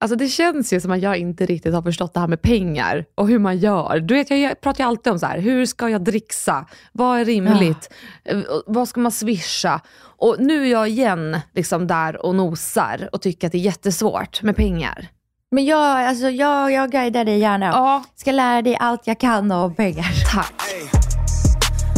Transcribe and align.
Alltså 0.00 0.16
det 0.16 0.28
känns 0.28 0.72
ju 0.72 0.80
som 0.80 0.90
att 0.90 1.00
jag 1.02 1.16
inte 1.16 1.46
riktigt 1.46 1.74
har 1.74 1.82
förstått 1.82 2.14
det 2.14 2.20
här 2.20 2.26
med 2.28 2.42
pengar 2.42 3.04
och 3.14 3.28
hur 3.28 3.38
man 3.38 3.58
gör. 3.58 4.00
Du 4.00 4.14
vet, 4.14 4.30
jag 4.30 4.60
pratar 4.60 4.84
ju 4.84 4.88
alltid 4.88 5.12
om 5.12 5.18
så 5.18 5.26
här, 5.26 5.38
hur 5.38 5.66
ska 5.66 5.88
jag 5.88 6.04
dricksa? 6.04 6.66
Vad 6.92 7.20
är 7.20 7.24
rimligt? 7.24 7.92
Eh, 8.24 8.38
Vad 8.66 8.88
ska 8.88 9.00
man 9.00 9.12
swisha? 9.12 9.80
Och 10.00 10.36
nu 10.38 10.62
är 10.66 10.70
jag 10.70 10.88
igen 10.88 11.40
liksom 11.54 11.86
där 11.86 12.26
och 12.26 12.34
nosar 12.34 13.08
och 13.12 13.22
tycker 13.22 13.46
att 13.46 13.52
det 13.52 13.58
är 13.58 13.62
jättesvårt 13.62 14.42
med 14.42 14.56
pengar. 14.56 15.08
Men 15.50 15.64
jag, 15.64 15.80
alltså, 16.06 16.30
jag, 16.30 16.72
jag 16.72 16.90
guidar 16.90 17.24
dig 17.24 17.38
gärna. 17.38 17.66
Ja. 17.66 18.04
Ska 18.16 18.32
lära 18.32 18.62
dig 18.62 18.76
allt 18.80 19.06
jag 19.06 19.20
kan 19.20 19.50
om 19.52 19.74
pengar. 19.74 20.06
Tack. 20.32 20.52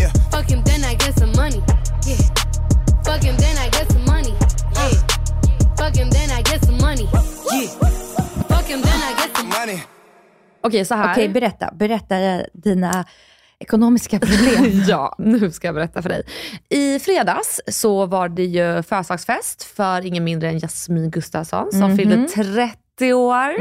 Yeah. 0.01 0.13
Fuck 0.33 0.51
him, 0.51 0.65
then 0.65 0.81
I 0.81 0.93
get 0.93 1.19
some 1.19 1.33
money. 1.37 1.61
Hey. 2.07 2.17
Fuck 3.07 3.25
him, 3.25 3.37
then 3.37 3.57
I 3.67 3.71
get 3.79 3.93
some 3.93 4.05
money. 4.07 4.31
Yeah. 4.31 5.07
Fuck 5.79 5.97
him, 5.97 6.11
then 6.11 6.31
I 6.39 6.43
get 6.43 6.65
some 6.65 6.79
money. 6.81 7.09
Okej, 10.63 10.85
så 10.85 10.95
här. 10.95 11.13
Okej, 11.13 11.29
berätta. 11.29 11.71
Berätta 11.75 12.15
dina 12.53 13.05
ekonomiska 13.59 14.19
problem. 14.19 14.83
ja, 14.89 15.15
nu 15.19 15.51
ska 15.51 15.69
jag 15.69 15.75
berätta 15.75 16.03
för 16.03 16.09
dig. 16.09 16.23
I 16.69 16.99
fredags 16.99 17.61
så 17.69 18.07
var 18.07 18.29
det 18.29 18.45
ju 18.45 18.83
födelsedagsfest 18.83 19.63
för 19.63 20.07
ingen 20.07 20.25
mindre 20.25 20.49
än 20.49 20.59
Jasmin 20.61 21.11
Gustafsson 21.11 21.73
som 21.73 21.81
Mhm. 21.81 21.97
fyllde 21.97 22.29
30 22.29 23.13
år. 23.13 23.61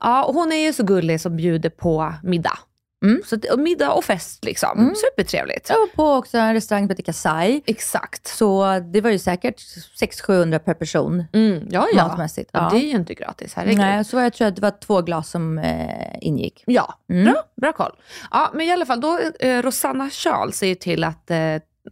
Ja, 0.00 0.24
och 0.24 0.34
hon 0.34 0.52
är 0.52 0.56
ju 0.66 0.72
så 0.72 0.82
gullig 0.84 1.20
som 1.20 1.36
bjuder 1.36 1.70
på 1.70 2.12
middag. 2.22 2.58
Mm. 3.04 3.20
Så 3.24 3.36
och 3.52 3.58
middag 3.58 3.92
och 3.92 4.04
fest 4.04 4.44
liksom. 4.44 4.94
Supertrevligt. 4.96 5.68
Jag 5.68 5.78
var 5.78 5.86
på 5.86 6.12
också 6.18 6.38
en 6.38 6.54
restaurang 6.54 6.84
som 6.84 6.90
heter 6.90 7.02
Kasai. 7.02 7.62
Exakt. 7.66 8.26
Så 8.26 8.78
det 8.92 9.00
var 9.00 9.10
ju 9.10 9.18
säkert 9.18 9.56
600-700 10.00 10.58
per 10.58 10.74
person. 10.74 11.24
Mm, 11.32 11.66
ja, 11.70 11.86
ja. 11.92 12.08
Matmässigt. 12.08 12.50
ja. 12.52 12.68
Det 12.72 12.76
är 12.76 12.80
ju 12.88 12.90
inte 12.90 13.14
gratis. 13.14 13.54
Herregud. 13.54 13.78
Nej, 13.78 14.04
så 14.04 14.16
jag 14.20 14.32
tror 14.32 14.48
att 14.48 14.56
det 14.56 14.62
var 14.62 14.74
två 14.80 15.02
glas 15.02 15.30
som 15.30 15.58
eh, 15.58 16.16
ingick. 16.20 16.62
Ja, 16.66 16.94
Mm. 17.10 17.24
bra, 17.24 17.42
bra 17.60 17.72
koll. 17.72 17.92
Ja, 18.30 18.50
men 18.54 18.66
i 18.66 18.72
alla 18.72 18.86
fall, 18.86 19.00
då, 19.00 19.18
eh, 19.40 19.62
Rosanna 19.62 20.10
Charles 20.10 20.56
säger 20.56 20.74
till 20.74 21.04
att 21.04 21.30
eh, 21.30 21.38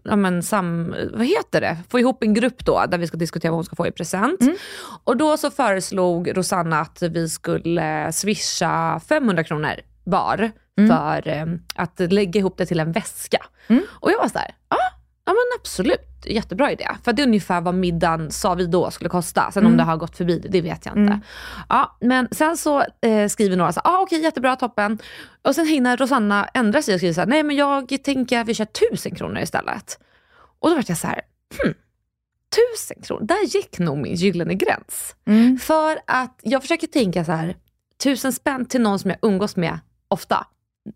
ja, 0.05 0.17
men 0.17 0.43
sam, 0.43 0.95
vad 1.15 1.27
heter 1.27 1.61
det? 1.61 1.77
få 1.91 1.99
ihop 2.01 2.23
en 2.23 2.35
grupp 2.35 2.65
då 2.65 2.85
där 2.89 2.99
vi 2.99 3.07
ska 3.07 3.17
diskutera 3.17 3.51
vad 3.51 3.57
hon 3.57 3.65
ska 3.65 3.77
få 3.77 3.87
i 3.87 3.91
present. 3.93 4.41
Mm. 4.41 4.57
Och 5.05 5.17
då 5.17 5.37
så 5.37 5.51
föreslog 5.51 6.37
Rosanna 6.37 6.81
att 6.81 7.03
vi 7.03 7.29
skulle 7.29 8.13
swisha 8.13 9.01
500 9.09 9.45
kronor 9.45 9.75
var 10.05 10.35
Mm. 10.39 10.51
För 10.89 11.29
eh, 11.29 11.47
att 11.75 12.01
lägga 12.13 12.39
ihop 12.41 12.57
det 12.59 12.67
till 12.67 12.81
en 12.81 12.93
väska. 12.93 13.47
Och 13.87 14.11
jag 14.13 14.19
var 14.19 14.29
så 14.29 14.39
här, 14.39 14.55
ja, 14.69 14.77
ja 15.25 15.33
men 15.33 15.61
absolut, 15.61 16.01
jättebra 16.27 16.73
idé. 16.73 16.89
För 17.05 17.13
det 17.13 17.23
är 17.23 17.27
ungefär 17.27 17.61
vad 17.61 17.75
middagen 17.75 18.31
sa 18.31 18.55
vi 18.55 18.67
då 18.67 18.91
skulle 18.91 19.11
kosta. 19.11 19.51
Sen 19.53 19.61
Mm. 19.63 19.73
om 19.73 19.77
det 19.77 19.83
har 19.83 19.97
gått 19.97 20.17
förbi 20.17 20.39
det, 20.39 20.49
det 20.49 20.61
vet 20.61 20.87
jag 20.87 20.97
inte. 20.97 21.21
Ja, 21.69 21.97
men 22.01 22.29
sen 22.31 22.57
så 22.57 22.85
eh, 23.01 23.29
skriver 23.29 23.57
några 23.57 23.73
så 23.73 23.81
här, 23.85 23.91
ah, 23.95 24.01
okej 24.03 24.23
jättebra, 24.23 24.57
toppen. 24.57 24.99
Och 25.43 25.55
sen 25.55 25.67
hinner 25.67 25.97
Rosanna 25.97 26.45
ändra 26.55 26.83
sig 26.83 26.95
och 26.95 27.01
skriver 27.01 27.15
så 27.15 27.21
här, 27.21 27.29
nej 27.29 27.43
men 27.43 27.57
jag 27.57 28.03
tänker 28.05 28.41
att 28.41 28.49
vi 28.49 28.55
kör 28.55 28.65
tusen 28.91 29.15
kronor 29.15 29.39
istället. 29.43 29.99
Och 30.59 30.71
då 30.71 30.77
vart 30.77 30.89
jag 30.89 30.99
så 30.99 31.07
här, 31.07 31.21
hmm, 31.63 31.75
tusen 32.57 33.03
kronor, 33.03 33.27
där 33.27 33.45
gick 33.57 33.79
nog 33.79 33.99
min 33.99 34.15
gyllene 34.15 34.55
gräns. 34.55 35.17
Mm. 35.27 35.59
För 35.59 35.99
att 36.07 36.41
jag 36.43 36.63
försöker 36.63 36.87
tänka 36.87 37.25
så 37.25 37.33
här, 37.33 37.57
tusen 38.03 38.33
spänn 38.33 38.67
till 38.67 38.81
någon 38.81 38.99
som 38.99 39.11
jag 39.11 39.19
umgås 39.23 39.57
med 39.57 39.79
ofta. 40.09 40.47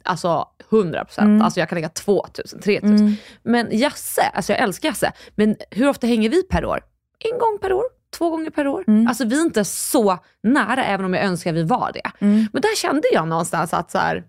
Alltså 0.03 0.49
100 0.71 1.05
procent. 1.05 1.27
Mm. 1.27 1.43
Alltså 1.43 1.61
jag 1.61 1.69
kan 1.69 1.77
lägga 1.77 1.89
2000, 1.89 2.61
3000. 2.61 3.17
Men 3.43 3.69
Jasse, 3.71 4.23
alltså 4.23 4.53
jag 4.53 4.61
älskar 4.63 4.89
Jasse. 4.89 5.13
Men 5.35 5.57
hur 5.71 5.89
ofta 5.89 6.07
hänger 6.07 6.29
vi 6.31 6.43
per 6.43 6.65
år? 6.65 6.81
En 7.19 7.39
gång 7.39 7.59
per 7.61 7.73
år? 7.73 7.85
Två 8.11 8.31
gånger 8.31 8.51
per 8.51 8.67
år? 8.67 8.85
Mm. 8.87 9.07
Alltså 9.07 9.25
vi 9.25 9.41
är 9.41 9.43
inte 9.43 9.65
så 9.65 10.19
nära, 10.43 10.85
även 10.85 11.07
om 11.07 11.15
jag 11.15 11.25
önskar 11.25 11.53
vi 11.53 11.63
var 11.63 11.91
det. 11.95 12.25
Mm. 12.25 12.47
Men 12.53 12.63
där 12.63 12.77
kände 12.77 13.09
jag 13.13 13.29
någonstans 13.29 13.75
att 13.75 13.91
så 13.91 13.99
här, 13.99 14.25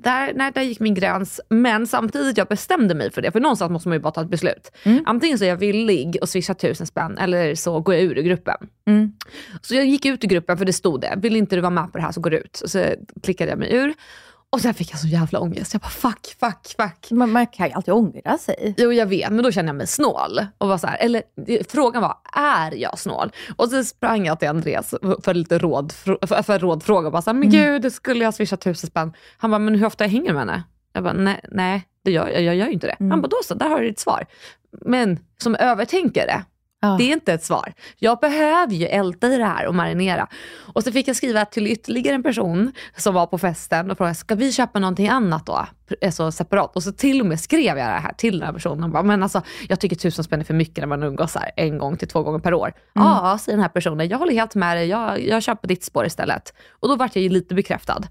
där, 0.00 0.32
nej, 0.34 0.52
där 0.54 0.62
gick 0.62 0.80
min 0.80 0.94
gräns. 0.94 1.40
Men 1.48 1.86
samtidigt 1.86 2.38
jag 2.38 2.46
bestämde 2.46 2.94
mig 2.94 3.10
för 3.10 3.22
det. 3.22 3.32
För 3.32 3.40
någonstans 3.40 3.70
måste 3.70 3.88
man 3.88 3.96
ju 3.96 4.02
bara 4.02 4.12
ta 4.12 4.20
ett 4.22 4.28
beslut. 4.28 4.70
Mm. 4.82 5.02
Antingen 5.06 5.38
så 5.38 5.44
är 5.44 5.48
jag 5.48 5.56
villig 5.56 6.18
och 6.20 6.28
swisha 6.28 6.54
tusen 6.54 6.86
spänn 6.86 7.18
eller 7.18 7.54
så 7.54 7.80
går 7.80 7.94
jag 7.94 8.04
ur 8.04 8.14
gruppen. 8.14 8.56
Mm. 8.86 9.12
Så 9.62 9.74
jag 9.74 9.86
gick 9.86 10.04
ut 10.06 10.24
ur 10.24 10.28
gruppen 10.28 10.58
för 10.58 10.64
det 10.64 10.72
stod 10.72 11.00
det. 11.00 11.14
Vill 11.16 11.36
inte 11.36 11.56
du 11.56 11.60
vara 11.62 11.70
med 11.70 11.92
på 11.92 11.98
det 11.98 12.04
här 12.04 12.12
så 12.12 12.20
går 12.20 12.30
du 12.30 12.38
ut. 12.38 12.60
Och 12.60 12.70
så 12.70 12.84
klickade 13.22 13.50
jag 13.50 13.58
mig 13.58 13.74
ur. 13.74 13.94
Och 14.54 14.60
sen 14.60 14.74
fick 14.74 14.92
jag 14.92 15.00
så 15.00 15.06
jävla 15.06 15.40
ångest. 15.40 15.72
Jag 15.72 15.80
bara 15.80 15.88
fuck, 15.88 16.36
fuck, 16.40 16.74
fuck. 16.76 17.10
Man, 17.10 17.32
man 17.32 17.46
kan 17.46 17.66
ju 17.66 17.72
alltid 17.72 17.94
ångra 17.94 18.38
sig. 18.38 18.74
Jo 18.76 18.92
jag 18.92 19.06
vet, 19.06 19.32
men 19.32 19.44
då 19.44 19.52
kände 19.52 19.68
jag 19.68 19.76
mig 19.76 19.86
snål. 19.86 20.40
Och 20.58 20.68
var 20.68 20.78
så 20.78 20.86
här, 20.86 20.98
eller 20.98 21.22
frågan 21.68 22.02
var, 22.02 22.16
är 22.36 22.74
jag 22.74 22.98
snål? 22.98 23.32
Och 23.56 23.68
så 23.68 23.84
sprang 23.84 24.26
jag 24.26 24.38
till 24.38 24.48
Andreas 24.48 24.94
för 25.22 25.34
lite 25.34 25.58
råd, 25.58 25.92
för, 25.92 26.42
för 26.42 26.58
rådfråga. 26.58 27.06
Och 27.06 27.12
bara 27.12 27.22
så 27.22 27.30
här, 27.30 27.38
men 27.38 27.50
gud, 27.50 27.92
skulle 27.92 28.24
jag 28.24 28.34
swisha 28.34 28.56
tusen 28.56 28.90
spänn? 28.90 29.12
Han 29.36 29.50
bara, 29.50 29.58
men 29.58 29.74
hur 29.74 29.86
ofta 29.86 30.04
jag 30.04 30.10
hänger 30.10 30.32
med 30.32 30.40
henne? 30.40 30.62
Jag 30.92 31.04
bara, 31.04 31.12
nej, 31.12 31.40
nej 31.48 31.88
det 32.04 32.10
gör 32.10 32.28
jag, 32.28 32.42
jag 32.42 32.56
gör 32.56 32.66
ju 32.66 32.72
inte 32.72 32.86
det. 32.86 32.96
Han 32.98 33.22
bara, 33.22 33.28
då 33.28 33.36
så, 33.44 33.54
där 33.54 33.68
har 33.68 33.80
du 33.80 33.88
ditt 33.88 34.00
svar. 34.00 34.26
Men 34.80 35.18
som 35.42 35.54
övertänkare, 35.54 36.44
Ja. 36.84 36.96
det 36.98 37.04
är 37.04 37.12
inte 37.12 37.32
ett 37.32 37.44
svar. 37.44 37.72
Jag 37.98 38.18
behöver 38.18 38.74
ju 38.74 38.86
älta 38.86 39.28
i 39.28 39.38
det 39.38 39.44
här 39.44 39.66
och 39.66 39.74
marinera. 39.74 40.28
Och 40.74 40.84
så 40.84 40.92
fick 40.92 41.08
jag 41.08 41.16
skriva 41.16 41.44
till 41.44 41.66
ytterligare 41.66 42.14
en 42.14 42.22
person 42.22 42.72
som 42.96 43.14
var 43.14 43.26
på 43.26 43.38
festen 43.38 43.90
och 43.90 43.96
frågade, 43.96 44.14
ska 44.14 44.34
vi 44.34 44.52
köpa 44.52 44.78
någonting 44.78 45.08
annat 45.08 45.46
då? 45.46 45.66
Alltså 46.04 46.32
separat. 46.32 46.76
Och 46.76 46.82
så 46.82 46.92
till 46.92 47.20
och 47.20 47.26
med 47.26 47.40
skrev 47.40 47.76
jag 47.76 47.76
det 47.76 47.82
här 47.82 48.12
till 48.12 48.38
den 48.38 48.46
här 48.46 48.52
personen. 48.52 48.92
Bara, 48.92 49.02
men 49.02 49.22
alltså, 49.22 49.42
jag 49.68 49.80
tycker 49.80 49.96
tusen 49.96 50.24
spänn 50.24 50.40
är 50.40 50.44
för 50.44 50.54
mycket 50.54 50.76
när 50.76 50.86
man 50.86 51.02
umgås 51.02 51.34
här 51.34 51.50
en 51.56 51.78
gång 51.78 51.96
till 51.96 52.08
två 52.08 52.22
gånger 52.22 52.38
per 52.38 52.54
år. 52.54 52.72
Ja, 52.92 53.38
säger 53.40 53.56
den 53.56 53.62
här 53.62 53.68
personen, 53.68 54.08
jag 54.08 54.18
håller 54.18 54.32
helt 54.32 54.54
med 54.54 54.76
dig. 54.76 54.86
Jag, 54.86 55.26
jag 55.26 55.42
köper 55.42 55.68
ditt 55.68 55.84
spår 55.84 56.06
istället. 56.06 56.54
Och 56.80 56.88
då 56.88 56.96
vart 56.96 57.16
jag 57.16 57.22
ju 57.22 57.28
lite 57.28 57.54
bekräftad. 57.54 58.02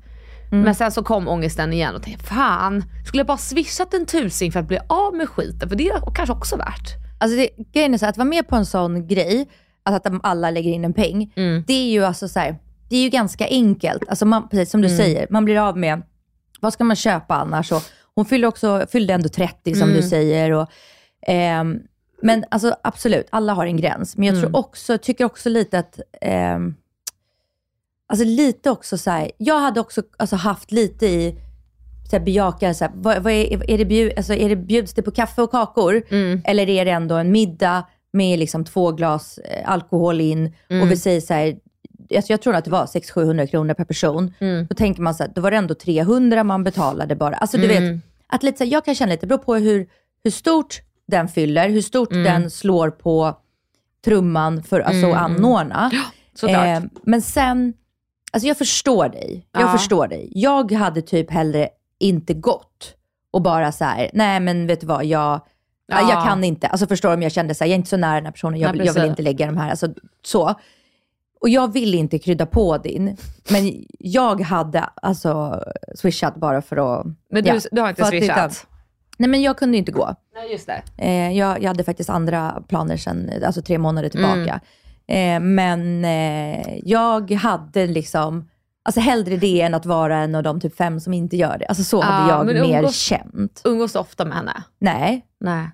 Men 0.64 0.76
sen 0.76 0.92
så 0.92 1.04
kom 1.04 1.28
ångesten 1.28 1.74
igen 1.74 1.96
och 1.96 2.04
tänkte, 2.04 2.24
fan, 2.24 2.84
skulle 3.06 3.20
jag 3.20 3.28
bara 3.28 3.38
swishat 3.38 3.94
en 3.94 4.06
tusing 4.06 4.52
för 4.52 4.60
att 4.60 4.68
bli 4.68 4.80
av 4.90 5.16
med 5.16 5.30
skiten? 5.30 5.70
För 5.70 5.76
det 5.76 5.90
är 5.90 6.16
kanske 6.16 6.34
också 6.34 6.58
värt. 6.58 7.03
Alltså 7.24 7.38
det, 7.38 7.50
grejen 7.74 7.94
är 7.94 7.98
så 7.98 8.06
här, 8.06 8.10
att 8.10 8.18
vara 8.18 8.28
med 8.28 8.48
på 8.48 8.56
en 8.56 8.66
sån 8.66 9.08
grej, 9.08 9.50
att, 9.84 10.06
att 10.08 10.14
alla 10.24 10.52
lägger 10.52 10.72
in 10.72 10.86
en 10.86 10.94
peng, 10.94 11.34
Mm. 11.36 11.64
det 11.68 11.74
är 11.74 11.92
ju 11.92 12.04
alltså 12.06 12.28
så 12.28 12.40
här, 12.40 12.56
det 12.90 12.96
är 12.96 13.04
ju 13.04 13.10
ganska 13.10 13.48
enkelt. 13.48 14.04
Alltså 14.10 14.26
man, 14.26 14.50
precis 14.50 14.72
som 14.72 14.82
du 14.82 14.88
Mm. 14.88 14.98
säger, 14.98 15.28
man 15.30 15.46
blir 15.46 15.58
av 15.68 15.78
med, 15.78 16.02
vad 16.60 16.74
ska 16.74 16.84
man 16.84 16.96
köpa 16.96 17.36
annars? 17.36 17.72
Och 17.72 17.82
hon 18.16 18.26
fyllde, 18.26 18.48
också, 18.48 18.86
fyllde 18.92 19.14
ändå 19.14 19.30
30 19.30 19.74
som 19.76 19.90
Mm. 19.90 19.96
du 20.02 20.08
säger. 20.08 20.52
Och, 20.52 20.68
ehm, 21.28 21.80
men 22.22 22.46
alltså 22.52 22.76
absolut, 22.84 23.28
alla 23.30 23.54
har 23.54 23.66
en 23.66 23.78
gräns. 23.78 24.18
Men 24.18 24.26
jag 24.28 24.36
Mm. 24.38 24.52
tror 24.52 24.60
också, 24.60 24.98
tycker 24.98 25.26
också 25.26 25.50
lite 25.50 25.80
att, 25.80 26.00
ehm, 26.22 26.76
alltså 28.08 28.26
lite 28.26 28.70
också 28.70 28.98
så 28.98 29.12
här, 29.12 29.32
jag 29.38 29.60
hade 29.60 29.80
också 29.80 30.02
alltså, 30.18 30.36
haft 30.36 30.72
lite 30.72 31.06
i, 31.08 31.36
så 32.14 32.18
här, 32.18 32.26
bejaka, 32.26 32.74
så 32.74 32.84
här, 32.86 32.92
vad, 32.96 33.24
vad 33.24 33.34
är, 33.34 33.70
är 33.72 33.78
det 33.78 33.86
bjud, 33.86 34.14
alltså, 34.18 34.34
är 34.34 34.50
det, 34.50 34.56
bjuds 34.56 34.94
det 34.94 35.02
på 35.02 35.12
kaffe 35.12 35.42
och 35.42 35.52
kakor? 35.52 36.04
Mm. 36.10 36.42
Eller 36.46 36.70
är 36.70 36.86
det 36.86 36.92
ändå 36.92 37.16
en 37.16 37.32
middag 37.32 37.84
med 38.14 38.40
liksom 38.40 38.66
två 38.66 38.92
glas 38.92 39.38
eh, 39.38 39.70
alkohol 39.72 40.22
in 40.22 40.54
Mm. 40.70 40.82
och 40.84 40.92
vi 40.92 40.98
säger 40.98 41.22
så 41.22 41.34
här, 41.34 41.56
alltså 42.16 42.34
jag 42.34 42.42
tror 42.42 42.56
att 42.56 42.66
det 42.66 42.72
var 42.72 42.86
600-700 42.86 43.48
kronor 43.48 43.74
per 43.74 43.86
person. 43.86 44.34
Mm. 44.40 44.68
Då 44.70 44.76
tänker 44.76 45.02
man 45.02 45.16
så 45.16 45.24
här, 45.24 45.32
då 45.36 45.42
var 45.42 45.52
det 45.52 45.58
ändå 45.58 45.74
300 45.74 46.44
man 46.44 46.64
betalade 46.64 47.16
bara. 47.16 47.36
Alltså 47.36 47.58
du 47.58 47.72
Mm. 47.72 47.94
vet, 47.94 48.02
att 48.28 48.44
lite 48.44 48.58
så 48.58 48.64
här, 48.64 48.72
jag 48.72 48.86
kan 48.86 48.96
känna 48.96 49.12
lite, 49.12 49.26
det 49.26 49.28
beror 49.28 49.38
på 49.44 49.56
hur, 49.56 49.88
hur 50.24 50.32
stort 50.32 50.82
den 51.08 51.28
fyller, 51.28 51.70
hur 51.70 51.82
stort 51.82 52.12
Mm. 52.12 52.24
den 52.24 52.52
slår 52.52 52.90
på 52.90 53.38
trumman 54.06 54.64
för 54.64 54.80
alltså, 54.80 55.08
att 55.12 55.18
anordna. 55.18 55.92
såklart. 56.36 56.66
Eh, 56.66 56.80
men 57.04 57.22
sen, 57.22 57.74
alltså 58.32 58.48
jag 58.48 58.58
förstår 58.58 59.10
dig. 59.10 59.48
Jag 59.52 59.62
Ja. 59.62 59.68
förstår 59.72 60.08
dig. 60.08 60.30
Jag 60.36 60.72
hade 60.72 61.02
typ 61.02 61.32
hellre 61.32 61.70
inte 62.04 62.34
gått 62.34 62.96
och 63.32 63.42
bara 63.42 63.72
så 63.72 63.84
här, 63.86 64.10
nej 64.14 64.40
men 64.40 64.68
vet 64.68 64.82
du 64.82 64.88
vad, 64.88 65.06
jag, 65.06 65.42
Ja. 65.88 66.10
jag 66.10 66.24
kan 66.24 66.44
inte. 66.44 66.68
Alltså 66.68 66.88
förstår 66.88 67.10
du 67.10 67.16
om 67.16 67.22
jag 67.22 67.32
kände 67.32 67.56
så 67.56 67.64
här, 67.64 67.70
jag 67.70 67.74
är 67.74 67.78
inte 67.78 67.90
så 67.90 67.98
nära 67.98 68.16
den 68.16 68.26
här 68.26 68.32
personen, 68.32 68.60
jag 68.60 68.68
Nej, 68.68 68.78
vill, 68.78 68.88
jag 68.88 68.94
vill 68.94 69.06
inte 69.06 69.22
lägga 69.22 69.46
de 69.46 69.58
här, 69.58 69.70
alltså 69.70 69.88
så. 70.24 70.54
Och 71.42 71.50
jag 71.50 71.74
vill 71.74 71.94
inte 71.94 72.20
krydda 72.20 72.46
på 72.46 72.78
din, 72.78 73.18
men 73.50 73.86
jag 74.00 74.42
hade 74.42 74.80
alltså 74.96 75.64
swishat 75.96 76.36
bara 76.36 76.62
för 76.62 77.00
att... 77.00 77.06
Men 77.30 77.44
du, 77.44 77.50
ja, 77.50 77.60
du 77.72 77.82
har 77.82 77.90
inte 77.90 78.02
för 78.02 78.16
att 78.16 78.24
swishat? 78.24 78.68
Nej 79.18 79.30
men 79.30 79.42
jag 79.42 79.58
kunde 79.58 79.78
inte 79.78 79.92
gå. 79.92 80.16
Nej, 80.36 80.52
just 80.52 80.68
det. 80.68 80.82
Eh, 80.98 81.38
jag, 81.38 81.64
jag 81.64 81.68
hade 81.68 81.84
faktiskt 81.84 82.10
andra 82.10 82.64
planer 82.68 82.98
sen, 82.98 83.32
alltså 83.46 83.62
tre 83.62 83.78
månader 83.78 84.10
tillbaka. 84.10 84.60
Mm. 85.08 85.44
Eh, 85.44 85.50
men 85.50 86.06
eh, 86.06 86.78
jag 86.84 87.32
hade 87.32 87.88
liksom, 87.88 88.50
alltså 88.84 89.02
hellre 89.02 89.38
det 89.38 89.62
än 89.62 89.74
att 89.74 89.86
vara 89.86 90.18
en 90.18 90.36
av 90.36 90.44
de 90.44 90.62
typ 90.62 90.78
fem 90.78 91.00
som 91.00 91.14
inte 91.14 91.38
gör 91.38 91.58
det. 91.58 91.66
Alltså 91.66 91.84
så 91.84 92.02
hade 92.02 92.30
Ja, 92.32 92.38
jag 92.38 92.46
mer 92.68 92.80
umgås- 92.84 92.96
känt. 92.96 93.62
Umgås 93.66 93.96
ofta 93.96 94.26
med 94.26 94.38
henne? 94.38 94.64
Nej. 94.80 95.26
Nej. 95.40 95.70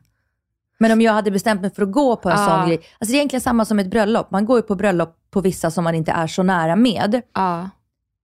Men 0.80 0.92
om 0.92 1.02
jag 1.02 1.14
hade 1.14 1.32
bestämt 1.32 1.62
mig 1.62 1.74
för 1.74 1.82
att 1.84 1.92
gå 1.92 2.16
på 2.16 2.30
en 2.30 2.40
Ja. 2.40 2.48
sån 2.48 2.68
grej. 2.68 2.78
Alltså 2.78 3.12
det 3.12 3.14
är 3.14 3.16
egentligen 3.18 3.42
samma 3.42 3.66
som 3.66 3.80
ett 3.80 3.90
bröllop. 3.90 4.32
Man 4.32 4.46
går 4.46 4.58
ju 4.58 4.62
på 4.62 4.76
bröllop 4.76 5.16
på 5.32 5.42
vissa 5.42 5.72
som 5.72 5.84
man 5.84 5.96
inte 5.96 6.12
är 6.12 6.28
så 6.28 6.44
nära 6.44 6.76
med. 6.76 7.22
Ja. 7.36 7.70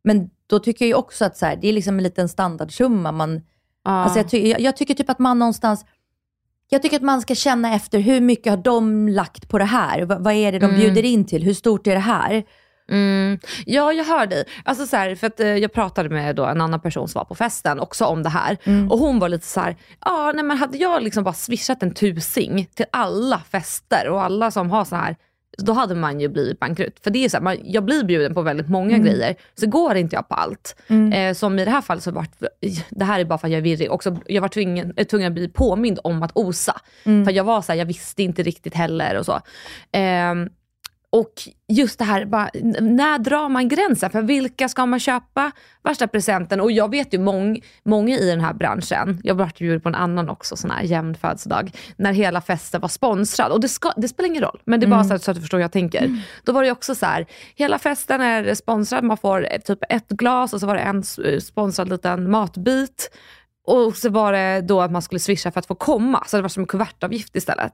Men 0.04 0.30
då 0.48 0.60
tycker 0.60 0.86
jag 0.86 0.88
ju 0.88 0.94
också 0.96 1.26
att 1.26 1.38
så 1.38 1.46
här, 1.46 1.56
det 1.62 1.68
är 1.68 1.74
liksom 1.74 1.98
en 1.98 2.04
liten 2.04 2.30
standardsumma. 2.30 3.12
Man, 3.12 3.42
Ja. 3.86 3.92
Alltså 3.92 4.20
jag, 4.20 4.30
ty- 4.30 4.48
jag, 4.50 4.60
jag 4.62 4.78
tycker 4.78 4.94
typ 4.94 5.10
att 5.10 5.20
man 5.20 5.40
någonstans, 5.40 5.86
jag 6.70 6.82
tycker 6.82 6.96
att 6.98 7.04
man 7.04 7.22
ska 7.22 7.36
känna 7.36 7.74
efter 7.76 8.00
hur 8.00 8.22
mycket 8.22 8.50
har 8.50 8.58
de 8.58 9.08
lagt 9.10 9.50
på 9.50 9.58
det 9.58 9.66
här? 9.66 10.02
Va, 10.02 10.18
vad 10.20 10.34
är 10.34 10.52
det 10.52 10.60
de 10.60 10.66
Mm. 10.66 10.80
bjuder 10.80 11.06
in 11.06 11.26
till? 11.26 11.44
Hur 11.44 11.54
stort 11.54 11.88
är 11.88 11.94
det 11.94 12.00
här? 12.00 12.44
Mm. 12.92 13.40
Ja, 13.66 13.94
jag 13.94 14.06
hör 14.06 14.28
dig. 14.28 14.46
Alltså 14.64 14.86
så 14.86 14.96
här, 14.96 15.16
för 15.16 15.28
att, 15.28 15.40
eh, 15.40 15.48
jag 15.48 15.74
pratade 15.74 16.10
med 16.10 16.36
då 16.36 16.46
en 16.46 16.62
annan 16.62 16.80
person 16.80 17.08
som 17.08 17.20
var 17.20 17.26
på 17.26 17.36
festen 17.36 17.80
också 17.80 18.06
om 18.06 18.24
det 18.24 18.30
här. 18.30 18.58
Mm. 18.64 18.92
Och 18.92 19.00
hon 19.00 19.20
var 19.20 19.30
lite 19.30 19.48
så 19.48 19.60
här, 19.60 19.76
ja 20.06 20.32
nej 20.36 20.44
men 20.44 20.58
hade 20.58 20.78
jag 20.78 21.04
liksom 21.04 21.24
bara 21.24 21.34
swishat 21.34 21.84
en 21.84 21.94
tusing 21.94 22.68
till 22.74 22.86
alla 22.92 23.42
fester 23.50 24.10
och 24.10 24.24
alla 24.24 24.52
som 24.52 24.72
har 24.72 24.86
så 24.86 24.96
här 24.96 25.16
då 25.58 25.74
hade 25.74 25.96
man 25.96 26.20
ju 26.20 26.28
blivit 26.28 26.60
bankrutt. 26.60 27.00
För 27.04 27.12
det 27.12 27.26
är 27.26 27.30
så 27.30 27.38
här, 27.38 27.44
man, 27.44 27.58
jag 27.64 27.86
blir 27.86 28.04
bjuden 28.04 28.34
på 28.34 28.42
väldigt 28.42 28.70
många 28.70 28.98
grejer, 28.98 29.36
så 29.56 29.68
går 29.68 29.96
inte 29.96 30.16
jag 30.16 30.30
på 30.30 30.36
allt. 30.36 30.76
Eh, 31.14 31.34
som 31.34 31.60
i 31.60 31.66
det 31.66 31.72
här 31.72 31.82
fallet 31.82 32.04
så 32.04 32.12
vart, 32.12 32.32
det 32.90 33.06
här 33.06 33.20
är 33.20 33.26
bara 33.26 33.38
för 33.38 33.48
att 33.48 33.52
jag 33.52 33.58
är 33.58 33.64
virrig, 33.64 33.92
också, 33.92 34.18
jag 34.26 34.42
var 34.42 34.50
tvungen, 34.50 34.94
eh, 34.98 35.08
tvungen 35.08 35.28
att 35.28 35.34
bli 35.34 35.48
påmind 35.48 36.00
om 36.04 36.24
att 36.24 36.32
osa. 36.34 36.82
För 37.04 37.32
jag 37.32 37.44
var 37.44 37.62
så 37.62 37.72
här, 37.72 37.80
jag 37.80 37.86
visste 37.86 38.24
inte 38.24 38.44
riktigt 38.44 38.74
heller 38.74 39.18
och 39.18 39.26
så. 39.26 39.42
Ehm, 39.92 40.50
och 41.16 41.34
just 41.68 42.00
det 42.00 42.06
här, 42.06 42.26
bara, 42.26 42.50
när 42.82 43.20
drar 43.20 43.50
man 43.50 43.68
gränsen? 43.68 44.10
För 44.10 44.22
vilka 44.22 44.70
ska 44.70 44.86
man 44.86 45.00
köpa 45.00 45.52
värsta 45.84 46.08
presenten? 46.08 46.62
Och 46.62 46.72
jag 46.72 46.92
vet 46.92 47.14
ju 47.14 47.20
mång, 47.20 47.62
många 47.84 48.18
i 48.18 48.26
den 48.30 48.42
här 48.42 48.54
branschen, 48.54 49.22
jag 49.24 49.36
vart 49.36 49.58
bjuden 49.58 49.82
på 49.82 49.90
en 49.90 49.96
annan 49.96 50.30
också, 50.30 50.56
sån 50.56 50.72
här 50.72 50.84
jämn 50.84 51.16
födelsedag, 51.16 51.72
när 51.98 52.14
hela 52.14 52.42
festen 52.42 52.82
var 52.82 52.90
sponsrad. 52.90 53.52
Och 53.52 53.60
det, 53.60 53.68
ska, 53.70 53.92
det 53.98 54.08
spelar 54.08 54.28
ingen 54.30 54.44
roll, 54.44 54.60
men 54.66 54.80
det 54.80 54.86
är 54.86 54.90
bara 54.90 55.04
så, 55.04 55.14
att, 55.14 55.24
så 55.24 55.32
att 55.32 55.36
du 55.36 55.42
förstår 55.42 55.58
hur 55.58 55.64
jag 55.64 55.72
tänker. 55.72 56.24
Då 56.44 56.52
var 56.52 56.64
det 56.64 56.72
också 56.72 56.96
så 56.96 57.06
här, 57.06 57.26
hela 57.56 57.80
festen 57.80 58.22
är 58.22 58.54
sponsrad, 58.54 59.04
man 59.04 59.18
får 59.18 59.48
eh, 59.52 59.62
typ 59.62 59.80
ett 59.90 60.08
glas 60.10 60.54
och 60.54 60.60
så 60.60 60.68
var 60.68 60.76
det 60.76 60.82
en 60.82 61.04
sponsrad 61.42 61.90
liten 61.90 62.32
matbit. 62.32 63.10
Och 63.68 63.96
så 63.96 64.10
var 64.10 64.34
det 64.34 64.62
då 64.62 64.82
att 64.82 64.92
man 64.92 65.02
skulle 65.02 65.20
swisha 65.20 65.52
för 65.52 65.60
att 65.60 65.66
få 65.66 65.76
komma, 65.76 66.24
så 66.28 66.36
det 66.38 66.42
var 66.42 66.50
som 66.50 66.64
en 66.64 66.68
kuvertavgift 66.68 67.36
istället. 67.36 67.74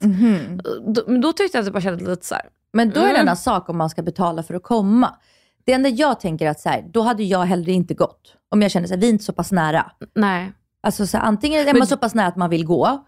Då, 0.88 1.02
men 1.08 1.22
då 1.22 1.34
tyckte 1.34 1.58
jag 1.58 1.62
att 1.62 1.66
det 1.66 1.72
bara 1.72 1.82
kändes 1.82 2.08
lite 2.08 2.26
så 2.26 2.36
här. 2.36 2.44
Men 2.74 2.90
då 2.90 3.00
är 3.00 3.04
det 3.04 3.10
Mm. 3.10 3.16
en 3.22 3.28
annan 3.28 3.38
sak 3.38 3.70
om 3.70 3.78
man 3.78 3.90
ska 3.90 4.02
betala 4.02 4.44
för 4.44 4.54
att 4.54 4.64
komma. 4.64 5.16
Det 5.66 5.74
enda 5.74 5.90
jag 5.90 6.20
tänker 6.20 6.48
att 6.50 6.60
så 6.60 6.70
här, 6.70 6.84
då 6.94 7.02
hade 7.02 7.24
jag 7.24 7.40
hellre 7.46 7.72
inte 7.72 7.94
gått. 7.94 8.36
Om 8.52 8.62
jag 8.62 8.72
känner 8.72 8.94
att 8.94 9.00
vi 9.00 9.06
är 9.08 9.10
inte 9.10 9.24
så 9.24 9.34
pass 9.34 9.52
nära. 9.52 9.92
nej. 10.16 10.52
Alltså 10.84 11.08
så 11.08 11.18
här, 11.18 11.24
antingen 11.26 11.62
är 11.62 11.66
Men- 11.66 11.78
man 11.78 11.88
så 11.88 11.98
pass 11.98 12.16
nära 12.16 12.28
att 12.28 12.36
man 12.36 12.50
vill 12.50 12.66
gå, 12.66 13.06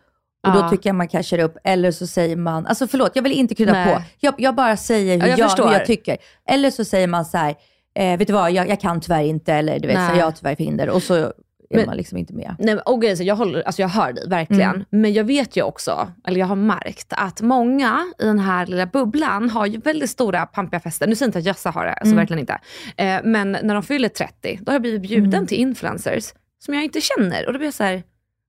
och 0.47 0.53
då 0.53 0.69
tycker 0.69 0.89
jag 0.89 0.95
man 0.95 1.07
cashar 1.07 1.39
upp. 1.39 1.57
Eller 1.63 1.91
så 1.91 2.07
säger 2.07 2.35
man, 2.35 2.65
alltså 2.67 2.87
förlåt, 2.87 3.11
jag 3.15 3.23
vill 3.23 3.31
inte 3.31 3.55
krydda 3.55 3.71
Nej. 3.73 3.95
på. 3.95 4.01
Jag, 4.19 4.33
jag 4.37 4.55
bara 4.55 4.77
säger 4.77 5.13
hur, 5.13 5.21
Ja, 5.21 5.27
jag 5.37 5.39
jag, 5.57 5.65
hur 5.65 5.73
jag 5.73 5.85
tycker. 5.85 6.17
Eller 6.49 6.71
så 6.71 6.85
säger 6.85 7.07
man 7.07 7.25
så 7.25 7.37
här, 7.37 7.55
eh, 7.95 8.17
vet 8.17 8.27
du 8.27 8.33
vad, 8.33 8.51
jag, 8.51 8.69
jag 8.69 8.79
kan 8.81 9.01
tyvärr 9.01 9.23
inte, 9.23 9.53
eller 9.53 9.79
du 9.79 9.87
vet, 9.87 9.95
så 9.97 10.01
här, 10.01 10.15
jag 10.17 10.25
har 10.25 10.31
tyvärr 10.31 10.55
förhinder. 10.55 10.89
Och 10.89 11.03
så 11.03 11.33
är 11.73 11.77
Men- 11.77 11.85
man 11.85 11.97
liksom 11.97 12.17
inte 12.17 12.33
med. 12.33 12.55
Nej, 12.59 12.75
och 12.77 13.03
är 13.03 13.15
så 13.15 13.23
jag, 13.23 13.35
håller, 13.35 13.61
alltså 13.61 13.81
jag 13.81 13.89
hör 13.89 14.13
dig 14.13 14.27
verkligen. 14.29 14.75
Mm. 14.75 14.85
Men 14.89 15.13
jag 15.13 15.23
vet 15.23 15.55
ju 15.57 15.61
också, 15.63 16.11
eller 16.27 16.39
jag 16.39 16.47
har 16.47 16.55
märkt 16.55 17.07
att 17.09 17.41
många 17.41 18.13
i 18.19 18.25
den 18.25 18.39
här 18.39 18.65
lilla 18.65 18.85
bubblan 18.85 19.49
har 19.49 19.65
ju 19.65 19.77
väldigt 19.79 20.09
stora 20.09 20.45
pampiga 20.45 20.79
fester. 20.79 21.07
Nu 21.07 21.15
säger 21.15 21.25
jag 21.25 21.29
inte 21.29 21.39
att 21.39 21.45
Jössa 21.45 21.69
har 21.69 21.85
det, 21.85 21.91
alltså 21.93 22.05
Mm. 22.13 22.17
verkligen 22.17 22.39
inte. 22.39 22.59
Eh, 22.97 23.19
men 23.23 23.51
när 23.51 23.73
de 23.73 23.83
fyller 23.83 24.09
30, 24.09 24.59
då 24.61 24.69
har 24.69 24.75
jag 24.75 24.81
blivit 24.81 25.01
bjuden 25.01 25.33
Mm. 25.33 25.47
till 25.47 25.57
influencers 25.57 26.33
som 26.65 26.73
jag 26.73 26.83
inte 26.83 27.01
känner. 27.01 27.47
Och 27.47 27.53
då 27.53 27.59
blir 27.59 27.67
jag 27.67 27.73
så 27.73 27.83
här, 27.83 28.03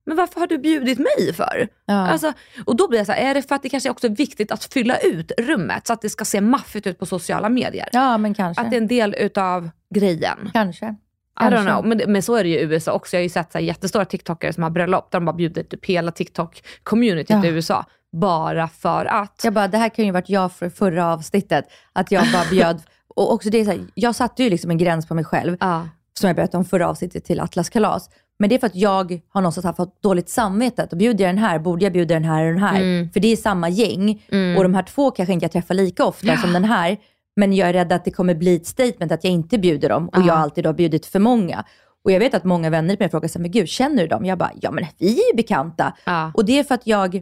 men 0.06 0.16
varför 0.16 0.40
har 0.40 0.46
du 0.46 0.58
bjudit 0.58 0.98
mig 0.98 1.32
för? 1.34 1.68
Ja. 1.86 1.94
Alltså, 1.94 2.32
och 2.64 2.76
då 2.76 2.88
blir 2.88 2.98
jag 2.98 3.06
så 3.06 3.12
här, 3.12 3.30
är 3.30 3.34
det 3.34 3.42
för 3.48 3.54
att 3.54 3.62
det 3.62 3.68
kanske 3.68 3.90
också 3.90 4.06
är 4.06 4.10
viktigt 4.10 4.52
att 4.52 4.64
fylla 4.64 4.96
ut 4.98 5.32
rummet 5.38 5.86
så 5.86 5.92
att 5.92 6.00
det 6.02 6.10
ska 6.10 6.24
se 6.24 6.40
maffigt 6.40 6.86
ut 6.86 6.98
på 6.98 7.06
sociala 7.06 7.48
medier? 7.48 7.88
ja, 7.92 8.18
men 8.18 8.34
kanske. 8.34 8.62
Att 8.62 8.70
det 8.70 8.76
är 8.76 8.80
en 8.80 8.86
del 8.88 9.14
utav 9.18 9.70
grejen. 9.94 10.50
Kanske. 10.52 10.94
I 11.40 11.44
don't 11.44 11.64
know, 11.64 11.86
men, 11.86 12.00
men 12.12 12.22
så 12.22 12.34
är 12.34 12.44
det 12.44 12.50
ju 12.50 12.58
i 12.58 12.62
USA 12.62 12.92
också. 12.92 13.16
Jag 13.16 13.20
har 13.20 13.22
ju 13.22 13.28
sett 13.28 13.52
så 13.52 13.58
jättestora 13.58 14.04
TikTokare 14.04 14.52
som 14.52 14.62
har 14.62 14.70
bröllop 14.70 15.10
där 15.10 15.20
de 15.20 15.24
bara 15.24 15.36
bjuder 15.36 15.62
typ 15.62 15.84
hela 15.86 16.10
TikTok-communityt 16.10 17.26
Ja. 17.28 17.44
i 17.44 17.48
USA. 17.48 17.84
Bara 18.12 18.68
för 18.68 19.04
att. 19.04 19.40
Jag 19.44 19.52
bara, 19.52 19.68
det 19.68 19.78
här 19.78 19.88
kan 19.88 20.04
ju 20.04 20.10
varit 20.10 20.28
jag 20.28 20.52
för 20.52 20.68
förra 20.70 21.12
avsnittet. 21.12 21.64
Att 21.92 22.12
jag 22.12 22.32
bara 22.32 22.44
bjöd, 22.50 22.82
och 23.08 23.32
också 23.32 23.50
det 23.50 23.58
är 23.60 23.64
så 23.64 23.70
här, 23.70 23.80
jag 23.94 24.14
satte 24.14 24.42
ju 24.42 24.50
liksom 24.50 24.70
en 24.70 24.78
gräns 24.78 25.08
på 25.08 25.14
mig 25.14 25.24
själv. 25.24 25.56
Ja. 25.60 25.88
som 26.20 26.26
jag 26.26 26.36
berättade 26.36 26.58
om 26.58 26.64
förra 26.64 26.88
avsnittet 26.88 27.24
till 27.24 27.40
Atlas 27.40 27.68
kalas. 27.68 28.10
Men 28.38 28.48
det 28.48 28.54
är 28.54 28.58
för 28.58 28.66
att 28.66 28.74
jag 28.74 29.20
har 29.28 29.40
någonstans 29.40 29.64
haft 29.64 30.02
dåligt 30.02 30.28
samvete. 30.28 30.82
Att 30.82 30.92
bjuder 30.92 31.24
jag 31.24 31.34
den 31.34 31.42
här, 31.44 31.58
borde 31.58 31.84
jag 31.84 31.92
bjuda 31.92 32.14
den 32.14 32.24
här 32.24 32.44
och 32.46 32.52
den 32.52 32.62
här? 32.62 32.76
Mm. 32.80 33.10
För 33.10 33.20
det 33.20 33.32
är 33.32 33.36
samma 33.36 33.68
gäng. 33.68 34.22
Och 34.56 34.62
de 34.62 34.74
här 34.74 34.82
två 34.82 35.10
kanske 35.10 35.32
inte 35.32 35.44
jag 35.44 35.52
träffar 35.52 35.74
lika 35.74 36.04
ofta 36.04 36.36
som 36.42 36.52
den 36.52 36.64
här. 36.64 36.96
Men 37.36 37.52
jag 37.52 37.68
är 37.68 37.72
rädd 37.72 37.92
att 37.92 38.04
det 38.04 38.10
kommer 38.10 38.34
bli 38.34 38.56
ett 38.56 38.66
statement 38.66 39.12
att 39.12 39.24
jag 39.24 39.32
inte 39.32 39.58
bjuder 39.58 39.88
dem. 39.88 40.08
Och 40.08 40.18
Ja. 40.18 40.26
jag 40.26 40.36
alltid 40.36 40.66
har 40.66 40.72
bjudit 40.72 41.06
för 41.06 41.18
många. 41.18 41.64
Och 42.04 42.12
jag 42.12 42.18
vet 42.20 42.34
att 42.34 42.44
många 42.44 42.70
vänner 42.70 42.88
till 42.96 42.98
mig 43.04 43.10
frågar 43.10 43.28
så 43.28 43.38
här, 43.38 43.42
men 43.42 43.50
gud, 43.50 43.68
känner 43.68 44.02
du 44.02 44.08
dem? 44.08 44.24
Jag 44.24 44.38
bara, 44.38 44.50
ja 44.60 44.70
men 44.70 44.86
vi 44.98 45.06
är 45.22 45.30
ju 45.30 45.36
bekanta. 45.36 45.96
Ja. 46.04 46.32
Och 46.34 46.44
det 46.44 46.58
är 46.58 46.64
för 46.64 46.74
att 46.74 46.86
jag 46.86 47.20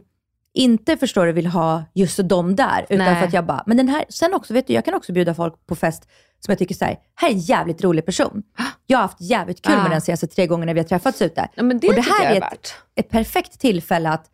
inte 0.53 0.97
förstår 0.97 1.25
du 1.25 1.31
vill 1.31 1.47
ha 1.47 1.83
just 1.93 2.19
dem 2.29 2.55
där. 2.55 2.85
Utan 2.89 2.97
Nej. 3.05 3.19
för 3.19 3.27
att 3.27 3.33
jag 3.33 3.45
bara, 3.45 3.63
men 3.65 3.77
den 3.77 3.89
här, 3.89 4.05
sen 4.09 4.33
också, 4.33 4.53
vet 4.53 4.67
du, 4.67 4.73
jag 4.73 4.85
kan 4.85 4.93
också 4.93 5.13
bjuda 5.13 5.33
folk 5.33 5.65
på 5.67 5.75
fest 5.75 6.09
som 6.39 6.51
jag 6.51 6.59
tycker 6.59 6.75
så 6.75 6.85
här, 6.85 6.97
här 7.15 7.29
är 7.29 7.33
en 7.33 7.39
jävligt 7.39 7.83
rolig 7.83 8.05
person. 8.05 8.43
Jag 8.87 8.97
har 8.97 9.01
haft 9.01 9.21
jävligt 9.21 9.61
kul 9.61 9.77
med 9.77 9.91
den 9.91 10.01
senaste 10.01 10.27
tre 10.27 10.47
gångerna 10.47 10.73
vi 10.73 10.79
har 10.79 10.87
träffats 10.87 11.21
ute. 11.21 11.49
Ja, 11.55 11.63
det, 11.63 11.87
och 11.87 11.93
det 11.95 12.01
här 12.01 12.35
är 12.35 12.39
värt. 12.39 12.53
ett, 12.53 12.73
ett 12.95 13.09
perfekt 13.09 13.59
tillfälle 13.59 14.09
att 14.09 14.25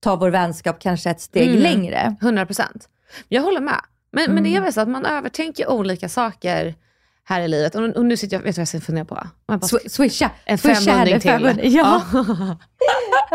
ta 0.00 0.16
vår 0.16 0.30
vänskap 0.30 0.80
kanske 0.80 1.10
ett 1.10 1.20
steg 1.20 1.48
Mm. 1.48 1.62
längre. 1.62 2.16
100 2.20 2.46
procent. 2.46 2.88
Jag 3.28 3.42
håller 3.42 3.60
med. 3.60 3.80
Men, 4.26 4.34
men 4.34 4.44
det 4.44 4.48
är 4.48 4.50
Mm. 4.50 4.62
väl 4.64 4.72
så 4.72 4.80
att 4.80 4.88
man 4.88 5.06
övertänker 5.06 5.70
olika 5.70 6.08
saker 6.08 6.74
här 7.24 7.40
i 7.40 7.48
livet. 7.48 7.74
Och, 7.74 7.82
och 7.96 8.04
nu 8.04 8.16
sitter 8.16 8.36
jag, 8.36 8.42
vet 8.42 8.54
du 8.54 8.58
vad 8.58 8.62
jag 8.62 8.68
ska 8.68 8.80
fundera 8.80 9.04
på? 9.04 9.26
Jag 9.46 9.60
bara 9.60 9.68
Swisha. 9.88 10.30
En 10.44 10.58
Swisha 10.58 10.74
femhundring 10.80 11.20
till. 11.20 11.30
500. 11.30 11.62
Ja. 11.64 12.02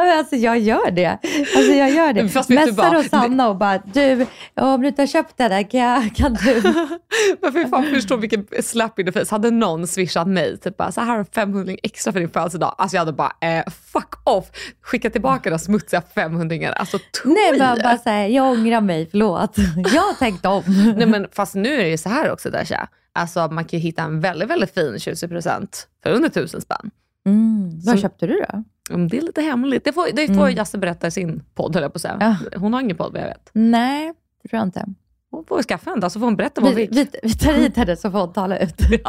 alltså 0.02 0.36
jag 0.36 0.60
gör 0.60 0.92
det. 0.92 1.10
Alltså 1.56 1.72
jag 1.72 1.90
gör 1.92 2.14
det. 2.14 2.30
Fast 2.30 2.50
Messar 2.50 2.94
då 2.94 3.04
Sanna 3.04 3.50
och 3.50 3.56
bara, 3.58 3.78
du, 3.94 4.26
om 4.56 4.82
du 4.82 4.88
inte 4.88 5.02
har 5.02 5.08
köpt 5.08 5.38
den 5.38 5.52
där, 5.52 5.64
kan, 5.72 6.10
kan 6.10 6.34
du? 6.34 6.62
Men 7.42 7.54
fy 7.54 7.66
fan 7.68 7.84
förstå 7.84 8.16
vilken 8.16 8.48
slap 8.64 9.00
in 9.00 9.06
the 9.06 9.12
face. 9.12 9.26
Hade 9.36 9.52
någon 9.52 9.88
swishat 9.88 10.28
mig, 10.28 10.58
typ 10.58 10.78
bara, 10.78 10.92
så 10.92 11.02
här 11.02 11.08
har 11.08 11.18
du 11.18 11.26
500 11.26 11.74
extra 11.84 12.14
för 12.14 12.20
din 12.20 12.30
födelsedag. 12.30 12.76
Alltså 12.78 12.96
jag 12.98 13.02
hade 13.02 13.14
bara, 13.14 13.32
eh, 13.42 13.64
fuck 13.94 14.14
off. 14.24 14.46
Skicka 14.82 15.10
tillbaka 15.10 15.50
de 15.50 15.60
smutsiga 15.60 16.02
500 16.16 16.74
Alltså 16.74 17.00
Nej, 17.24 17.60
bara, 17.60 17.70
tweet. 17.72 17.84
bara 17.84 17.98
säga, 17.98 18.28
jag 18.28 18.52
ångrar 18.52 18.82
mig, 18.82 19.08
förlåt. 19.12 19.56
Jag 19.94 20.02
har 20.02 20.14
tänkt 20.14 20.46
om. 20.46 20.64
Nej 20.98 21.08
men 21.08 21.28
fast 21.32 21.56
nu 21.56 21.74
är 21.74 21.84
det 21.84 21.90
ju 21.90 21.98
så 21.98 22.10
här 22.10 22.32
också 22.32 22.50
Dasha. 22.50 22.88
Alltså 23.16 23.48
man 23.48 23.66
kan 23.66 23.80
ju 23.80 23.84
hitta 23.84 24.04
en 24.04 24.20
väldigt, 24.22 24.50
väldigt 24.50 24.74
fin 24.74 25.00
tjusig 25.00 25.30
present 25.30 25.88
för 26.04 26.10
under 26.12 26.30
tusen 26.30 26.62
spänn. 26.62 26.92
Mm. 27.26 27.70
Vad 27.86 27.96
Så- 27.96 28.02
köpte 28.02 28.28
du 28.28 28.34
då? 28.50 28.64
Det 28.90 29.18
är 29.18 29.22
lite 29.22 29.42
hemligt. 29.42 29.84
Det 29.84 29.94
får, 29.94 30.08
det 30.14 30.28
får 30.28 30.34
mm. 30.34 30.56
Jasse 30.56 30.78
berätta 30.78 31.08
i 31.08 31.12
sin 31.12 31.44
podd 31.56 31.76
höll 31.76 31.84
jag 31.84 31.94
på 31.94 31.98
att 31.98 32.02
säga. 32.02 32.18
Ja. 32.52 32.58
Hon 32.60 32.74
har 32.74 32.82
ingen 32.82 32.98
podd 32.98 33.12
vad 33.14 33.22
jag 33.22 33.28
vet. 33.28 33.50
Nej, 33.54 34.14
det 34.44 34.50
tror 34.50 34.60
jag 34.60 34.68
inte. 34.68 34.86
Hon 35.32 35.46
får 35.46 35.64
skaffa 35.64 35.92
en 35.92 36.00
då 36.00 36.10
så 36.10 36.20
får 36.20 36.26
hon 36.28 36.36
berätta 36.36 36.62
vad 36.62 36.70
hon 36.70 36.76
Vi, 36.78 36.88
fick. 36.88 36.98
vi, 36.98 37.08
vi 37.24 37.34
tar 37.34 37.54
hit 37.54 37.78
henne 37.78 37.96
så 37.98 38.12
får 38.12 38.20
hon 38.20 38.34
tala 38.34 38.58
ut. 38.60 38.76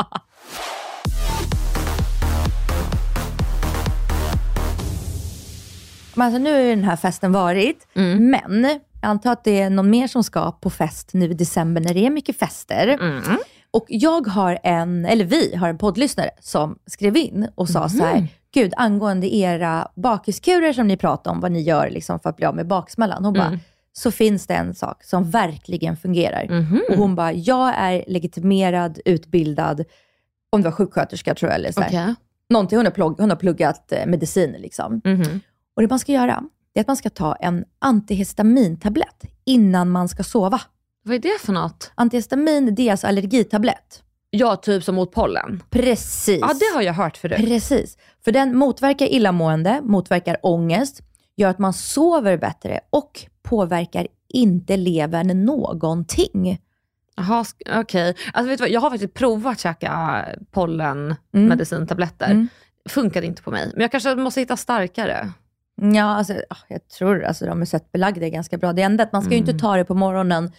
Men 6.14 6.26
alltså, 6.26 6.38
nu 6.38 6.52
har 6.52 6.60
ju 6.60 6.70
den 6.70 6.84
här 6.84 6.96
festen 6.96 7.32
varit, 7.32 7.86
Mm. 7.94 8.30
men 8.30 8.64
jag 9.00 9.10
antar 9.10 9.32
att 9.32 9.44
det 9.44 9.60
är 9.60 9.70
någon 9.70 9.90
mer 9.90 10.06
som 10.06 10.24
ska 10.24 10.52
på 10.52 10.70
fest 10.70 11.10
nu 11.12 11.24
i 11.30 11.34
december 11.34 11.80
när 11.80 11.94
det 11.94 12.06
är 12.06 12.10
mycket 12.10 12.38
fester. 12.38 12.88
Mm. 12.88 13.22
Och 13.74 13.84
jag 13.88 14.26
har 14.26 14.58
en, 14.62 15.04
eller 15.04 15.24
vi 15.24 15.54
har 15.56 15.68
en 15.68 15.78
poddlyssnare 15.78 16.30
som 16.40 16.78
skrev 16.86 17.16
in 17.16 17.48
och 17.54 17.68
sa 17.68 17.88
så 17.88 18.02
Mm. 18.04 18.08
här, 18.14 18.28
gud 18.54 18.72
angående 18.76 19.34
era 19.34 19.88
bakiskurer 19.96 20.72
som 20.72 20.86
ni 20.86 20.96
pratar 20.96 21.30
om, 21.30 21.40
vad 21.40 21.52
ni 21.52 21.60
gör 21.62 21.90
liksom 21.90 22.20
för 22.20 22.30
att 22.30 22.36
bli 22.36 22.46
av 22.46 22.56
med 22.56 22.66
baksmällan. 22.66 23.24
Hon 23.24 23.34
bara, 23.34 23.46
Mm. 23.46 23.58
så 23.92 24.10
finns 24.10 24.46
det 24.46 24.54
en 24.54 24.74
sak 24.74 25.04
som 25.04 25.30
verkligen 25.30 25.96
fungerar. 25.96 26.46
Mhm. 26.60 26.80
Och 26.90 26.96
hon 26.96 27.14
bara, 27.14 27.32
jag 27.32 27.74
är 27.76 28.04
legitimerad, 28.06 28.98
utbildad, 29.04 29.84
om 30.52 30.62
det 30.62 30.68
var 30.68 30.76
sjuksköterska 30.76 31.34
tror 31.34 31.50
jag, 31.50 31.58
eller 31.58 31.72
så 31.72 31.80
här. 31.80 31.88
Okej. 31.88 32.14
Någonting, 32.50 32.78
hon 32.78 32.86
har, 32.86 32.92
plugg, 32.92 33.20
hon 33.20 33.30
har 33.30 33.36
pluggat 33.36 33.92
eh, 33.92 34.06
medicin 34.06 34.52
liksom. 34.58 35.00
Mhm. 35.04 35.40
Och 35.76 35.82
det 35.82 35.88
man 35.88 35.98
ska 35.98 36.12
göra, 36.12 36.42
det 36.74 36.80
är 36.80 36.82
att 36.82 36.86
man 36.86 36.96
ska 36.96 37.10
ta 37.10 37.34
en 37.34 37.64
antihistamintablett 37.78 39.22
innan 39.44 39.90
man 39.90 40.08
ska 40.08 40.22
sova. 40.22 40.60
Vad 41.06 41.14
är 41.14 41.18
det 41.18 41.38
för 41.40 41.52
något? 41.52 41.92
Antihistamin, 41.94 42.74
det 42.74 42.82
är 42.88 42.90
alltså 42.90 43.06
allergitablett. 43.06 44.02
Ja, 44.30 44.56
typ 44.56 44.84
som 44.84 44.94
mot 44.94 45.12
pollen. 45.12 45.62
Precis. 45.70 46.38
Ja, 46.40 46.50
det 46.60 46.74
har 46.74 46.82
jag 46.82 46.92
hört 46.92 47.16
förut. 47.16 47.36
Precis. 47.36 47.98
För 48.24 48.32
den 48.32 48.56
motverkar 48.56 49.06
illamående, 49.06 49.80
motverkar 49.82 50.36
ångest, 50.42 51.00
gör 51.36 51.48
att 51.48 51.58
man 51.58 51.72
sover 51.72 52.36
bättre 52.38 52.80
och 52.90 53.20
påverkar 53.42 54.06
inte 54.28 54.76
levern 54.76 55.44
någonting. 55.44 56.58
Jaha, 57.16 57.44
okej. 57.74 58.14
Alltså 58.32 58.48
vet 58.50 58.58
du 58.58 58.62
vad, 58.62 58.70
jag 58.70 58.80
har 58.80 58.90
faktiskt 58.90 59.14
provat 59.14 59.52
att 59.52 59.60
käka 59.60 60.24
pollenmedicintabletter. 60.50 62.30
Mm. 62.30 62.48
Funkade 62.88 63.26
inte 63.26 63.42
på 63.42 63.50
mig. 63.50 63.70
Men 63.72 63.80
jag 63.80 63.90
kanske 63.90 64.14
måste 64.14 64.40
hitta 64.40 64.56
starkare. 64.56 65.30
Ja, 65.94 66.04
alltså, 66.04 66.32
ah, 66.50 66.56
jag 66.68 66.88
tror 66.88 67.24
alltså, 67.24 67.46
de 67.46 67.60
är 67.60 67.64
sett 67.66 67.92
belagda 67.92 68.28
ganska 68.28 68.58
bra. 68.58 68.72
Det 68.72 68.82
enda 68.82 69.02
är 69.02 69.06
att 69.06 69.12
man 69.12 69.22
ska 69.22 69.30
ju 69.30 69.38
Mm. 69.38 69.48
inte 69.50 69.60
ta 69.62 69.76
det 69.76 69.84
på 69.84 69.94
morgonen, 69.94 70.52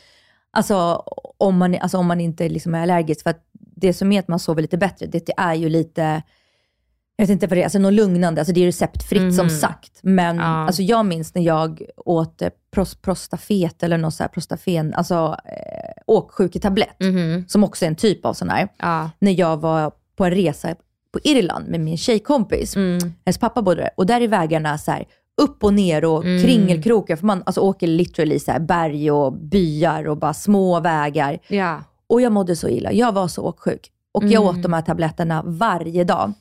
alltså, 0.55 1.03
om, 1.38 1.57
man, 1.57 1.75
alltså, 1.81 1.97
om 1.97 2.07
man 2.07 2.21
inte 2.21 2.50
liksom 2.50 2.75
är 2.75 2.81
allergisk. 2.81 3.24
För 3.24 3.33
det 3.75 3.93
som 3.93 4.12
är 4.12 4.19
att 4.19 4.27
man 4.27 4.39
sover 4.39 4.62
lite 4.62 4.77
bättre, 4.77 5.05
det, 5.05 5.25
det 5.25 5.33
är 5.38 5.53
ju 5.53 5.69
lite, 5.69 6.21
jag 7.15 7.24
vet 7.25 7.29
inte 7.29 7.47
vad 7.47 7.57
det 7.57 7.62
är, 7.62 7.63
alltså 7.63 7.79
något 7.79 7.93
lugnande. 7.93 8.41
Alltså 8.41 8.53
det 8.53 8.62
är 8.62 8.65
receptfritt 8.65 9.35
som 9.35 9.45
Mhm. 9.45 9.57
sagt. 9.57 10.00
Men 10.01 10.35
Ja. 10.38 10.43
alltså, 10.43 10.81
jag 10.81 11.05
minns 11.05 11.35
när 11.35 11.41
jag 11.41 11.81
åt 11.97 12.41
eh, 12.41 12.50
pros, 12.71 12.95
prostafet 12.95 13.83
eller 13.83 13.97
något 13.97 14.13
så 14.13 14.24
här, 14.24 14.27
prostafen, 14.27 14.93
alltså 14.93 15.38
eh, 15.45 15.91
åksjuketablett, 16.07 16.95
Mhm. 17.00 17.45
som 17.47 17.63
också 17.63 17.85
är 17.85 17.89
en 17.89 17.95
typ 17.95 18.25
av 18.25 18.33
sån 18.33 18.50
här. 18.50 18.67
Ja. 18.77 19.09
När 19.19 19.39
jag 19.39 19.57
var 19.57 19.91
på 20.15 20.25
en 20.25 20.31
resa 20.31 20.75
på 21.13 21.19
Irland 21.24 21.67
med 21.67 21.79
min 21.79 21.97
tjejkompis. 21.97 22.75
Mm. 22.75 23.13
Hennes 23.25 23.38
pappa 23.38 23.62
bodde 23.62 23.81
där. 23.81 23.89
Och 23.97 24.05
där 24.05 24.21
är 24.21 24.27
vägarna 24.27 24.77
så 24.77 24.91
här 24.91 25.05
upp 25.42 25.63
och 25.63 25.74
ner 25.74 26.06
och 26.06 26.25
Mm. 26.25 26.42
kringelkrokar. 26.44 27.15
För 27.15 27.25
man 27.25 27.44
alltså, 27.46 27.62
åker 27.62 27.88
literally 27.88 28.39
så 28.39 28.51
här 28.51 28.60
berg 28.60 29.12
och 29.12 29.34
byar 29.34 30.08
och 30.08 30.18
bara 30.18 30.34
små 30.34 30.80
vägar. 30.80 31.39
ja. 31.48 31.84
Och 32.08 32.22
jag 32.22 32.32
mådde 32.32 32.56
så 32.56 32.68
illa. 32.70 32.92
Jag 32.92 33.12
var 33.12 33.27
så 33.27 33.42
åksjuk. 33.44 33.92
Och 34.12 34.24
jag 34.24 34.44
Mm. 34.44 34.56
åt 34.58 34.63
de 34.63 34.74
här 34.74 34.82
tabletterna 34.82 35.44
varje 35.46 36.04
dag. 36.04 36.34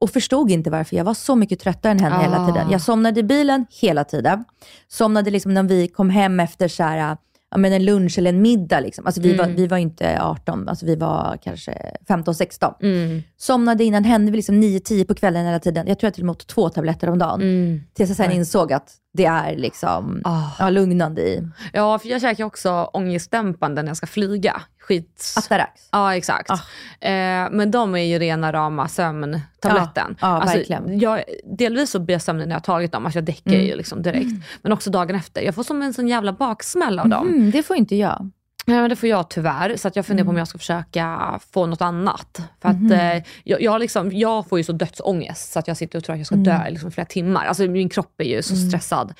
Och 0.00 0.10
förstod 0.10 0.50
inte 0.50 0.70
varför. 0.70 0.96
Jag 0.96 1.04
var 1.04 1.14
så 1.14 1.34
mycket 1.36 1.60
tröttare 1.60 1.90
än 1.92 1.98
henne 2.00 2.22
hela 2.22 2.40
Ah. 2.42 2.46
tiden. 2.46 2.70
Jag 2.70 2.80
somnade 2.80 3.20
i 3.20 3.22
bilen 3.22 3.66
hela 3.80 4.04
tiden. 4.04 4.44
Somnade 4.88 5.30
liksom 5.30 5.54
när 5.54 5.62
vi 5.62 5.88
kom 5.88 6.10
hem 6.10 6.40
efter 6.40 6.68
så 6.68 6.82
här, 6.82 7.16
ja, 7.52 7.58
men 7.58 7.72
en 7.72 7.84
lunch 7.84 8.18
eller 8.18 8.30
en 8.30 8.42
middag. 8.42 8.80
Liksom. 8.80 9.06
Alltså, 9.06 9.20
vi, 9.20 9.36
var, 9.36 9.44
Mm. 9.44 9.56
vi 9.56 9.66
var 9.66 9.78
inte 9.78 10.18
18, 10.22 10.68
alltså, 10.68 10.86
vi 10.86 10.96
var 10.96 11.38
kanske 11.42 11.72
15-16. 12.08 12.74
Mm. 12.82 13.22
Somnade 13.36 13.84
innan 13.84 14.04
henne 14.04 14.24
vid 14.24 14.36
liksom 14.36 14.62
9-10 14.62 15.04
på 15.04 15.14
kvällen 15.14 15.46
hela 15.46 15.58
tiden. 15.58 15.86
Jag 15.86 15.98
tror 15.98 16.06
jag 16.06 16.14
till 16.14 16.22
och 16.22 16.26
med 16.26 16.30
åt 16.32 16.46
två 16.46 16.68
tabletter 16.68 17.08
om 17.08 17.18
dagen. 17.18 17.40
Mm. 17.42 17.80
Tills 17.94 18.10
jag 18.10 18.16
sen 18.16 18.30
insåg 18.32 18.72
att 18.72 18.90
det 19.14 19.24
är 19.24 19.56
liksom 19.56 20.20
Ah. 20.24 20.42
ja, 20.58 20.70
lugnande 20.70 21.22
i 21.22 21.48
Ja, 21.72 21.98
för 21.98 22.08
jag 22.08 22.20
käkar 22.20 22.44
också 22.44 22.90
ångestdämpande 22.92 23.82
när 23.82 23.90
jag 23.90 23.96
ska 23.96 24.06
flyga. 24.06 24.62
Skit. 24.82 25.34
Atarax. 25.38 25.88
Ja, 25.92 26.16
exakt. 26.16 26.50
Ah. 26.50 26.60
Eh, 27.06 27.48
men 27.50 27.70
de 27.70 27.94
är 27.94 28.04
ju 28.04 28.18
rena 28.18 28.52
rama 28.52 28.88
sömntabletten. 28.88 30.16
Ja, 30.20 30.26
ja, 30.28 30.40
alltså, 30.40 30.56
verkligen. 30.56 30.98
Jag, 31.00 31.22
delvis 31.44 31.90
så 31.90 31.98
blir 31.98 32.14
jag 32.14 32.22
sömnig 32.22 32.46
när 32.48 32.54
jag 32.54 32.56
har 32.60 32.64
tagit 32.64 32.92
dem, 32.92 33.04
alltså 33.04 33.16
jag 33.16 33.24
däckar 33.24 33.50
Mm. 33.52 33.66
ju 33.66 33.76
liksom 33.76 34.02
direkt. 34.02 34.46
Men 34.62 34.72
också 34.72 34.90
dagen 34.90 35.16
efter. 35.16 35.40
Jag 35.42 35.54
får 35.54 35.62
som 35.62 35.82
en 35.82 35.94
sån 35.94 36.08
jävla 36.08 36.32
baksmäll 36.32 36.98
av 36.98 37.08
dem. 37.08 37.28
Mm, 37.28 37.50
det 37.50 37.62
får 37.62 37.76
inte 37.76 37.96
jag. 37.96 38.30
Ja, 38.66 38.72
men 38.74 38.90
det 38.90 38.96
får 38.96 39.08
jag 39.08 39.30
tyvärr, 39.30 39.76
så 39.76 39.88
att 39.88 39.96
jag 39.96 40.06
funderar 40.06 40.24
på 40.24 40.28
om 40.28 40.34
Mm. 40.34 40.38
jag 40.40 40.48
ska 40.48 40.58
försöka 40.58 41.38
få 41.52 41.66
något 41.66 41.82
annat. 41.82 42.40
För 42.62 42.68
att 42.68 42.80
Mhm. 42.80 42.92
eh, 42.92 43.22
jag, 43.44 43.62
jag, 43.62 43.80
liksom, 43.80 44.12
jag 44.12 44.48
får 44.48 44.58
ju 44.58 44.64
så 44.64 44.72
dödsångest 44.72 45.52
så 45.52 45.58
att 45.58 45.68
jag 45.68 45.76
sitter 45.76 45.98
och 45.98 46.04
tror 46.04 46.14
att 46.14 46.20
jag 46.20 46.26
ska 46.26 46.34
Mm. 46.34 46.44
dö 46.44 46.66
i 46.68 46.70
liksom 46.70 46.90
flera 46.90 47.04
timmar. 47.06 47.44
Alltså 47.46 47.62
min 47.62 47.88
kropp 47.88 48.20
är 48.20 48.24
ju 48.24 48.42
så 48.42 48.56
stressad. 48.56 49.14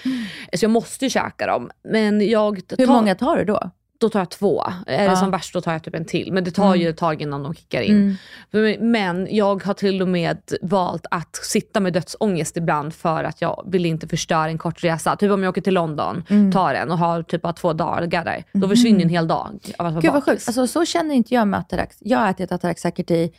Så 0.57 0.65
jag 0.65 0.71
måste 0.71 1.05
ju 1.05 1.11
käka 1.11 1.47
dem. 1.47 1.71
Men 1.85 2.29
jag 2.29 2.63
Hur 2.79 2.87
tar, 2.87 2.95
många 2.95 3.15
tar 3.15 3.37
du 3.37 3.45
då? 3.45 3.71
Då 4.03 4.09
tar 4.09 4.21
jag 4.21 4.31
två. 4.31 4.63
Är 4.87 4.99
det 4.99 5.05
Ja. 5.05 5.17
som 5.17 5.31
värst 5.31 5.55
då 5.55 5.61
tar 5.61 5.73
jag 5.73 5.83
typ 5.83 5.95
en 5.95 6.05
till. 6.05 6.33
Men 6.33 6.45
det 6.45 6.51
tar 6.51 6.75
ju 6.75 6.89
ett 6.89 6.97
tag 6.97 7.23
innan 7.23 7.43
de 7.43 7.55
kickar 7.55 7.81
in. 7.81 8.17
Mm. 8.53 8.91
Men 8.93 9.29
jag 9.31 9.63
har 9.65 9.75
till 9.75 10.03
och 10.03 10.09
med 10.09 10.39
valt 10.63 11.07
att 11.11 11.37
sitta 11.37 11.81
med 11.81 11.93
dödsångest 11.93 12.57
ibland 12.57 12.95
för 12.95 13.25
att 13.25 13.41
jag 13.43 13.65
vill 13.67 13.87
inte 13.87 14.09
förstöra 14.09 14.47
en 14.49 14.59
kort 14.59 14.85
resa. 14.85 15.17
Typ 15.17 15.31
om 15.33 15.43
jag 15.43 15.51
åker 15.51 15.61
till 15.63 15.75
London, 15.75 16.25
Mm. 16.31 16.53
tar 16.53 16.75
en 16.75 16.91
och 16.91 16.99
har 16.99 17.23
typ 17.23 17.43
bara 17.43 17.53
två 17.53 17.73
dagar 17.73 18.25
där. 18.25 18.45
Då 18.53 18.69
försvinner 18.69 19.03
en 19.03 19.09
hel 19.09 19.29
dag 19.29 19.59
av 19.79 19.87
att 19.87 19.93
vara 19.93 20.03
Gud 20.03 20.13
vad 20.13 20.25
sjukt. 20.25 20.49
Alltså, 20.49 20.67
så 20.67 20.85
känner 20.85 21.15
inte 21.15 21.35
jag 21.35 21.49
med 21.49 21.61
Atarax. 21.61 21.97
Jag 22.01 22.19
har 22.19 22.31
ätit 22.31 22.53
Atarax 22.53 22.81
säkert 22.83 23.11
i 23.11 23.33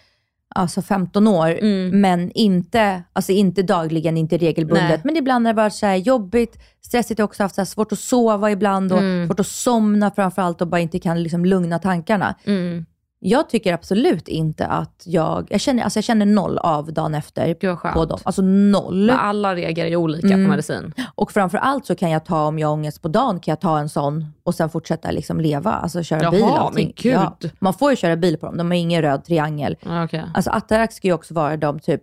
alltså 0.56 0.82
15 0.82 1.28
år, 1.28 1.48
Mm. 1.62 2.02
men 2.02 2.32
inte, 2.32 3.04
alltså 3.14 3.32
inte 3.32 3.62
dagligen, 3.64 4.18
inte 4.18 4.38
regelbundet. 4.38 4.90
Nej. 4.90 5.02
Men 5.04 5.18
ibland 5.18 5.46
har 5.46 5.54
det 5.54 5.58
varit 5.58 5.74
så 5.74 5.86
här 5.86 5.96
jobbigt, 5.96 6.58
stressigt. 6.82 7.20
Jag 7.20 7.24
har 7.24 7.28
också 7.28 7.44
haft 7.44 7.56
så 7.56 7.66
svårt 7.66 7.92
att 7.92 8.00
sova 8.00 8.52
ibland 8.52 8.92
och 8.94 9.00
Mm. 9.00 9.28
svårt 9.28 9.40
att 9.40 9.48
somna 9.48 10.12
framförallt 10.12 10.62
och 10.62 10.68
bara 10.68 10.82
inte 10.82 11.00
kan 11.00 11.24
liksom 11.24 11.46
lugna 11.46 11.80
tankarna. 11.80 12.36
Mm. 12.46 12.86
Jag 13.26 13.50
tycker 13.50 13.74
absolut 13.74 14.28
inte 14.28 14.68
att 14.68 15.04
jag, 15.06 15.48
jag 15.50 15.62
känner, 15.62 15.84
alltså 15.84 15.98
jag 15.98 16.04
känner 16.04 16.26
noll 16.26 16.58
av 16.58 16.94
dagen 16.94 17.16
efter 17.16 17.48
Gud 17.48 17.70
vad 17.70 17.80
skönt. 17.80 17.96
på 17.96 18.06
dem. 18.06 18.20
Alltså 18.24 18.42
noll. 18.42 19.06
Men 19.06 19.16
alla 19.20 19.56
reagerar 19.56 19.90
ju 19.90 19.96
olika 19.96 20.28
Mm. 20.28 20.46
på 20.46 20.50
medicin. 20.50 20.94
Och 21.16 21.32
framförallt 21.32 21.86
så 21.86 21.96
kan 21.96 22.10
jag 22.10 22.26
ta, 22.26 22.46
om 22.48 22.60
jag 22.60 22.68
har 22.68 22.74
ångest 22.74 23.02
på 23.02 23.08
dagen, 23.08 23.40
kan 23.40 23.52
jag 23.52 23.60
ta 23.62 23.80
en 23.80 23.90
sån 23.90 24.26
och 24.44 24.56
sen 24.56 24.70
fortsätta 24.70 25.12
liksom 25.12 25.40
leva, 25.42 25.72
alltså 25.72 26.04
köra 26.04 26.22
Jaha, 26.22 26.32
bil. 26.32 26.44
och 26.44 26.74
men 26.74 26.92
gud. 26.96 27.14
Ja, 27.14 27.38
man 27.60 27.74
får 27.74 27.92
ju 27.92 27.96
köra 27.98 28.16
bil 28.16 28.38
på 28.38 28.46
dem, 28.46 28.58
de 28.58 28.68
har 28.72 28.78
ingen 28.78 29.02
röd 29.02 29.24
triangel. 29.26 29.76
Ja, 29.86 30.04
okej. 30.04 30.24
Alltså 30.34 30.52
Atarax 30.52 30.96
ska 30.96 31.08
ju 31.08 31.14
också 31.14 31.34
vara 31.34 31.58
de 31.58 31.80
typ 31.80 32.02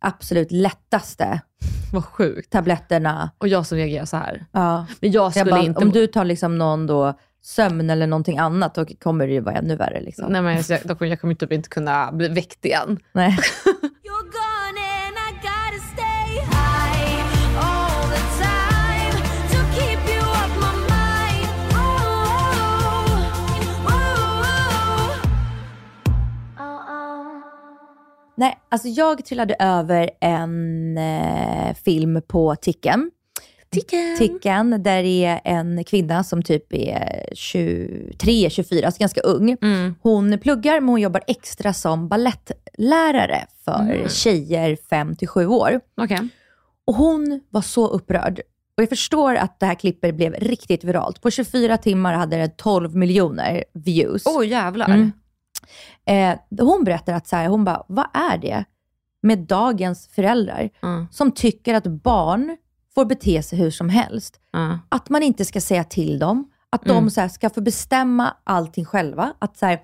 absolut 0.00 0.52
lättaste 0.52 1.40
Vad 1.92 2.04
sjukt. 2.04 2.52
tabletterna. 2.52 3.30
Och 3.38 3.48
jag 3.48 3.66
som 3.66 3.78
reagerar 3.78 4.04
så 4.04 4.16
här. 4.16 4.44
Ja. 4.52 4.86
Men 5.00 5.12
jag 5.12 5.24
Jag 5.24 5.32
skulle 5.32 5.50
bara, 5.50 5.62
inte... 5.62 5.80
Om 5.84 5.90
du 5.90 6.06
tar 6.06 6.24
liksom 6.24 6.58
någon 6.58 6.86
då 6.86 7.14
sömn 7.42 7.90
eller 7.90 8.06
någonting 8.06 8.38
annat, 8.38 8.74
då 8.74 8.86
kommer 8.86 9.26
det 9.26 9.32
ju 9.32 9.40
vara 9.40 9.54
ännu 9.54 9.76
värre. 9.76 10.00
Liksom. 10.00 10.32
Nej, 10.32 10.42
men 10.42 10.62
jag, 10.68 10.80
då 10.84 10.94
kommer 10.94 11.10
jag 11.10 11.20
kommer 11.20 11.34
typ 11.34 11.52
inte 11.52 11.68
kunna 11.68 12.12
bli 12.12 12.28
väckt 12.28 12.64
igen. 12.64 12.98
Nej. 13.12 13.38
Oh, 26.60 26.64
oh, 26.64 26.90
oh. 26.90 27.42
Nej, 28.36 28.58
alltså 28.68 28.88
jag 28.88 29.24
trillade 29.24 29.56
över 29.58 30.10
en 30.20 30.98
eh, 30.98 31.74
film 31.74 32.22
på 32.28 32.56
Ticken. 32.56 33.10
Ticken. 33.70 34.16
Ticken, 34.18 34.82
där 34.82 35.02
det 35.02 35.24
är 35.24 35.40
en 35.44 35.84
kvinna 35.84 36.24
som 36.24 36.42
typ 36.42 36.72
är 36.72 37.28
23, 37.34 38.50
24, 38.50 38.86
alltså 38.86 38.98
ganska 39.00 39.20
ung. 39.20 39.56
Mm. 39.62 39.94
Hon 40.02 40.38
pluggar, 40.38 40.80
men 40.80 40.88
hon 40.88 41.00
jobbar 41.00 41.22
extra 41.26 41.72
som 41.72 42.08
ballettlärare 42.08 43.46
för 43.64 43.80
Mm. 43.80 44.08
tjejer 44.08 44.76
5 44.90 45.16
till 45.16 45.28
7 45.28 45.46
år. 45.46 45.80
Okej. 45.96 46.28
Och 46.86 46.94
hon 46.94 47.40
var 47.50 47.62
så 47.62 47.88
upprörd. 47.88 48.40
Och 48.76 48.82
jag 48.82 48.88
förstår 48.88 49.34
att 49.34 49.60
det 49.60 49.66
här 49.66 49.74
klippet 49.74 50.14
blev 50.14 50.32
riktigt 50.34 50.84
viralt. 50.84 51.20
På 51.22 51.30
24 51.30 51.76
timmar 51.78 52.14
hade 52.14 52.36
det 52.36 52.48
12 52.56 52.96
miljoner 52.96 53.64
views. 53.74 54.22
Oj 54.26 54.46
jävlar. 54.46 54.86
Mm. 54.86 55.12
Eh, 56.06 56.38
hon 56.66 56.84
berättar 56.84 57.12
att 57.12 57.26
så 57.26 57.36
här, 57.36 57.46
hon 57.48 57.64
bara, 57.64 57.84
vad 57.88 58.06
är 58.14 58.38
det 58.38 58.64
med 59.22 59.38
dagens 59.38 60.08
föräldrar 60.08 60.70
Mm. 60.82 61.06
som 61.10 61.32
tycker 61.32 61.74
att 61.74 61.86
barn 61.86 62.56
får 62.98 63.04
bete 63.04 63.42
sig 63.42 63.58
hur 63.58 63.70
som 63.70 63.88
helst? 63.88 64.40
Mm. 64.56 64.78
Att 64.88 65.08
man 65.08 65.22
inte 65.22 65.44
ska 65.44 65.60
säga 65.60 65.84
till 65.84 66.18
dem, 66.18 66.50
att 66.70 66.84
de 66.84 66.90
Mm. 66.98 67.10
så 67.10 67.20
här, 67.20 67.28
ska 67.28 67.50
få 67.50 67.60
bestämma 67.60 68.36
allting 68.44 68.84
själva. 68.84 69.32
Att 69.38 69.56
så 69.56 69.66
här, 69.66 69.80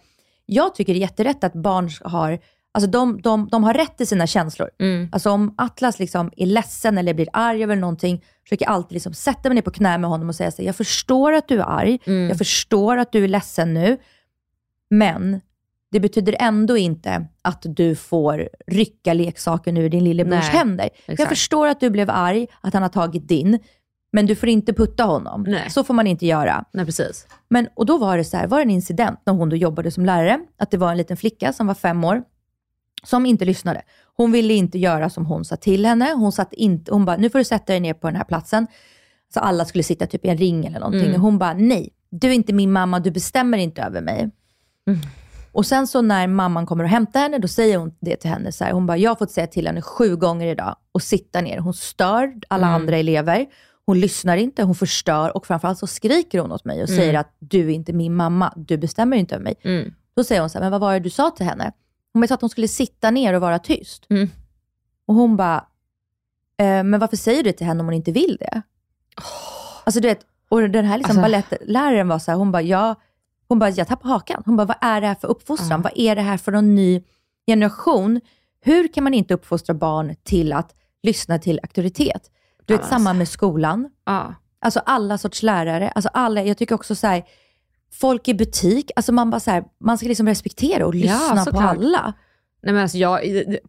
jag 0.46 0.74
tycker 0.74 0.92
det 0.94 0.98
är 0.98 1.00
jätterätt 1.00 1.44
att 1.44 1.52
barn 1.52 1.90
har, 2.04 2.38
alltså 2.72 2.90
de, 2.90 3.20
de, 3.22 3.48
de 3.48 3.64
har 3.64 3.74
rätt 3.74 3.96
till 3.96 4.06
sina 4.06 4.26
känslor. 4.26 4.70
Mm. 4.80 5.08
Alltså 5.12 5.30
om 5.30 5.54
Atlas 5.58 5.98
liksom 5.98 6.30
är 6.36 6.46
ledsen 6.46 6.98
eller 6.98 7.14
blir 7.14 7.28
arg 7.32 7.62
över 7.62 7.76
någonting, 7.76 8.24
försöker 8.42 8.64
jag 8.64 8.72
alltid 8.72 8.92
liksom 8.92 9.14
sätta 9.14 9.48
mig 9.48 9.54
ner 9.54 9.62
på 9.62 9.70
knä 9.70 9.98
med 9.98 10.10
honom 10.10 10.28
och 10.28 10.34
säga 10.34 10.50
så 10.50 10.62
här, 10.62 10.66
jag 10.66 10.76
förstår 10.76 11.32
att 11.32 11.48
du 11.48 11.58
är 11.60 11.64
arg, 11.64 11.98
Mm. 12.06 12.28
jag 12.28 12.38
förstår 12.38 12.96
att 12.96 13.12
du 13.12 13.24
är 13.24 13.28
ledsen 13.28 13.74
nu, 13.74 13.96
men 14.90 15.40
det 15.94 16.00
betyder 16.00 16.36
ändå 16.40 16.76
inte 16.76 17.26
att 17.42 17.62
du 17.68 17.96
får 17.96 18.48
rycka 18.66 19.14
leksaken 19.14 19.76
ur 19.76 19.88
din 19.88 20.04
lillebrors 20.04 20.48
Nej, 20.52 20.58
händer. 20.58 20.90
Jag 21.06 21.12
exakt. 21.12 21.28
förstår 21.28 21.66
att 21.66 21.80
du 21.80 21.90
blev 21.90 22.10
arg, 22.10 22.46
att 22.60 22.74
han 22.74 22.82
har 22.82 22.90
tagit 22.90 23.28
din, 23.28 23.58
men 24.12 24.26
du 24.26 24.34
får 24.34 24.48
inte 24.48 24.72
putta 24.72 25.04
honom. 25.04 25.44
Nej. 25.48 25.70
Så 25.70 25.84
får 25.84 25.94
man 25.94 26.06
inte 26.06 26.26
göra. 26.26 26.64
Nej 26.72 26.84
precis. 26.84 27.26
Men, 27.48 27.68
och 27.74 27.86
då 27.86 27.98
var 27.98 28.16
det 28.16 28.24
så 28.24 28.36
här, 28.36 28.46
var 28.46 28.58
det 28.58 28.64
en 28.64 28.70
incident 28.70 29.20
när 29.26 29.32
hon 29.32 29.48
då 29.48 29.56
jobbade 29.56 29.90
som 29.90 30.06
lärare, 30.06 30.40
att 30.58 30.70
det 30.70 30.76
var 30.76 30.90
en 30.90 30.96
liten 30.96 31.16
flicka 31.16 31.52
som 31.52 31.66
var 31.66 31.74
fem 31.74 32.04
år, 32.04 32.22
som 33.02 33.26
inte 33.26 33.44
lyssnade. 33.44 33.82
Hon 34.16 34.32
ville 34.32 34.54
inte 34.54 34.78
göra 34.78 35.10
som 35.10 35.26
hon 35.26 35.44
sa 35.44 35.56
till 35.56 35.86
henne. 35.86 36.12
Hon, 36.12 36.32
satt 36.32 36.52
inte, 36.52 36.92
hon 36.92 37.04
bara, 37.04 37.16
nu 37.16 37.30
får 37.30 37.38
du 37.38 37.44
sätta 37.44 37.72
dig 37.72 37.80
ner 37.80 37.94
på 37.94 38.06
den 38.06 38.16
här 38.16 38.24
platsen. 38.24 38.66
så 39.34 39.40
alla 39.40 39.64
skulle 39.64 39.84
sitta 39.84 40.06
typ 40.06 40.24
i 40.24 40.28
en 40.28 40.38
ring 40.38 40.66
eller 40.66 40.80
någonting. 40.80 41.02
Mm. 41.02 41.14
Och 41.14 41.20
hon 41.20 41.38
bara, 41.38 41.54
nej, 41.54 41.90
du 42.10 42.28
är 42.28 42.32
inte 42.32 42.52
min 42.52 42.72
mamma, 42.72 43.00
du 43.00 43.10
bestämmer 43.10 43.58
inte 43.58 43.82
över 43.82 44.00
mig. 44.00 44.30
Mm. 44.86 45.00
Och 45.54 45.66
sen 45.66 45.86
så 45.86 46.02
när 46.02 46.26
mamman 46.26 46.66
kommer 46.66 46.84
och 46.84 46.90
hämtar 46.90 47.20
henne, 47.20 47.38
då 47.38 47.48
säger 47.48 47.78
hon 47.78 47.94
det 48.00 48.16
till 48.16 48.30
henne. 48.30 48.52
Så 48.52 48.64
här, 48.64 48.72
hon 48.72 48.86
bara, 48.86 48.96
jag 48.96 49.10
har 49.10 49.16
fått 49.16 49.30
säga 49.30 49.46
till 49.46 49.66
henne 49.66 49.82
sju 49.82 50.16
gånger 50.16 50.46
idag 50.46 50.76
och 50.92 51.02
sitta 51.02 51.40
ner. 51.40 51.58
Hon 51.58 51.74
stör 51.74 52.34
alla 52.48 52.66
Mm. 52.66 52.80
andra 52.82 52.96
elever. 52.96 53.46
Hon 53.86 54.00
lyssnar 54.00 54.36
inte, 54.36 54.62
hon 54.62 54.74
förstör 54.74 55.36
och 55.36 55.46
framförallt 55.46 55.78
så 55.78 55.86
skriker 55.86 56.38
hon 56.38 56.52
åt 56.52 56.64
mig 56.64 56.82
och 56.82 56.88
säger 56.88 57.14
att 57.14 57.36
du 57.38 57.60
är 57.60 57.70
inte 57.74 57.92
min 57.92 58.14
mamma, 58.14 58.52
du 58.56 58.76
bestämmer 58.76 59.16
inte 59.16 59.34
över 59.34 59.44
mig. 59.44 59.54
Mm. 59.62 59.94
Då 60.16 60.24
säger 60.24 60.40
hon 60.40 60.50
så 60.50 60.58
här, 60.58 60.64
men 60.64 60.70
vad 60.72 60.80
var 60.80 60.92
det 60.92 61.00
du 61.00 61.10
sa 61.10 61.30
till 61.30 61.46
henne? 61.46 61.72
Hon 62.12 62.28
sa 62.28 62.34
att 62.34 62.40
hon 62.40 62.50
skulle 62.50 62.68
sitta 62.68 63.10
ner 63.10 63.34
och 63.34 63.40
vara 63.40 63.58
tyst. 63.58 64.06
Mm. 64.10 64.28
Och 65.06 65.14
hon 65.14 65.36
bara, 65.36 65.56
eh, 66.58 66.82
men 66.84 66.98
varför 67.00 67.16
säger 67.16 67.42
du 67.42 67.50
det 67.50 67.56
till 67.56 67.66
henne 67.66 67.80
om 67.80 67.86
hon 67.86 67.94
inte 67.94 68.12
vill 68.12 68.36
det? 68.40 68.62
Alltså 69.84 70.00
du 70.00 70.08
vet, 70.08 70.20
och 70.48 70.70
den 70.70 70.84
här 70.84 70.98
liksom 70.98 71.18
Alltså- 71.18 71.22
balettläraren 71.32 72.08
var 72.08 72.18
så 72.18 72.30
här, 72.30 72.38
hon 72.38 72.52
bara, 72.52 72.62
jag, 72.62 72.96
hon 73.54 73.58
bara, 73.58 73.70
jag 73.70 73.88
tappar 73.88 74.08
hakan. 74.08 74.42
Hon 74.46 74.56
bara, 74.56 74.64
vad 74.64 74.76
är 74.80 75.00
det 75.00 75.06
här 75.06 75.14
för 75.14 75.28
uppfostran? 75.28 75.70
Ja. 75.70 75.76
Vad 75.78 75.92
är 75.96 76.16
det 76.16 76.22
här 76.22 76.36
för 76.36 76.52
någon 76.52 76.74
ny 76.74 77.02
generation? 77.46 78.20
Hur 78.60 78.88
kan 78.88 79.04
man 79.04 79.14
inte 79.14 79.34
uppfostra 79.34 79.74
barn 79.74 80.14
till 80.22 80.52
att 80.52 80.74
lyssna 81.02 81.38
till 81.38 81.60
auktoritet? 81.62 82.30
Du 82.66 82.74
vet, 82.74 82.82
Ja, 82.82 82.88
samma 82.88 83.12
med 83.12 83.28
skolan. 83.28 83.90
Ja. 84.06 84.34
Alltså 84.60 84.80
alla 84.86 85.18
sorts 85.18 85.42
lärare. 85.42 85.88
Alltså 85.94 86.10
alla, 86.12 86.42
jag 86.42 86.58
tycker 86.58 86.74
också 86.74 86.94
så 86.94 87.06
här, 87.06 87.22
folk 87.92 88.28
i 88.28 88.34
butik, 88.34 88.90
alltså 88.96 89.12
man 89.12 89.30
bara 89.30 89.40
så 89.40 89.50
här, 89.50 89.64
man 89.80 89.98
ska 89.98 90.08
liksom 90.08 90.26
respektera 90.28 90.86
och 90.86 90.94
Ja, 90.94 91.00
lyssna 91.00 91.36
på 91.36 91.44
såklart. 91.44 91.76
alla. 91.76 92.12
Nej 92.64 92.72
men 92.74 92.82
alltså 92.82 92.98
jag, 92.98 93.20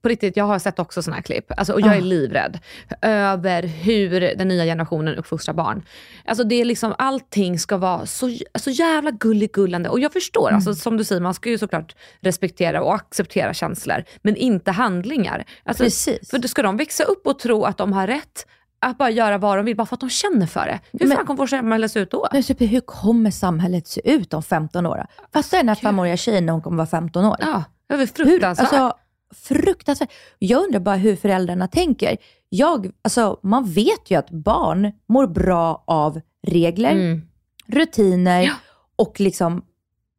på 0.01 0.09
riktigt, 0.09 0.37
jag 0.37 0.45
har 0.45 0.59
sett 0.59 0.79
också 0.79 1.01
såna 1.03 1.15
här 1.15 1.23
klipp. 1.23 1.51
Alltså, 1.57 1.73
och 1.73 1.81
jag 1.81 1.93
är 1.95 1.97
Ah. 1.97 2.03
livrädd 2.03 2.59
över 3.01 3.63
hur 3.63 4.19
den 4.37 4.47
nya 4.47 4.63
generationen 4.63 5.15
uppfostrar 5.15 5.53
barn. 5.53 5.83
Alltså 6.25 6.43
det 6.43 6.55
är 6.55 6.65
liksom, 6.65 6.95
allting 6.97 7.59
ska 7.59 7.77
vara 7.77 8.05
så, 8.05 8.37
så 8.59 8.69
jävla 8.69 9.11
gulligullande. 9.11 9.89
Och 9.89 9.99
jag 9.99 10.13
förstår, 10.13 10.47
Mm. 10.47 10.55
alltså, 10.55 10.73
som 10.75 10.97
du 10.97 11.03
säger, 11.03 11.21
man 11.21 11.33
ska 11.33 11.49
ju 11.49 11.57
såklart 11.57 11.95
respektera 12.21 12.83
och 12.83 12.95
acceptera 12.95 13.53
känslor, 13.53 14.03
men 14.21 14.35
inte 14.35 14.71
handlingar. 14.71 15.45
Alltså, 15.63 15.83
Precis. 15.83 16.29
För 16.29 16.47
ska 16.47 16.61
de 16.61 16.77
växa 16.77 17.03
upp 17.03 17.27
och 17.27 17.39
tro 17.39 17.63
att 17.63 17.77
de 17.77 17.93
har 17.93 18.07
rätt 18.07 18.45
att 18.79 18.97
bara 18.97 19.09
göra 19.09 19.37
vad 19.37 19.57
de 19.57 19.65
vill, 19.65 19.75
bara 19.75 19.85
för 19.85 19.95
att 19.95 19.99
de 19.99 20.09
känner 20.09 20.47
för 20.47 20.65
det. 20.65 20.79
Hur 20.99 21.07
Men- 21.07 21.17
fan 21.17 21.25
kommer 21.25 21.37
vårt 21.37 21.49
samhälle 21.49 21.89
se 21.89 21.99
ut 21.99 22.11
då? 22.11 22.27
Men 22.33 22.43
typ, 22.43 22.61
hur 22.61 22.79
kommer 22.79 23.31
samhället 23.31 23.87
se 23.87 24.11
ut 24.11 24.33
om 24.33 24.43
15 24.43 24.85
år? 24.85 25.05
Fattar 25.33 25.57
den 25.57 25.67
här 25.69 25.75
femåriga 25.75 26.17
tjejen 26.17 26.45
när 26.45 26.53
hon 26.53 26.61
kommer 26.61 26.77
vara 26.77 26.87
15 26.87 27.25
år? 27.25 27.37
Ja, 27.39 27.63
det 27.88 27.94
är 27.94 27.98
väl 27.98 28.08
Hur, 28.18 28.25
fruktansvärt. 28.25 28.74
alltså, 28.74 28.98
fruktansvärt. 29.36 30.12
Jag 30.39 30.63
undrar 30.63 30.80
bara 30.80 30.96
hur 30.96 31.15
föräldrarna 31.15 31.68
tänker. 31.68 32.18
Jag, 32.50 32.92
alltså, 33.01 33.39
man 33.44 33.65
vet 33.65 34.12
ju 34.12 34.15
att 34.18 34.30
barn 34.30 34.92
mår 35.08 35.27
bra 35.27 35.84
av 35.88 36.22
regler, 36.48 36.92
mm. 36.92 37.22
rutiner 37.68 38.42
Ja. 38.42 38.54
och 38.96 39.20
liksom, 39.20 39.65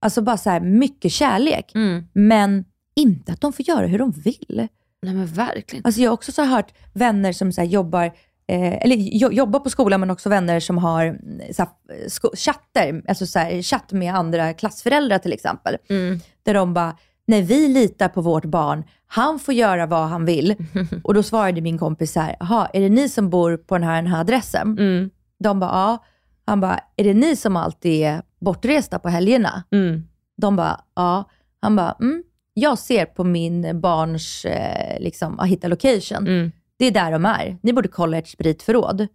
alltså 0.00 0.22
bara 0.22 0.36
så 0.36 0.50
här, 0.50 0.60
mycket 0.60 1.12
kärlek. 1.12 1.72
Mm. 1.74 2.04
Men 2.12 2.64
inte 2.96 3.32
att 3.32 3.40
de 3.40 3.52
får 3.52 3.68
göra 3.68 3.86
hur 3.86 3.98
de 3.98 4.10
vill. 4.10 4.68
Nej 5.02 5.14
men 5.14 5.26
verkligen. 5.26 5.84
Alltså 5.84 6.00
jag 6.00 6.10
har 6.10 6.14
också 6.14 6.32
så 6.32 6.44
hört 6.44 6.72
vänner 6.94 7.32
som 7.32 7.52
så 7.52 7.62
jobbar, 7.62 8.04
eh, 8.48 8.72
eller 8.84 8.96
jo, 8.96 9.32
jobbar 9.32 9.60
på 9.60 9.70
skolan, 9.70 10.00
men 10.00 10.10
också 10.10 10.28
vänner 10.28 10.60
som 10.60 10.78
har 10.78 11.04
mm, 11.04 11.40
så 11.54 11.62
här, 11.62 12.08
sko- 12.08 12.36
chatter, 12.36 13.02
alltså 13.08 13.26
så 13.26 13.38
här, 13.38 13.62
chatt 13.62 13.92
med 13.92 14.14
andra 14.14 14.52
klassföräldrar 14.52 15.18
till 15.18 15.32
exempel. 15.32 15.76
Mm. 15.88 16.20
Där 16.42 16.54
de 16.54 16.74
bara, 16.74 16.96
när 17.26 17.42
vi 17.42 17.68
litar 17.68 18.08
på 18.08 18.20
vårt 18.20 18.44
barn, 18.44 18.84
han 19.06 19.38
får 19.38 19.54
göra 19.54 19.86
vad 19.86 20.08
han 20.08 20.24
vill. 20.24 20.54
Och 21.04 21.14
då 21.14 21.22
svarade 21.22 21.60
min 21.60 21.78
kompis 21.78 22.12
så 22.12 22.20
här, 22.20 22.36
jaha, 22.40 22.68
är 22.72 22.80
det 22.80 22.88
ni 22.88 23.08
som 23.08 23.30
bor 23.30 23.56
på 23.56 23.78
den 23.78 23.88
här, 23.88 24.02
den 24.02 24.06
här 24.12 24.20
adressen? 24.20 24.78
Mm. 24.78 25.10
De 25.38 25.60
bara, 25.60 25.70
ja. 25.70 26.04
Han 26.48 26.60
bara, 26.60 26.80
är 26.96 27.04
det 27.04 27.14
ni 27.14 27.36
som 27.36 27.56
alltid 27.56 28.04
är 28.04 28.22
bortresta 28.40 28.98
på 28.98 29.08
helgerna? 29.08 29.62
Mm. 29.70 30.02
De 30.36 30.56
bara, 30.56 30.80
ja. 30.94 31.24
Han 31.60 31.76
bara, 31.76 31.96
mm. 32.00 32.22
Jag 32.54 32.78
ser 32.78 33.06
på 33.06 33.24
min 33.24 33.80
barns, 33.80 34.44
eh, 34.44 35.00
liksom, 35.00 35.38
hitta 35.44 35.68
location. 35.68 36.18
Mm. 36.18 36.52
Det 36.78 36.84
är 36.86 36.90
där 36.90 37.12
de 37.12 37.24
är. 37.24 37.58
Ni 37.62 37.72
borde 37.72 37.88
kolla 37.88 38.18
ert 38.18 38.28
spritförråd. 38.28 39.06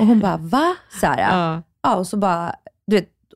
Och 0.00 0.06
hon 0.06 0.20
bara, 0.20 0.36
va? 0.36 0.76
Så 1.00 1.06
här, 1.06 1.20
ja. 1.20 1.62
Ja. 1.82 1.96
och 1.96 2.06
så 2.06 2.16
bara, 2.16 2.54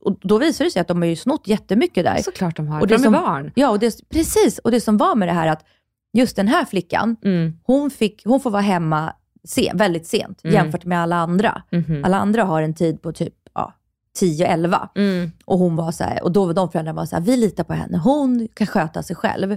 och 0.04 0.18
då 0.22 0.38
visar 0.38 0.64
det 0.64 0.70
sig 0.70 0.80
att 0.80 0.88
de 0.88 0.98
har 1.02 1.06
ju 1.08 1.16
snott 1.16 1.48
jättemycket 1.48 2.04
där. 2.04 2.16
Såklart 2.22 2.56
de 2.56 2.68
har. 2.68 2.80
Och 2.80 2.86
det 2.86 2.94
de 2.94 3.00
är 3.00 3.04
som- 3.04 3.12
barn. 3.12 3.52
Ja, 3.54 3.70
och 3.70 3.78
det, 3.78 4.08
precis. 4.08 4.58
Och 4.58 4.70
det 4.70 4.80
som 4.80 4.96
var 4.96 5.14
med 5.14 5.28
det 5.28 5.32
här 5.32 5.46
att 5.48 5.64
just 6.12 6.36
den 6.36 6.48
här 6.48 6.64
flickan, 6.64 7.16
Mm. 7.24 7.58
hon, 7.62 7.90
fick, 7.90 8.22
hon 8.24 8.40
får 8.40 8.50
vara 8.50 8.62
hemma 8.62 9.12
sen, 9.48 9.76
väldigt 9.76 10.06
sent 10.06 10.40
Mm. 10.44 10.54
jämfört 10.54 10.84
med 10.84 11.00
alla 11.00 11.16
andra. 11.16 11.62
Mhm. 11.72 12.04
Alla 12.04 12.16
andra 12.18 12.44
har 12.44 12.62
en 12.62 12.74
tid 12.74 13.02
på 13.02 13.12
typ 13.12 13.34
ja, 13.54 13.72
10-11. 14.20 14.88
Mm. 14.94 15.30
Och 15.44 15.58
hon 15.58 15.76
var 15.76 15.92
så 15.92 16.04
här, 16.04 16.22
och 16.24 16.32
då 16.32 16.46
var 16.46 16.54
de 16.54 16.70
föräldrarna 16.70 16.96
var 16.96 17.06
så 17.06 17.16
här, 17.16 17.22
vi 17.22 17.36
litar 17.36 17.64
på 17.64 17.72
henne, 17.72 17.98
hon 17.98 18.48
kan 18.54 18.66
sköta 18.66 19.02
sig 19.02 19.16
själv. 19.16 19.56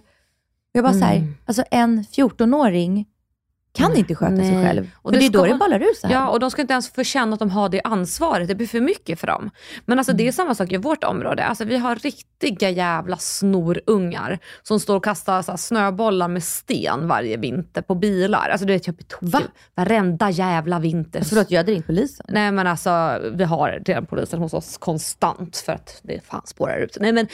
Jag 0.71 0.83
bara 0.83 0.93
så 0.93 0.99
här, 0.99 1.15
Mm. 1.15 1.33
alltså 1.45 1.63
en 1.71 2.03
14-åring 2.03 3.05
kan 3.73 3.95
inte 3.95 4.15
sköta 4.15 4.35
sig 4.35 4.51
Nej. 4.51 4.65
själv. 4.65 4.89
Och 4.95 5.11
för 5.13 5.19
det 5.19 5.19
det 5.19 5.25
är 5.25 5.29
då 5.29 5.39
ska 5.39 5.43
det 5.43 5.49
man- 5.49 5.59
ballar 5.59 5.79
ur 5.81 5.93
så 6.01 6.07
här. 6.07 6.13
Ja, 6.13 6.27
och 6.27 6.39
de 6.39 6.51
ska 6.51 6.61
inte 6.61 6.73
ens 6.73 6.91
få 6.91 7.03
känna 7.03 7.33
att 7.33 7.39
de 7.39 7.49
har 7.49 7.69
det 7.69 7.81
ansvaret. 7.83 8.47
Det 8.47 8.55
blir 8.55 8.67
för 8.67 8.79
mycket 8.81 9.19
för 9.19 9.27
dem. 9.27 9.49
Men 9.85 9.97
alltså, 9.97 10.13
det 10.13 10.27
är 10.27 10.31
samma 10.31 10.55
sak 10.55 10.71
i 10.71 10.77
vårt 10.77 11.03
område. 11.03 11.43
Alltså, 11.45 11.65
vi 11.65 11.77
har 11.77 11.95
riktiga 11.95 12.69
jävla 12.69 13.17
snorungar 13.17 14.39
som 14.63 14.79
står 14.79 14.95
och 14.95 15.03
kastar 15.03 15.41
så 15.41 15.51
här, 15.51 15.57
snöbollar 15.57 16.27
med 16.27 16.43
sten 16.43 17.07
varje 17.07 17.37
vinter 17.37 17.81
på 17.81 17.95
bilar. 17.95 18.49
Alltså, 18.49 18.65
du 18.67 18.73
vet, 18.73 18.87
jag 18.87 18.95
blir 18.95 19.05
tokig. 19.05 19.29
Va? 19.29 19.41
Varenda 19.75 20.29
jävla 20.29 20.79
vinter. 20.79 21.19
Alltså, 21.19 21.35
förlåt, 21.35 21.51
jag 21.51 21.59
hade 21.59 21.71
ringt 21.71 21.85
polisen. 21.87 22.25
Nej 22.29 22.51
men 22.51 22.67
alltså 22.67 23.19
vi 23.33 23.43
har 23.43 23.79
redan 23.85 24.05
polisen 24.05 24.39
hos 24.39 24.53
oss 24.53 24.77
konstant 24.77 25.57
för 25.57 25.73
att 25.73 25.99
det 26.03 26.25
fan 26.25 26.41
spårar 26.45 26.77
ut. 26.77 26.97
Nej, 26.99 27.11
men, 27.11 27.27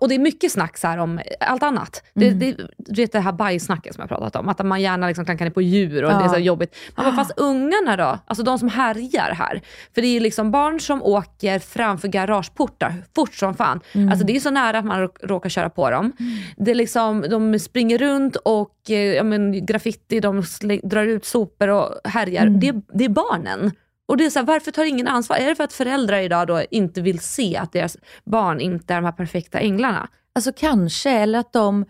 och 0.00 0.08
det 0.08 0.14
är 0.14 0.18
mycket 0.18 0.52
snack 0.52 0.76
så 0.78 0.86
här 0.86 0.98
om 0.98 1.20
allt 1.40 1.62
annat. 1.62 2.02
Det, 2.14 2.26
Mm. 2.26 2.38
det, 2.38 2.56
du 2.78 3.02
vet 3.02 3.12
det 3.12 3.20
här 3.20 3.32
bajssnacket 3.32 3.94
som 3.94 4.02
jag 4.02 4.08
pratat 4.08 4.36
om, 4.36 4.48
att 4.48 4.66
man 4.66 4.80
gärna 4.80 5.06
liksom 5.06 5.24
klankar 5.24 5.44
ner 5.44 5.50
på 5.52 5.62
djur 5.76 6.04
och 6.04 6.10
Ja. 6.12 6.18
det 6.18 6.24
är 6.24 6.28
så 6.28 6.38
jobbigt. 6.38 6.76
Man 6.96 7.04
bara, 7.06 7.16
fast 7.16 7.32
ungarna 7.36 7.96
då? 7.96 8.18
Alltså 8.26 8.42
de 8.44 8.58
som 8.58 8.68
härjar 8.68 9.30
här. 9.34 9.60
För 9.94 10.02
det 10.02 10.08
är 10.16 10.20
liksom 10.20 10.50
barn 10.50 10.80
som 10.80 11.02
åker 11.02 11.58
framför 11.58 12.08
garageportar 12.08 12.94
fort 13.14 13.34
som 13.34 13.54
fan. 13.54 13.80
Mm. 13.92 14.08
Alltså 14.08 14.26
det 14.26 14.36
är 14.36 14.40
så 14.40 14.50
nära 14.50 14.78
att 14.78 14.84
man 14.84 15.00
rå- 15.00 15.26
råkar 15.26 15.48
köra 15.50 15.70
på 15.70 15.90
dem. 15.90 16.12
Det 16.56 16.70
är 16.70 16.74
liksom, 16.74 17.24
de 17.30 17.58
springer 17.58 17.98
runt 17.98 18.36
och 18.36 18.90
eh, 18.90 18.96
ja, 18.96 19.22
men, 19.22 19.66
graffiti, 19.66 20.20
de 20.20 20.42
drar 20.82 21.06
ut 21.06 21.24
sopor 21.24 21.68
och 21.68 21.94
härjar. 22.04 22.46
Mm. 22.46 22.60
Det, 22.60 22.74
det 22.92 23.04
är 23.04 23.08
barnen. 23.08 23.72
Och 24.08 24.16
det 24.16 24.26
är 24.26 24.30
så 24.30 24.38
här, 24.38 24.46
varför 24.46 24.70
tar 24.70 24.84
ingen 24.84 25.08
ansvar? 25.08 25.36
Är 25.36 25.46
det 25.46 25.54
för 25.54 25.64
att 25.64 25.72
föräldrar 25.72 26.18
idag 26.18 26.46
då 26.46 26.62
inte 26.70 27.00
vill 27.00 27.18
se 27.20 27.56
att 27.56 27.72
deras 27.72 27.96
barn 28.24 28.60
inte 28.60 28.94
är 28.94 28.96
de 28.98 29.04
här 29.04 29.12
perfekta 29.12 29.58
änglarna? 29.58 30.08
Alltså 30.34 30.52
kanske, 30.56 31.10
eller 31.10 31.38
att 31.38 31.52
de, 31.52 31.84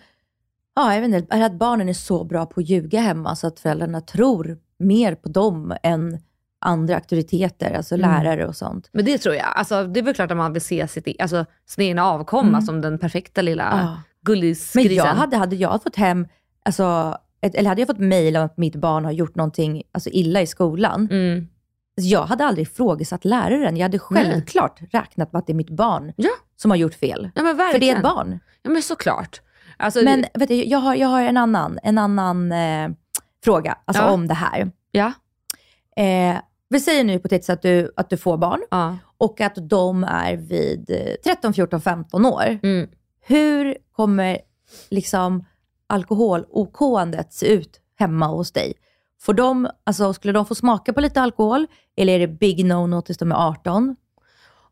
ja 0.77 0.95
jag 0.95 1.01
vet 1.01 1.15
inte, 1.15 1.35
eller 1.35 1.47
att 1.47 1.59
barnen 1.59 1.89
är 1.89 1.93
så 1.93 2.25
bra 2.25 2.47
på 2.47 2.61
att 2.61 2.69
ljuga 2.69 3.01
hemma 3.01 3.37
så 3.37 3.47
att 3.47 3.61
föräldrarna 3.61 4.01
tror 4.01 4.59
mer 4.79 5.15
på 5.15 5.29
dem 5.29 5.75
än 5.83 6.19
andra 6.61 6.95
auktoriteter, 6.95 7.75
alltså 7.75 7.95
Mm. 7.95 8.11
lärare 8.11 8.47
och 8.47 8.57
sånt. 8.57 8.89
Men 8.93 9.05
det 9.05 9.19
tror 9.19 9.35
jag. 9.35 9.47
Alltså, 9.57 9.85
det 9.85 10.01
är 10.01 10.05
väl 10.05 10.15
klart 10.15 10.31
att 10.31 10.37
man 10.37 10.53
vill 10.53 10.63
se 10.63 10.89
sitt, 10.89 11.09
e- 11.09 11.15
alltså, 11.19 11.45
sin 11.67 11.85
egna 11.85 12.05
avkomma 12.05 12.49
Mm. 12.49 12.63
som 12.63 12.81
den 12.81 12.99
perfekta 12.99 13.43
lilla 13.43 13.63
Ja. 13.65 13.77
Men 13.87 13.97
gullisgrisen. 14.35 14.97
jag 14.97 15.05
hade, 15.05 15.37
hade 15.37 15.57
jag 15.57 15.83
fått 15.83 15.97
hem, 15.97 16.27
alltså, 16.65 17.17
ett, 17.41 17.55
eller 17.55 17.69
hade 17.69 17.81
jag 17.81 17.89
fått 17.89 17.99
mejl 17.99 18.37
om 18.37 18.45
att 18.45 18.57
mitt 18.57 18.77
barn 18.77 19.05
har 19.05 19.13
gjort 19.13 19.35
någonting 19.35 19.83
alltså, 19.93 20.11
illa 20.11 20.41
i 20.41 20.47
skolan, 20.47 21.09
Mm. 21.11 21.49
jag 21.95 22.23
hade 22.27 22.45
aldrig 22.45 22.67
ifrågasatt 22.67 23.25
läraren. 23.25 23.77
Jag 23.77 23.85
hade 23.85 23.99
självklart 23.99 24.81
räknat 24.91 25.33
med 25.33 25.39
att 25.39 25.47
det 25.47 25.53
är 25.53 25.55
mitt 25.55 25.71
barn 25.71 26.13
Ja. 26.17 26.31
som 26.57 26.71
har 26.71 26.79
gjort 26.79 26.95
fel. 26.95 27.31
Ja 27.35 27.43
men. 27.43 27.57
För 27.57 27.79
det 27.79 27.91
är 27.91 27.97
ett 27.97 28.03
barn. 28.03 28.39
Ja 28.63 28.71
men 28.71 28.83
såklart. 28.83 29.41
Alltså, 29.77 30.03
Men 30.05 30.25
vet 30.35 30.49
du, 30.49 30.55
jag, 30.65 30.79
har, 30.79 30.95
jag 30.95 31.09
har 31.09 31.23
en 31.23 31.37
annan, 31.37 31.79
en 31.83 31.99
annan 31.99 32.53
eh, 32.53 32.89
fråga 33.45 33.79
alltså 33.85 34.03
Ja. 34.03 34.11
om 34.11 34.29
det 34.29 34.35
här. 34.35 34.71
Ja. 34.91 35.13
Eh, 35.97 36.37
vi 36.69 36.81
säger 36.81 37.05
nu 37.05 37.13
hypotetiskt 37.13 37.51
att 37.51 37.63
du, 37.63 37.93
att 37.97 38.11
du 38.11 38.17
får 38.17 38.37
barn 38.37 38.61
ja. 38.71 38.97
och 39.19 39.41
att 39.41 39.55
de 39.69 40.05
är 40.05 40.37
vid 40.37 40.91
eh, 40.91 41.15
13, 41.25 41.55
14, 41.55 41.81
15 41.81 42.27
år. 42.27 42.59
Mm. 42.63 42.89
Hur 43.27 43.77
kommer 43.93 44.39
liksom 44.91 45.45
alkoholokåandet 45.87 47.33
se 47.33 47.47
ut 47.47 47.81
hemma 47.99 48.27
hos 48.27 48.53
dig? 48.53 48.73
Får 49.21 49.35
de, 49.35 49.69
alltså, 49.85 50.13
skulle 50.13 50.33
de 50.33 50.47
få 50.47 50.55
smaka 50.55 50.93
på 50.93 51.01
lite 51.01 51.21
alkohol 51.21 51.67
eller 51.97 52.13
är 52.13 52.19
det 52.19 52.29
big 52.29 52.65
no-no 52.65 53.03
tills 53.03 53.19
de 53.19 53.33
är 53.33 53.49
18? 53.49 53.97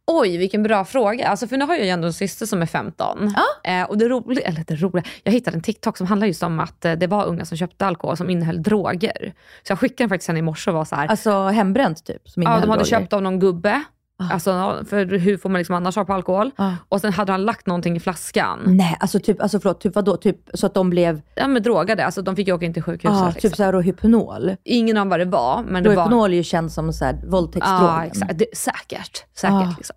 Oj, 0.06 0.36
vilken 0.36 0.62
bra 0.62 0.84
fråga. 0.84 1.28
Alltså, 1.28 1.46
för 1.46 1.56
nu 1.56 1.64
har 1.64 1.74
jag 1.74 1.84
ju 1.84 1.90
ändå 1.90 2.06
en 2.06 2.12
syster 2.12 2.46
som 2.46 2.62
är 2.62 2.66
15. 2.66 3.34
Eh, 3.64 3.82
och 3.82 3.98
det 3.98 4.08
roliga, 4.08 4.46
eller 4.46 4.64
det 4.66 4.74
roliga, 4.74 5.04
jag 5.22 5.32
hittade 5.32 5.56
en 5.56 5.62
TikTok 5.62 5.96
som 5.96 6.06
handlar 6.06 6.26
just 6.26 6.42
om 6.42 6.60
att 6.60 6.84
eh, 6.84 6.92
det 6.92 7.06
var 7.06 7.24
unga 7.26 7.44
som 7.44 7.56
köpte 7.56 7.86
alkohol 7.86 8.16
som 8.16 8.30
innehöll 8.30 8.62
droger. 8.62 9.34
Så 9.62 9.72
jag 9.72 9.78
skickade 9.78 10.02
den 10.02 10.08
faktiskt 10.08 10.28
henne 10.28 10.38
i 10.38 10.42
morse 10.42 10.70
och 10.70 10.76
var 10.76 10.84
så 10.84 10.96
här. 10.96 11.06
Alltså 11.06 11.44
hembränt 11.46 12.04
typ? 12.04 12.28
Som 12.28 12.42
ja, 12.42 12.48
de 12.48 12.54
hade 12.54 12.66
droger. 12.66 12.84
köpt 12.84 13.12
av 13.12 13.22
någon 13.22 13.38
gubbe 13.38 13.82
Alltså, 14.18 14.82
för 14.88 15.06
hur 15.18 15.36
får 15.36 15.48
man 15.48 15.58
liksom 15.58 15.74
annars 15.74 15.96
ha 15.96 16.04
på 16.04 16.12
alkohol? 16.12 16.50
Ah. 16.56 16.70
Och 16.88 17.00
sen 17.00 17.12
hade 17.12 17.32
han 17.32 17.44
lagt 17.44 17.66
någonting 17.66 17.96
i 17.96 18.00
flaskan. 18.00 18.60
Nej, 18.66 18.96
alltså 19.00 19.18
typ, 19.20 19.42
alltså 19.42 19.60
förlåt, 19.60 19.80
typ 19.80 19.94
vadå? 19.94 20.16
Typ 20.16 20.36
så 20.54 20.66
att 20.66 20.74
de 20.74 20.90
blev, 20.90 21.20
Ja 21.34 21.48
men 21.48 21.62
drogade, 21.62 22.04
alltså 22.06 22.22
de 22.22 22.36
fick 22.36 22.48
ju 22.48 22.54
åka 22.54 22.64
in 22.66 22.72
till 22.74 22.82
sjukhuset. 22.82 23.22
ah, 23.22 23.28
liksom. 23.28 23.50
typ 23.50 23.56
såhär 23.56 23.72
Rohypnol. 23.72 24.56
Ingen 24.64 24.96
av 24.96 25.06
vad 25.08 25.18
det 25.20 25.24
var, 25.24 25.62
men 25.68 25.82
det 25.82 25.88
var... 25.88 25.96
Rohypnol 25.96 26.32
är 26.32 26.36
ju 26.36 26.42
känd 26.42 26.72
som 26.72 26.92
våldtäktsdrogen. 27.26 27.84
Ja, 27.86 28.04
exakt. 28.04 28.38
Det, 28.38 28.46
säkert. 28.56 29.24
säkert 29.36 29.54
Ah. 29.54 29.74
liksom. 29.78 29.96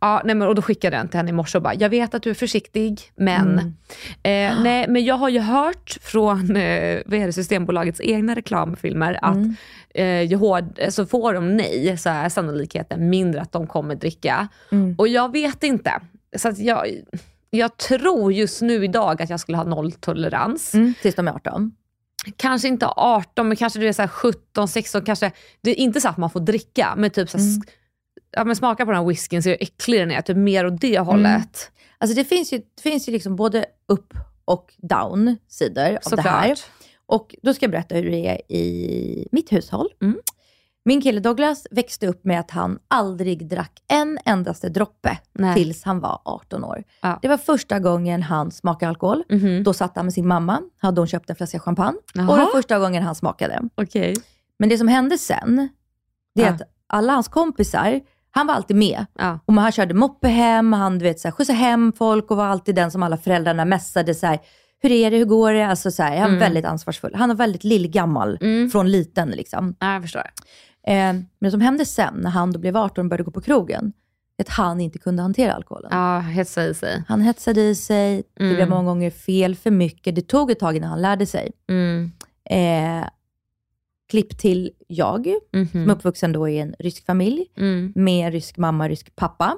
ja, 0.00 0.22
nej, 0.24 0.34
men, 0.34 0.48
och 0.48 0.54
då 0.54 0.62
skickade 0.62 0.96
jag 0.96 1.00
den 1.04 1.08
till 1.08 1.16
henne 1.18 1.30
i 1.30 1.32
morse 1.32 1.58
och 1.58 1.62
bara, 1.62 1.74
jag 1.74 1.88
vet 1.88 2.14
att 2.14 2.22
du 2.22 2.30
är 2.30 2.34
försiktig, 2.34 3.00
men 3.16 3.48
Mm. 4.22 4.54
eh, 4.56 4.62
nej, 4.62 4.86
men 4.88 5.04
jag 5.04 5.14
har 5.14 5.28
ju 5.28 5.40
hört 5.40 5.98
från 6.02 6.56
eh, 6.56 6.98
vad 7.06 7.18
är 7.20 7.26
det, 7.26 7.32
Systembolagets 7.32 8.00
egna 8.00 8.34
reklamfilmer 8.34 9.18
att 9.22 9.34
Mm. 9.36 9.56
Eh, 9.94 10.22
ju 10.22 10.36
hård, 10.36 10.80
så 10.88 11.06
får 11.06 11.34
de 11.34 11.56
nej 11.56 11.98
så 11.98 12.08
är 12.10 12.28
sannolikheten 12.28 13.08
mindre 13.10 13.40
att 13.40 13.52
de 13.52 13.66
kommer 13.66 13.94
dricka. 13.94 14.48
Mm. 14.72 14.94
Och 14.98 15.08
jag 15.08 15.32
vet 15.32 15.62
inte. 15.62 16.00
Så 16.36 16.52
jag, 16.56 16.86
jag 17.50 17.76
tror 17.76 18.32
just 18.32 18.62
nu 18.62 18.84
idag 18.84 19.22
att 19.22 19.30
jag 19.30 19.40
skulle 19.40 19.58
ha 19.58 19.64
nolltolerans. 19.64 20.74
Mm, 20.74 20.94
tills 21.02 21.14
de 21.14 21.28
är 21.28 21.32
18. 21.32 21.72
Kanske 22.36 22.68
inte 22.68 22.86
18, 22.86 23.48
men 23.48 23.56
kanske 23.56 23.78
det 23.78 23.88
är 23.88 23.92
så 23.92 24.02
här 24.02 24.08
17, 24.08 24.68
16, 24.68 25.02
kanske. 25.04 25.32
Det 25.60 25.70
är 25.70 25.74
inte 25.74 26.00
så 26.00 26.08
att 26.08 26.16
man 26.16 26.30
får 26.30 26.40
dricka, 26.40 26.94
men 26.96 27.10
typ 27.10 27.30
så 27.30 27.38
här, 27.38 27.44
Mm. 27.44 27.60
ja, 28.30 28.44
men 28.44 28.56
smaka 28.56 28.84
på 28.84 28.90
den 28.92 29.00
här 29.00 29.08
whiskyn 29.08 29.42
så 29.42 29.48
hur 29.48 29.56
äcklig 29.62 30.00
den 30.00 30.10
är. 30.10 30.20
Typ 30.22 30.36
mer 30.36 30.66
åt 30.66 30.80
det 30.80 30.98
hållet. 30.98 31.70
Alltså 31.98 32.16
det 32.16 32.24
finns 32.24 32.52
ju, 32.52 32.58
det 32.58 32.82
finns 32.82 33.08
ju 33.08 33.12
liksom 33.12 33.36
både 33.36 33.64
upp 33.86 34.14
och 34.44 34.74
down-sidor 34.76 35.98
av 36.04 36.16
det 36.16 36.22
här. 36.22 36.58
Och 37.08 37.34
då 37.42 37.54
ska 37.54 37.64
jag 37.64 37.70
berätta 37.70 37.94
hur 37.94 38.10
det 38.10 38.26
är 38.28 38.52
i 38.52 39.28
mitt 39.32 39.52
hushåll. 39.52 39.88
Mm. 40.02 40.18
Min 40.84 41.02
kille 41.02 41.20
Douglas 41.20 41.66
växte 41.70 42.06
upp 42.06 42.24
med 42.24 42.40
att 42.40 42.50
han 42.50 42.78
aldrig 42.88 43.48
drack 43.48 43.72
en 43.88 44.18
endaste 44.24 44.68
droppe 44.68 45.18
Nej. 45.32 45.54
tills 45.54 45.84
han 45.84 46.00
var 46.00 46.20
18 46.24 46.64
år. 46.64 46.84
Ja. 47.02 47.18
Det 47.22 47.28
var 47.28 47.36
första 47.36 47.78
gången 47.78 48.22
han 48.22 48.50
smakade 48.50 48.88
alkohol. 48.88 49.22
Mhm. 49.30 49.62
Då 49.64 49.72
satt 49.72 49.96
han 49.96 50.06
med 50.06 50.14
sin 50.14 50.26
mamma, 50.28 50.60
hade 50.78 51.00
hon 51.00 51.08
köpt 51.08 51.30
en 51.30 51.36
flaska 51.36 51.58
champagne. 51.58 51.98
Jaha. 52.14 52.28
Och 52.30 52.36
det 52.36 52.44
var 52.44 52.52
första 52.52 52.78
gången 52.78 53.02
han 53.02 53.14
smakade. 53.14 53.60
Okej. 53.74 54.14
Men 54.58 54.68
det 54.68 54.78
som 54.78 54.88
hände 54.88 55.18
sen, 55.18 55.68
det 56.34 56.42
är 56.42 56.46
Ja. 56.46 56.52
att 56.52 56.62
alla 56.86 57.12
hans 57.12 57.28
kompisar, 57.28 58.00
han 58.30 58.46
var 58.46 58.54
alltid 58.54 58.76
med. 58.76 59.06
Ja. 59.18 59.38
Och 59.46 59.54
han 59.54 59.72
körde 59.72 59.94
moppe 59.94 60.28
hem, 60.28 60.72
han 60.72 60.98
du 60.98 61.04
vet, 61.04 61.20
så 61.20 61.28
här, 61.28 61.32
skjutsade 61.32 61.58
hem 61.58 61.92
folk 61.92 62.30
och 62.30 62.36
var 62.36 62.46
alltid 62.46 62.74
den 62.74 62.90
som 62.90 63.02
alla 63.02 63.16
föräldrarna 63.16 63.64
mässade. 63.64 64.14
Så 64.14 64.26
här, 64.26 64.38
hur 64.80 64.92
är 64.92 65.10
det, 65.10 65.16
hur 65.16 65.24
går 65.24 65.52
det? 65.52 65.66
Alltså, 65.66 65.90
så 65.90 66.02
här, 66.02 66.10
han 66.10 66.20
var 66.22 66.28
Mm. 66.28 66.38
väldigt 66.40 66.64
ansvarsfull. 66.64 67.14
Han 67.14 67.28
var 67.28 67.36
väldigt 67.36 67.64
lillgammal, 67.64 68.38
Mm. 68.40 68.70
från 68.70 68.90
liten. 68.90 69.28
Liksom. 69.30 69.74
Ja, 69.80 69.92
jag 69.92 70.02
förstår. 70.02 70.22
Eh, 70.86 70.94
men 70.94 71.26
det 71.38 71.50
som 71.50 71.60
hände 71.60 71.84
sen, 71.84 72.14
när 72.14 72.30
han 72.30 72.52
då 72.52 72.58
blev 72.60 72.76
18 72.76 73.04
och 73.04 73.08
började 73.10 73.24
gå 73.24 73.30
på 73.30 73.40
krogen, 73.40 73.92
är 74.38 74.42
att 74.44 74.48
han 74.48 74.80
inte 74.80 74.98
kunde 74.98 75.22
hantera 75.22 75.52
alkoholen. 75.52 75.88
Ja, 75.92 76.18
hetsa 76.18 76.64
i 76.64 76.74
sig. 76.74 77.02
Han 77.08 77.20
hetsade 77.20 77.60
i 77.60 77.74
sig, 77.74 78.22
det 78.36 78.42
Mm. 78.44 78.54
blev 78.56 78.68
många 78.68 78.84
gånger 78.84 79.10
fel, 79.10 79.54
för 79.56 79.70
mycket. 79.70 80.14
Det 80.14 80.22
tog 80.22 80.50
ett 80.50 80.58
tag 80.58 80.76
innan 80.76 80.90
han 80.90 81.02
lärde 81.02 81.26
sig. 81.26 81.50
Mm. 81.68 82.12
Eh, 82.50 83.08
klipp 84.10 84.38
till 84.38 84.70
jag, 84.86 85.28
Mhm. 85.52 85.68
som 85.68 85.90
är 85.90 85.94
uppvuxen 85.94 86.32
då 86.32 86.48
i 86.48 86.58
en 86.58 86.74
rysk 86.78 87.06
familj, 87.06 87.44
Mm. 87.56 87.92
med 87.96 88.32
rysk 88.32 88.56
mamma, 88.56 88.88
rysk 88.88 89.16
pappa. 89.16 89.56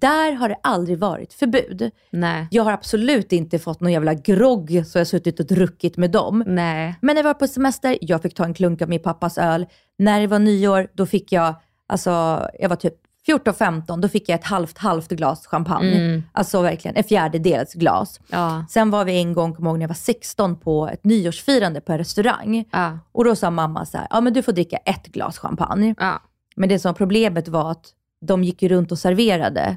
Där 0.00 0.32
har 0.32 0.48
det 0.48 0.56
aldrig 0.62 0.98
varit 0.98 1.32
förbud. 1.32 1.90
Nej. 2.10 2.48
Jag 2.50 2.62
har 2.62 2.72
absolut 2.72 3.32
inte 3.32 3.58
fått 3.58 3.80
någon 3.80 3.92
jävla 3.92 4.14
grogg 4.14 4.82
så 4.86 4.98
jag 4.98 5.00
har 5.00 5.04
suttit 5.04 5.40
och 5.40 5.46
druckit 5.46 5.96
med 5.96 6.10
dem. 6.10 6.44
Nej. 6.46 6.94
Men 7.02 7.14
när 7.14 7.22
jag 7.22 7.28
var 7.28 7.34
på 7.34 7.48
semester, 7.48 7.98
jag 8.00 8.22
fick 8.22 8.34
ta 8.34 8.44
en 8.44 8.54
klunk 8.54 8.82
av 8.82 8.88
min 8.88 9.02
pappas 9.02 9.38
öl. 9.38 9.66
När 9.98 10.20
det 10.20 10.26
var 10.26 10.38
nyår, 10.38 10.88
då 10.92 11.06
fick 11.06 11.32
jag, 11.32 11.54
alltså 11.86 12.10
jag 12.58 12.68
var 12.68 12.76
typ 12.76 12.94
14-15, 13.26 14.00
då 14.00 14.08
fick 14.08 14.28
jag 14.28 14.38
ett 14.40 14.46
halvt, 14.46 14.78
halvt 14.78 15.08
glas 15.08 15.46
champagne. 15.46 15.96
Mm. 15.96 16.22
Alltså 16.32 16.62
verkligen 16.62 16.96
en 16.96 17.04
fjärdedels 17.04 17.74
glas. 17.74 18.20
Ja. 18.30 18.64
Sen 18.70 18.90
var 18.90 19.04
vi 19.04 19.16
en 19.16 19.32
gång, 19.32 19.54
kommer 19.54 19.70
ihåg, 19.70 19.78
när 19.78 19.84
jag 19.84 19.88
var 19.88 19.94
16 19.94 20.58
på 20.58 20.88
ett 20.88 21.04
nyårsfirande 21.04 21.80
på 21.80 21.92
en 21.92 21.98
restaurang. 21.98 22.64
Ja. 22.72 22.98
Och 23.12 23.24
då 23.24 23.36
sa 23.36 23.50
mamma 23.50 23.86
så 23.86 23.98
här, 23.98 24.06
ja 24.10 24.20
men 24.20 24.32
du 24.32 24.42
får 24.42 24.52
dricka 24.52 24.76
ett 24.76 25.06
glas 25.06 25.38
champagne. 25.38 25.94
Ja. 25.98 26.22
Men 26.56 26.68
det 26.68 26.78
som 26.78 26.88
var 26.88 26.94
problemet 26.94 27.48
var 27.48 27.70
att 27.70 27.92
de 28.22 28.44
gick 28.44 28.62
ju 28.62 28.68
runt 28.68 28.92
och 28.92 28.98
serverade 28.98 29.76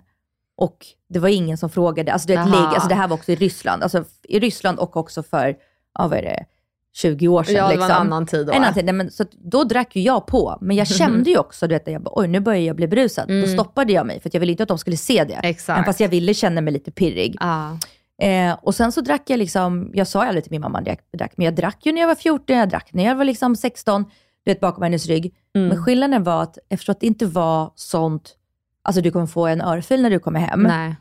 och 0.57 0.85
det 1.09 1.19
var 1.19 1.29
ingen 1.29 1.57
som 1.57 1.69
frågade. 1.69 2.13
Alltså, 2.13 2.27
det, 2.27 2.45
ligg, 2.45 2.53
alltså 2.55 2.89
det 2.89 2.95
här 2.95 3.07
var 3.07 3.15
också 3.15 3.31
i 3.31 3.35
Ryssland. 3.35 3.83
Alltså 3.83 4.03
i 4.23 4.39
Ryssland 4.39 4.79
och 4.79 4.97
också 4.97 5.23
för, 5.23 5.55
ja 5.99 6.07
vad 6.07 6.17
är 6.17 6.21
det, 6.21 6.45
20 6.93 7.27
år 7.27 7.43
sedan. 7.43 7.55
Ja, 7.55 7.61
det 7.61 7.67
var 7.67 7.73
en 7.73 7.79
liksom. 7.79 8.01
annan 8.01 8.25
tid 8.25 8.47
då. 8.47 8.53
En 8.53 8.61
annan 8.61 8.73
tid. 8.73 8.85
Nej, 8.85 8.93
men, 8.93 9.11
så 9.11 9.25
då 9.31 9.63
drack 9.63 9.95
ju 9.95 10.01
jag 10.01 10.27
på, 10.27 10.57
men 10.61 10.75
jag 10.77 10.87
kände 10.97 11.29
ju 11.29 11.37
också, 11.37 11.67
du 11.67 11.75
vet, 11.75 11.87
jag 11.87 12.01
bara, 12.01 12.19
oj 12.19 12.27
nu 12.27 12.39
börjar 12.39 12.61
jag 12.61 12.75
bli 12.75 12.87
brusad. 12.87 13.27
Då 13.27 13.33
Mm. 13.33 13.53
stoppade 13.53 13.93
jag 13.93 14.05
mig 14.05 14.19
för 14.19 14.29
att 14.29 14.33
jag 14.33 14.39
ville 14.41 14.51
inte 14.51 14.63
att 14.63 14.69
de 14.69 14.77
skulle 14.77 14.97
se 14.97 15.23
det. 15.23 15.39
Exakt. 15.43 15.77
Även 15.77 15.85
fast 15.85 15.99
jag 15.99 16.09
ville 16.09 16.33
känna 16.33 16.61
mig 16.61 16.73
lite 16.73 16.91
pirrig. 16.91 17.35
Ja. 17.39 17.77
Eh, 18.21 18.57
och 18.61 18.75
sen 18.75 18.91
så 18.91 19.01
drack 19.01 19.21
jag 19.25 19.37
liksom, 19.37 19.91
jag 19.93 20.07
sa 20.07 20.23
aldrig 20.23 20.43
till 20.43 20.51
min 20.51 20.61
mamma 20.61 20.79
att 20.79 20.87
jag 20.87 20.97
drack, 21.17 21.33
men 21.35 21.45
jag 21.45 21.55
drack 21.55 21.85
ju 21.85 21.91
när 21.91 22.01
jag 22.01 22.07
var 22.07 22.15
14, 22.15 22.55
jag 22.57 22.69
drack 22.69 22.89
när 22.93 23.03
jag 23.05 23.15
var 23.15 23.25
liksom 23.25 23.55
16, 23.55 24.05
du 24.45 24.51
vet 24.51 24.59
bakom 24.59 24.83
hennes 24.83 25.07
rygg. 25.07 25.35
Mm. 25.55 25.67
Men 25.67 25.83
skillnaden 25.83 26.23
var 26.23 26.43
att 26.43 26.57
eftersom 26.69 26.91
att 26.93 26.99
det 26.99 27.07
inte 27.07 27.25
var 27.25 27.71
sånt, 27.75 28.35
alltså 28.81 29.01
du 29.01 29.11
kommer 29.11 29.25
få 29.25 29.47
en 29.47 29.61
örfil 29.61 30.01
när 30.01 30.09
du 30.09 30.19
kommer 30.19 30.39
hem, 30.39 30.63
Nej. 30.63 30.95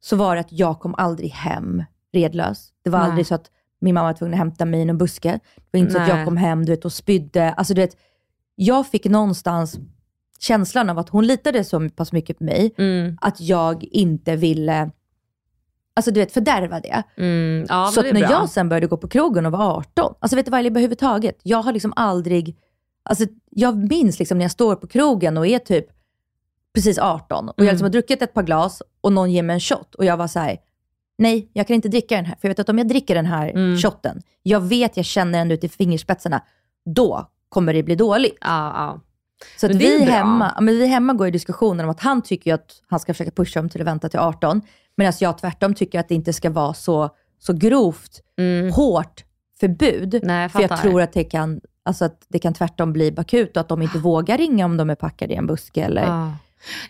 så 0.00 0.16
var 0.16 0.34
det 0.34 0.40
att 0.40 0.52
jag 0.52 0.80
kom 0.80 0.94
aldrig 0.98 1.30
hem 1.30 1.84
redlös. 2.12 2.68
Det 2.84 2.90
var 2.90 2.98
Nej. 2.98 3.08
aldrig 3.08 3.26
så 3.26 3.34
att 3.34 3.50
min 3.80 3.94
mamma 3.94 4.06
var 4.08 4.12
tvungen 4.14 4.34
att 4.34 4.38
hämta 4.38 4.64
mig 4.64 4.80
i 4.80 4.84
någon 4.84 4.98
buske. 4.98 5.28
Det 5.56 5.62
var 5.70 5.80
inte 5.80 5.92
så 5.92 5.98
att 5.98 6.08
Nej. 6.08 6.16
jag 6.16 6.24
kom 6.26 6.36
hem 6.36 6.64
du 6.64 6.72
vet, 6.72 6.84
och 6.84 6.92
spydde. 6.92 7.52
Alltså, 7.52 7.74
du 7.74 7.80
vet, 7.80 7.96
jag 8.54 8.86
fick 8.86 9.04
någonstans 9.04 9.78
känslan 10.38 10.90
av 10.90 10.98
att 10.98 11.08
hon 11.08 11.26
litade 11.26 11.64
så 11.64 11.88
pass 11.88 12.12
mycket 12.12 12.38
på 12.38 12.44
mig, 12.44 12.74
Mm. 12.78 13.18
att 13.20 13.40
jag 13.40 13.84
inte 13.84 14.36
ville 14.36 14.90
Alltså 15.94 16.10
du 16.10 16.20
vet, 16.20 16.32
fördärva 16.32 16.80
det. 16.80 17.02
Mm. 17.16 17.66
Ja, 17.68 17.90
så 17.94 18.02
det 18.02 18.08
är 18.08 18.12
när 18.14 18.20
bra. 18.20 18.30
jag 18.30 18.48
sen 18.48 18.68
började 18.68 18.86
gå 18.86 18.96
på 18.96 19.08
krogen 19.08 19.46
och 19.46 19.52
var 19.52 19.76
18, 19.78 20.14
alltså 20.20 20.36
vet 20.36 20.44
du 20.46 20.50
vad, 20.50 20.66
överhuvudtaget, 20.66 21.38
jag 21.42 21.62
har 21.62 21.72
liksom 21.72 21.92
aldrig, 21.96 22.56
alltså 23.10 23.24
jag 23.50 23.76
minns 23.90 24.18
liksom 24.18 24.38
när 24.38 24.44
jag 24.44 24.50
står 24.52 24.76
på 24.76 24.86
krogen 24.86 25.36
och 25.38 25.46
är 25.46 25.58
typ 25.58 25.86
precis 26.74 26.98
18 26.98 27.48
och 27.48 27.54
jag 27.56 27.62
Mm. 27.64 27.72
liksom 27.72 27.84
har 27.84 27.90
druckit 27.90 28.22
ett 28.22 28.34
par 28.34 28.42
glas 28.42 28.82
och 29.00 29.12
någon 29.12 29.30
ger 29.32 29.42
mig 29.42 29.54
en 29.54 29.60
shot 29.60 29.94
och 29.94 30.04
jag 30.04 30.16
var 30.16 30.26
så 30.26 30.38
här: 30.38 30.58
nej 31.18 31.50
jag 31.52 31.66
kan 31.66 31.74
inte 31.74 31.88
dricka 31.88 32.16
den 32.16 32.24
här, 32.24 32.34
för 32.40 32.48
jag 32.48 32.50
vet 32.50 32.58
att 32.58 32.68
om 32.68 32.78
jag 32.78 32.88
dricker 32.88 33.14
den 33.14 33.26
här 33.26 33.48
Mm. 33.50 33.76
shotten, 33.78 34.22
jag 34.42 34.60
vet 34.60 34.96
jag 34.96 35.06
känner 35.06 35.38
den 35.38 35.50
ut 35.50 35.64
i 35.64 35.68
fingerspetsarna, 35.68 36.42
då 36.84 37.30
kommer 37.48 37.74
det 37.74 37.82
bli 37.82 37.94
dåligt. 37.94 38.38
Ja, 38.40 38.72
ja. 38.76 39.00
Så 39.56 39.66
att 39.66 39.72
vi 39.74 39.98
bra. 40.04 40.14
hemma, 40.14 40.54
men 40.60 40.76
vi 40.76 40.86
hemma 40.86 41.12
går 41.12 41.28
i 41.28 41.30
diskussionen 41.30 41.84
om 41.84 41.90
att 41.90 42.00
han 42.00 42.22
tycker 42.22 42.54
att 42.54 42.82
han 42.88 43.00
ska 43.00 43.14
försöka 43.14 43.30
pusha 43.30 43.60
dem 43.60 43.68
till 43.68 43.80
att 43.80 43.86
vänta 43.86 44.08
till 44.08 44.18
18, 44.20 44.62
medan 44.96 45.12
jag 45.20 45.38
tvärtom 45.38 45.74
tycker 45.74 46.00
att 46.00 46.08
det 46.08 46.14
inte 46.14 46.32
ska 46.32 46.50
vara 46.50 46.74
så, 46.74 47.10
så 47.38 47.52
grovt, 47.52 48.20
Mm. 48.38 48.72
hårt 48.72 49.24
förbud. 49.60 50.20
Nej, 50.22 50.42
jag 50.42 50.52
för 50.52 50.60
jag 50.60 50.80
tror 50.82 51.02
att 51.02 51.12
det 51.12 51.24
kan, 51.24 51.60
alltså 51.90 52.04
att 52.04 52.24
det 52.28 52.38
kan 52.38 52.54
tvärtom 52.54 52.92
bli 52.92 53.12
bakut 53.12 53.56
och 53.56 53.60
att 53.60 53.68
de 53.68 53.82
inte 53.82 53.98
vågar 53.98 54.38
ringa 54.38 54.64
om 54.64 54.76
de 54.76 54.90
är 54.90 54.94
packade 54.94 55.32
i 55.34 55.36
en 55.36 55.46
buske. 55.46 55.82
Eller, 55.84 56.02
Ja. 56.02 56.32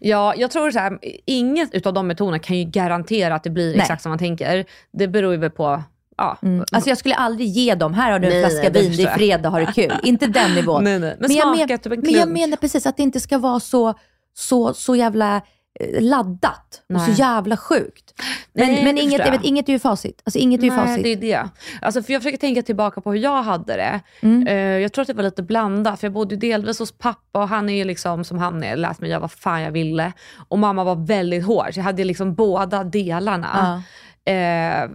Ja, 0.01 0.35
jag 0.37 0.51
tror 0.51 0.71
så 0.71 0.79
här, 0.79 0.99
inget 1.27 1.75
utav 1.75 1.93
de 1.93 2.07
metoderna 2.07 2.39
kan 2.39 2.59
ju 2.59 2.65
garantera 2.65 3.35
att 3.35 3.45
det 3.45 3.51
blir 3.51 3.71
Nej. 3.71 3.81
exakt 3.81 4.03
som 4.03 4.11
man 4.11 4.19
tänker. 4.19 4.65
Det 4.93 5.09
beror 5.09 5.33
ju 5.33 5.39
väl 5.39 5.51
på, 5.51 5.83
ja. 6.17 6.39
Mm. 6.43 6.65
Alltså 6.73 6.89
jag 6.91 6.99
skulle 6.99 7.15
aldrig 7.15 7.49
ge 7.49 7.75
dem, 7.75 7.95
här 7.95 8.13
har 8.13 8.19
du 8.19 8.27
en 8.27 8.33
Nej, 8.33 8.51
flaska 8.51 8.71
vin, 8.71 8.93
det 8.97 9.03
är 9.03 9.07
jag. 9.07 9.15
fredag, 9.15 9.49
har 9.51 9.61
det 9.61 9.73
kul. 9.75 9.93
inte 10.03 10.27
den 10.27 10.55
nivån. 10.55 10.85
Nej, 10.85 10.99
nej. 10.99 11.17
Men, 11.21 11.33
jag 11.33 11.43
smaka 11.57 11.67
men- 11.69 11.79
typ 11.79 11.93
en 11.93 12.01
Men 12.01 12.13
jag 12.13 12.29
menar 12.29 12.57
precis 12.57 12.87
att 12.87 12.97
det 12.97 13.03
inte 13.03 13.21
ska 13.21 13.39
vara 13.39 13.61
så, 13.61 13.95
så, 14.35 14.75
så 14.75 14.97
jävla 14.97 15.43
eh, 15.81 16.03
laddat 16.03 16.83
och 16.95 17.01
så 17.01 17.07
Nej. 17.07 17.19
jävla 17.19 17.57
sjukt. 17.57 18.15
Men, 18.53 18.69
Nej, 18.69 18.85
men 18.85 18.99
inget, 18.99 19.19
jag 19.19 19.31
vet, 19.31 19.45
inget 19.45 19.69
är 19.69 19.73
ju 19.73 19.79
facit. 19.79 20.23
Alltså 20.25 20.39
inget 20.39 20.61
är 20.61 20.65
ju 20.65 20.71
Nej, 20.71 20.87
facit. 20.87 21.03
det 21.03 21.13
är 21.13 21.17
det. 21.17 21.49
Alltså, 21.83 22.03
för 22.03 22.13
jag 22.13 22.23
försöker 22.23 22.39
tänka 22.39 22.63
tillbaka 22.63 23.01
på 23.01 23.13
hur 23.13 23.19
jag 23.19 23.43
hade 23.43 23.77
det. 23.77 24.01
Mm. 24.21 24.47
Eh, 24.47 24.55
jag 24.55 24.93
tror 24.93 25.03
att 25.03 25.09
det 25.09 25.15
var 25.15 25.23
lite 25.23 25.43
blandat, 25.43 26.01
för 26.01 26.07
jag 26.07 26.13
bodde 26.13 26.35
ju 26.35 26.41
delvis 26.41 26.79
hos 26.79 26.93
pappa 26.93 27.43
och 27.43 27.49
han 27.49 27.69
är 27.69 27.75
ju 27.75 27.85
liksom 27.85 28.25
som 28.25 28.39
han 28.39 28.65
är, 28.65 28.77
lät 28.77 29.01
mig 29.01 29.11
göra 29.11 29.21
vad 29.21 29.33
fan 29.33 29.63
jag 29.63 29.73
ville. 29.73 30.13
Och 30.49 30.59
mamma 30.59 30.85
var 30.85 31.07
väldigt 31.07 31.45
hård, 31.45 31.75
så 31.75 31.81
jag 31.81 31.85
hade 31.85 32.05
liksom 32.05 32.35
båda 32.35 32.85
delarna. 32.85 33.83
Ja. 34.25 34.33
Eh, 34.33 34.91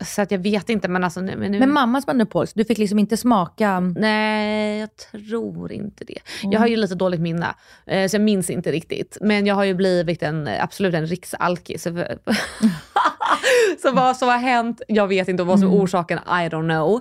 så, 0.00 0.22
att 0.22 0.30
jag 0.30 0.38
vet 0.38 0.68
inte, 0.68 0.88
men 0.88 1.04
alltså 1.04 1.20
nu... 1.20 1.36
Men, 1.36 1.52
nu 1.52 1.58
Men 1.58 1.72
mammas 1.72 2.04
polsk, 2.30 2.52
du 2.56 2.64
fick 2.64 2.78
liksom 2.78 2.98
inte 2.98 3.16
smaka... 3.16 3.80
Nej, 3.80 4.80
jag 4.80 4.96
tror 4.96 5.72
inte 5.72 6.04
det. 6.04 6.18
Jag 6.42 6.60
har 6.60 6.66
ju 6.66 6.76
lite 6.76 6.94
dåligt 6.94 7.20
minne, 7.20 7.54
eh, 7.86 8.08
så 8.08 8.14
jag 8.14 8.22
minns 8.22 8.50
inte 8.50 8.72
riktigt. 8.72 9.18
Men 9.20 9.46
jag 9.46 9.54
har 9.54 9.64
ju 9.64 9.74
blivit 9.74 10.22
en, 10.22 10.48
absolut 10.60 10.94
en 10.94 11.06
riksalkis. 11.06 11.86
Så, 13.82 13.88
så 13.88 13.94
vad 13.94 14.16
som 14.16 14.28
har 14.28 14.38
hänt, 14.38 14.82
jag 14.88 15.08
vet 15.08 15.28
inte. 15.28 15.42
Och 15.42 15.46
vad 15.46 15.60
som 15.60 15.68
är 15.68 15.74
orsaken, 15.74 16.18
I 16.18 16.48
don't 16.48 16.68
know. 16.68 17.00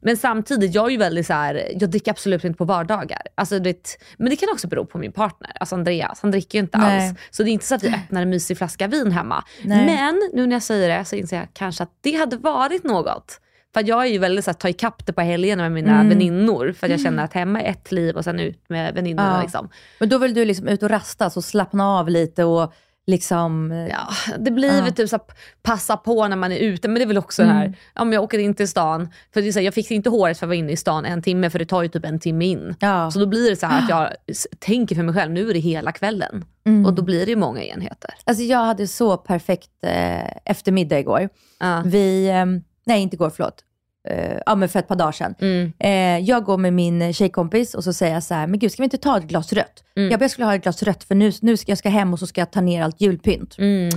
Men 0.00 0.16
samtidigt, 0.16 0.74
jag 0.74 0.86
är 0.86 0.90
ju 0.90 0.96
väldigt 0.96 1.26
så 1.26 1.32
här, 1.32 1.68
jag 1.80 1.90
dricker 1.90 2.10
absolut 2.10 2.44
inte 2.44 2.58
på 2.58 2.64
vardagar. 2.64 3.20
Alltså, 3.34 3.58
det, 3.58 3.98
men 4.16 4.30
det 4.30 4.36
kan 4.36 4.48
också 4.52 4.68
bero 4.68 4.86
på 4.86 4.98
min 4.98 5.12
partner, 5.12 5.50
alltså 5.60 5.74
Andreas. 5.74 6.18
Han 6.22 6.30
dricker 6.30 6.58
ju 6.58 6.62
inte 6.64 6.78
Nej. 6.78 7.08
alls. 7.08 7.18
Så 7.30 7.42
det 7.42 7.50
är 7.50 7.52
inte 7.52 7.66
så 7.66 7.74
att 7.74 7.82
vi 7.84 7.88
öppnar 7.88 8.22
en 8.22 8.30
mysig 8.30 8.58
flaska 8.58 8.86
vin 8.86 9.12
hemma. 9.12 9.44
Nej. 9.64 9.86
Men 9.86 10.30
nu 10.32 10.46
när 10.46 10.56
jag 10.56 10.62
säger 10.62 10.98
det 10.98 11.04
så 11.04 11.16
inser 11.16 11.36
jag 11.36 11.46
kanske 11.52 11.82
att 11.82 11.90
det 12.00 12.12
hade 12.16 12.36
varit 12.36 12.84
något 12.84 13.40
För 13.74 13.88
jag 13.88 14.02
är 14.02 14.06
ju 14.10 14.18
väldigt 14.18 14.44
så 14.44 14.50
här, 14.50 14.54
ta 14.56 14.68
ikapp 14.68 15.06
det 15.06 15.12
på 15.12 15.20
helgerna 15.20 15.62
med 15.62 15.72
mina 15.72 15.94
Mm. 15.94 16.08
väninnor. 16.08 16.74
För 16.78 16.86
att 16.86 16.90
jag 16.90 17.00
känner 17.00 17.24
att 17.24 17.32
hemma 17.32 17.60
är 17.62 17.70
ett 17.70 17.92
liv 17.92 18.16
och 18.16 18.24
sen 18.24 18.40
ut 18.40 18.64
med 18.68 18.94
väninnorna. 18.94 19.36
Ja. 19.36 19.42
Liksom. 19.42 19.68
Men 20.00 20.08
då 20.08 20.18
vill 20.18 20.34
du 20.34 20.44
liksom 20.44 20.68
ut 20.68 20.82
och 20.82 20.90
rastas 20.90 21.36
och 21.36 21.44
slappna 21.44 21.88
av 21.88 22.08
lite 22.08 22.44
och 22.44 22.72
liksom... 23.06 23.70
Ja, 23.90 24.08
det 24.38 24.50
blir 24.50 24.82
väl 24.82 24.92
typ 24.92 25.08
så 25.08 25.18
passa 25.62 25.96
på 25.96 26.28
när 26.28 26.36
man 26.36 26.52
är 26.52 26.58
ute, 26.58 26.88
men 26.88 26.94
det 26.94 27.02
är 27.02 27.06
väl 27.06 27.18
också 27.18 27.42
Mm. 27.42 27.56
här, 27.56 27.74
om 27.94 28.12
jag 28.12 28.22
åker 28.22 28.38
in 28.38 28.54
till 28.54 28.68
stan, 28.68 29.08
för 29.34 29.42
det 29.42 29.48
är 29.48 29.52
så 29.52 29.58
här, 29.58 29.64
jag 29.64 29.74
fixar 29.74 29.94
inte 29.94 30.10
håret 30.10 30.38
för 30.38 30.46
att 30.46 30.48
vara 30.48 30.56
inne 30.56 30.72
i 30.72 30.76
stan 30.76 31.04
en 31.04 31.22
timme, 31.22 31.50
för 31.50 31.58
det 31.58 31.66
tar 31.66 31.82
ju 31.82 31.88
typ 31.88 32.04
en 32.04 32.18
timme 32.20 32.44
in. 32.44 32.74
Ja. 32.80 33.10
Så 33.10 33.18
då 33.18 33.26
blir 33.26 33.50
det 33.50 33.56
så 33.56 33.66
här 33.66 33.82
att 33.82 33.88
jag 33.88 34.08
s- 34.30 34.46
tänker 34.58 34.94
för 34.96 35.02
mig 35.02 35.14
själv, 35.14 35.32
nu 35.32 35.50
är 35.50 35.54
det 35.54 35.60
hela 35.60 35.92
kvällen. 35.92 36.44
Mm. 36.66 36.86
Och 36.86 36.92
då 36.94 37.02
blir 37.02 37.24
det 37.26 37.30
ju 37.30 37.36
många 37.36 37.62
enheter. 37.62 38.14
Alltså 38.24 38.42
jag 38.44 38.58
hade 38.64 38.86
så 38.88 39.16
perfekt 39.16 39.70
eh, 39.86 40.30
eftermiddag 40.44 40.98
igår. 40.98 41.28
Ja. 41.60 41.82
Vi, 41.86 42.28
eh, 42.28 42.44
nej 42.86 43.02
inte 43.02 43.16
igår, 43.16 43.30
förlåt. 43.30 43.64
Eh, 44.08 44.38
ja 44.46 44.54
men 44.54 44.68
för 44.68 44.78
ett 44.78 44.88
par 44.88 44.96
dagar 44.96 45.12
sedan. 45.12 45.34
Mm. 45.40 45.72
Eh, 45.78 46.28
jag 46.28 46.44
går 46.44 46.58
med 46.58 46.72
min 46.72 47.12
tjejkompis 47.12 47.74
och 47.74 47.84
så 47.84 47.92
säger 47.92 48.14
jag 48.14 48.22
så 48.22 48.34
här, 48.34 48.46
men 48.46 48.58
gud 48.58 48.72
ska 48.72 48.82
vi 48.82 48.84
inte 48.84 48.98
ta 48.98 49.18
ett 49.18 49.24
glas 49.24 49.52
rött? 49.52 49.84
Mm. 49.96 50.10
Jag 50.10 50.20
bara, 50.20 50.24
jag 50.24 50.30
skulle 50.30 50.46
ha 50.46 50.54
ett 50.54 50.62
glas 50.62 50.82
rött 50.82 51.04
för 51.04 51.14
nu, 51.14 51.32
nu 51.42 51.56
ska 51.56 51.70
jag 51.70 51.78
ska 51.78 51.88
hem 51.88 52.12
och 52.12 52.18
så 52.18 52.26
ska 52.26 52.40
jag 52.40 52.50
ta 52.50 52.60
ner 52.60 52.82
allt 52.82 53.00
julpynt. 53.00 53.58
Mm. 53.58 53.88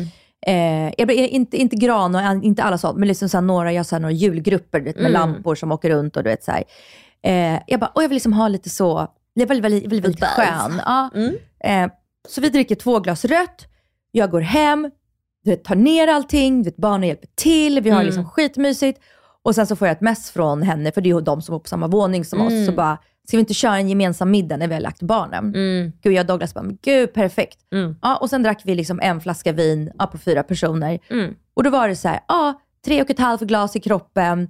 Eh, 0.47 0.93
jag, 0.97 1.11
inte, 1.11 1.57
inte 1.57 1.75
gran 1.75 2.15
och 2.15 2.43
inte 2.43 2.63
alla 2.63 2.77
sånt, 2.77 2.97
men 2.97 3.07
liksom 3.07 3.29
så 3.29 3.37
här 3.37 3.41
några, 3.41 3.71
jag 3.73 3.85
har 3.91 3.99
några 3.99 4.11
julgrupper 4.13 4.79
vet, 4.81 4.95
med 4.95 5.05
Mm. 5.05 5.13
lampor 5.13 5.55
som 5.55 5.71
åker 5.71 5.89
runt 5.89 6.17
och 6.17 6.23
du 6.23 6.29
vet 6.29 6.43
så. 6.43 6.51
Eh, 7.23 7.59
jag 7.67 7.79
bara, 7.79 7.91
och 7.95 8.03
jag 8.03 8.09
vill 8.09 8.15
liksom 8.15 8.33
ha 8.33 8.47
lite 8.47 8.69
så, 8.69 9.07
jag 9.33 9.43
är 9.43 9.47
väldigt, 9.47 9.65
väldigt, 9.83 10.05
väldigt, 10.05 10.23
skön. 10.25 10.81
Ja. 10.85 11.09
Mm. 11.15 11.35
Eh, 11.63 11.91
så 12.27 12.41
vi 12.41 12.49
dricker 12.49 12.75
två 12.75 12.99
glas 12.99 13.25
rött, 13.25 13.65
jag 14.11 14.31
går 14.31 14.41
hem, 14.41 14.91
du 15.43 15.51
vet, 15.51 15.63
tar 15.63 15.75
ner 15.75 16.07
allting, 16.07 16.63
du 16.63 16.69
vet, 16.69 16.77
barnen 16.77 17.07
hjälper 17.07 17.27
till, 17.35 17.79
vi 17.81 17.89
har 17.89 17.97
Mm. 17.97 18.05
liksom 18.05 18.29
skitmysigt. 18.29 18.99
Och 19.47 19.55
sen 19.55 19.67
så 19.67 19.75
får 19.75 19.87
jag 19.87 19.95
ett 19.95 20.01
mess 20.01 20.31
från 20.31 20.61
henne, 20.63 20.91
för 20.91 21.01
det 21.01 21.09
är 21.09 21.13
ju 21.13 21.21
de 21.21 21.41
som 21.41 21.53
bor 21.53 21.59
på 21.59 21.67
samma 21.67 21.87
våning 21.87 22.25
som 22.25 22.41
oss. 22.41 22.51
Mm. 22.53 22.65
Så 22.65 22.71
bara, 22.71 22.97
ska 23.27 23.37
vi 23.37 23.39
inte 23.39 23.53
köra 23.53 23.77
en 23.77 23.89
gemensam 23.89 24.31
middag 24.31 24.57
när 24.57 24.67
vi 24.67 24.73
har 24.73 24.81
lagt 24.81 25.01
barnen? 25.01 25.55
Mm. 25.55 25.91
Gud, 26.03 26.13
jag 26.13 26.23
och 26.23 26.27
Douglas 26.27 26.53
bara, 26.53 26.63
men 26.63 26.77
gud 26.81 27.13
perfekt. 27.13 27.57
Mm. 27.73 27.95
Ja, 28.01 28.15
och 28.17 28.29
sen 28.29 28.43
drack 28.43 28.61
vi 28.65 28.75
liksom 28.75 28.99
en 29.03 29.21
flaska 29.21 29.51
vin 29.51 29.91
ja, 29.99 30.07
på 30.07 30.17
fyra 30.17 30.43
personer. 30.43 30.99
Mm. 31.09 31.35
Och 31.53 31.63
då 31.63 31.69
var 31.69 31.87
det 31.89 31.95
så 31.95 32.07
här, 32.07 32.19
ja, 32.27 32.61
tre 32.85 33.01
och 33.01 33.09
ett 33.09 33.19
halvt 33.19 33.41
glas 33.41 33.75
i 33.75 33.79
kroppen, 33.79 34.49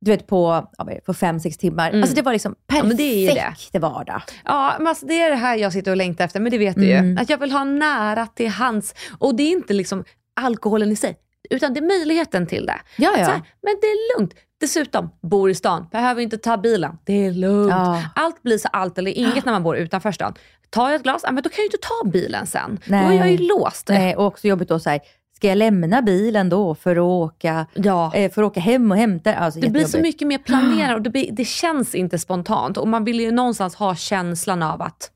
du 0.00 0.10
vet 0.10 0.26
på, 0.26 0.68
ja, 0.78 0.88
på 1.06 1.14
fem, 1.14 1.40
sex 1.40 1.56
timmar. 1.58 1.88
Mm. 1.90 2.02
Alltså 2.02 2.16
det 2.16 2.22
var 2.22 2.32
liksom 2.32 2.54
Ja, 2.58 2.64
perfekt 2.66 2.86
men 2.88 2.96
det 2.96 3.02
är 3.02 3.28
ju 3.36 3.40
det. 3.72 3.78
vardag. 3.78 4.22
Ja, 4.44 4.74
men 4.78 4.86
alltså 4.86 5.06
det 5.06 5.20
är 5.20 5.30
det 5.30 5.36
här 5.36 5.56
jag 5.56 5.72
sitter 5.72 5.90
och 5.90 5.96
längtar 5.96 6.24
efter, 6.24 6.40
men 6.40 6.52
det 6.52 6.58
vet 6.58 6.76
du 6.76 6.92
Mm. 6.92 7.10
ju. 7.10 7.18
Att 7.18 7.30
jag 7.30 7.38
vill 7.38 7.52
ha 7.52 7.64
nära 7.64 8.26
till 8.26 8.48
hands. 8.48 8.94
Och 9.18 9.34
det 9.34 9.42
är 9.42 9.50
inte 9.50 9.72
liksom 9.74 10.04
alkoholen 10.40 10.92
i 10.92 10.96
sig, 10.96 11.16
utan 11.50 11.74
det 11.74 11.80
är 11.80 11.86
möjligheten 11.98 12.46
till 12.46 12.66
det. 12.66 12.80
Ja, 12.96 13.12
ja. 13.18 13.24
Här, 13.24 13.42
men 13.62 13.76
det 13.80 13.86
är 13.86 14.18
lugnt. 14.18 14.34
Dessutom, 14.60 15.10
bor 15.22 15.50
i 15.50 15.54
stan, 15.54 15.86
behöver 15.92 16.22
inte 16.22 16.38
ta 16.38 16.56
bilen. 16.56 16.98
Det 17.04 17.26
är 17.26 17.32
lugnt. 17.32 17.70
Ja. 17.70 18.02
Allt 18.14 18.42
blir 18.42 18.58
så 18.58 18.68
allt 18.72 18.98
eller 18.98 19.10
inget 19.10 19.44
när 19.44 19.52
man 19.52 19.62
bor 19.62 19.76
utanför 19.76 20.12
stan. 20.12 20.34
Tar 20.70 20.86
jag 20.90 20.94
ett 20.94 21.02
glas, 21.02 21.24
men 21.24 21.34
då 21.36 21.42
kan 21.42 21.52
jag 21.56 21.62
ju 21.62 21.64
inte 21.66 21.78
ta 21.78 22.10
bilen 22.10 22.46
sen. 22.46 22.78
Då 22.86 22.94
är 22.94 23.02
Nej. 23.08 23.16
jag 23.16 23.30
ju 23.30 23.36
låst. 23.38 23.88
Nej, 23.88 24.16
och 24.16 24.26
också 24.26 24.48
jobbigt 24.48 24.68
då 24.68 24.78
så 24.78 24.90
här, 24.90 25.00
ska 25.36 25.48
jag 25.48 25.58
lämna 25.58 26.02
bilen 26.02 26.48
då 26.48 26.74
för 26.74 26.96
att 26.96 27.02
åka, 27.02 27.66
Ja. 27.74 28.14
eh, 28.14 28.30
för 28.32 28.42
att 28.42 28.46
åka 28.46 28.60
hem 28.60 28.90
och 28.90 28.96
hämta? 28.96 29.34
Alltså, 29.34 29.60
Det 29.60 29.70
blir 29.70 29.84
så 29.84 29.98
mycket 29.98 30.28
mer 30.28 30.38
planerat 30.38 30.96
och 30.96 31.02
det, 31.02 31.10
blir, 31.10 31.32
det 31.32 31.44
känns 31.44 31.94
inte 31.94 32.18
spontant. 32.18 32.76
Och 32.76 32.88
man 32.88 33.04
vill 33.04 33.20
ju 33.20 33.30
någonstans 33.32 33.74
ha 33.74 33.94
känslan 33.94 34.62
av 34.62 34.82
att 34.82 35.10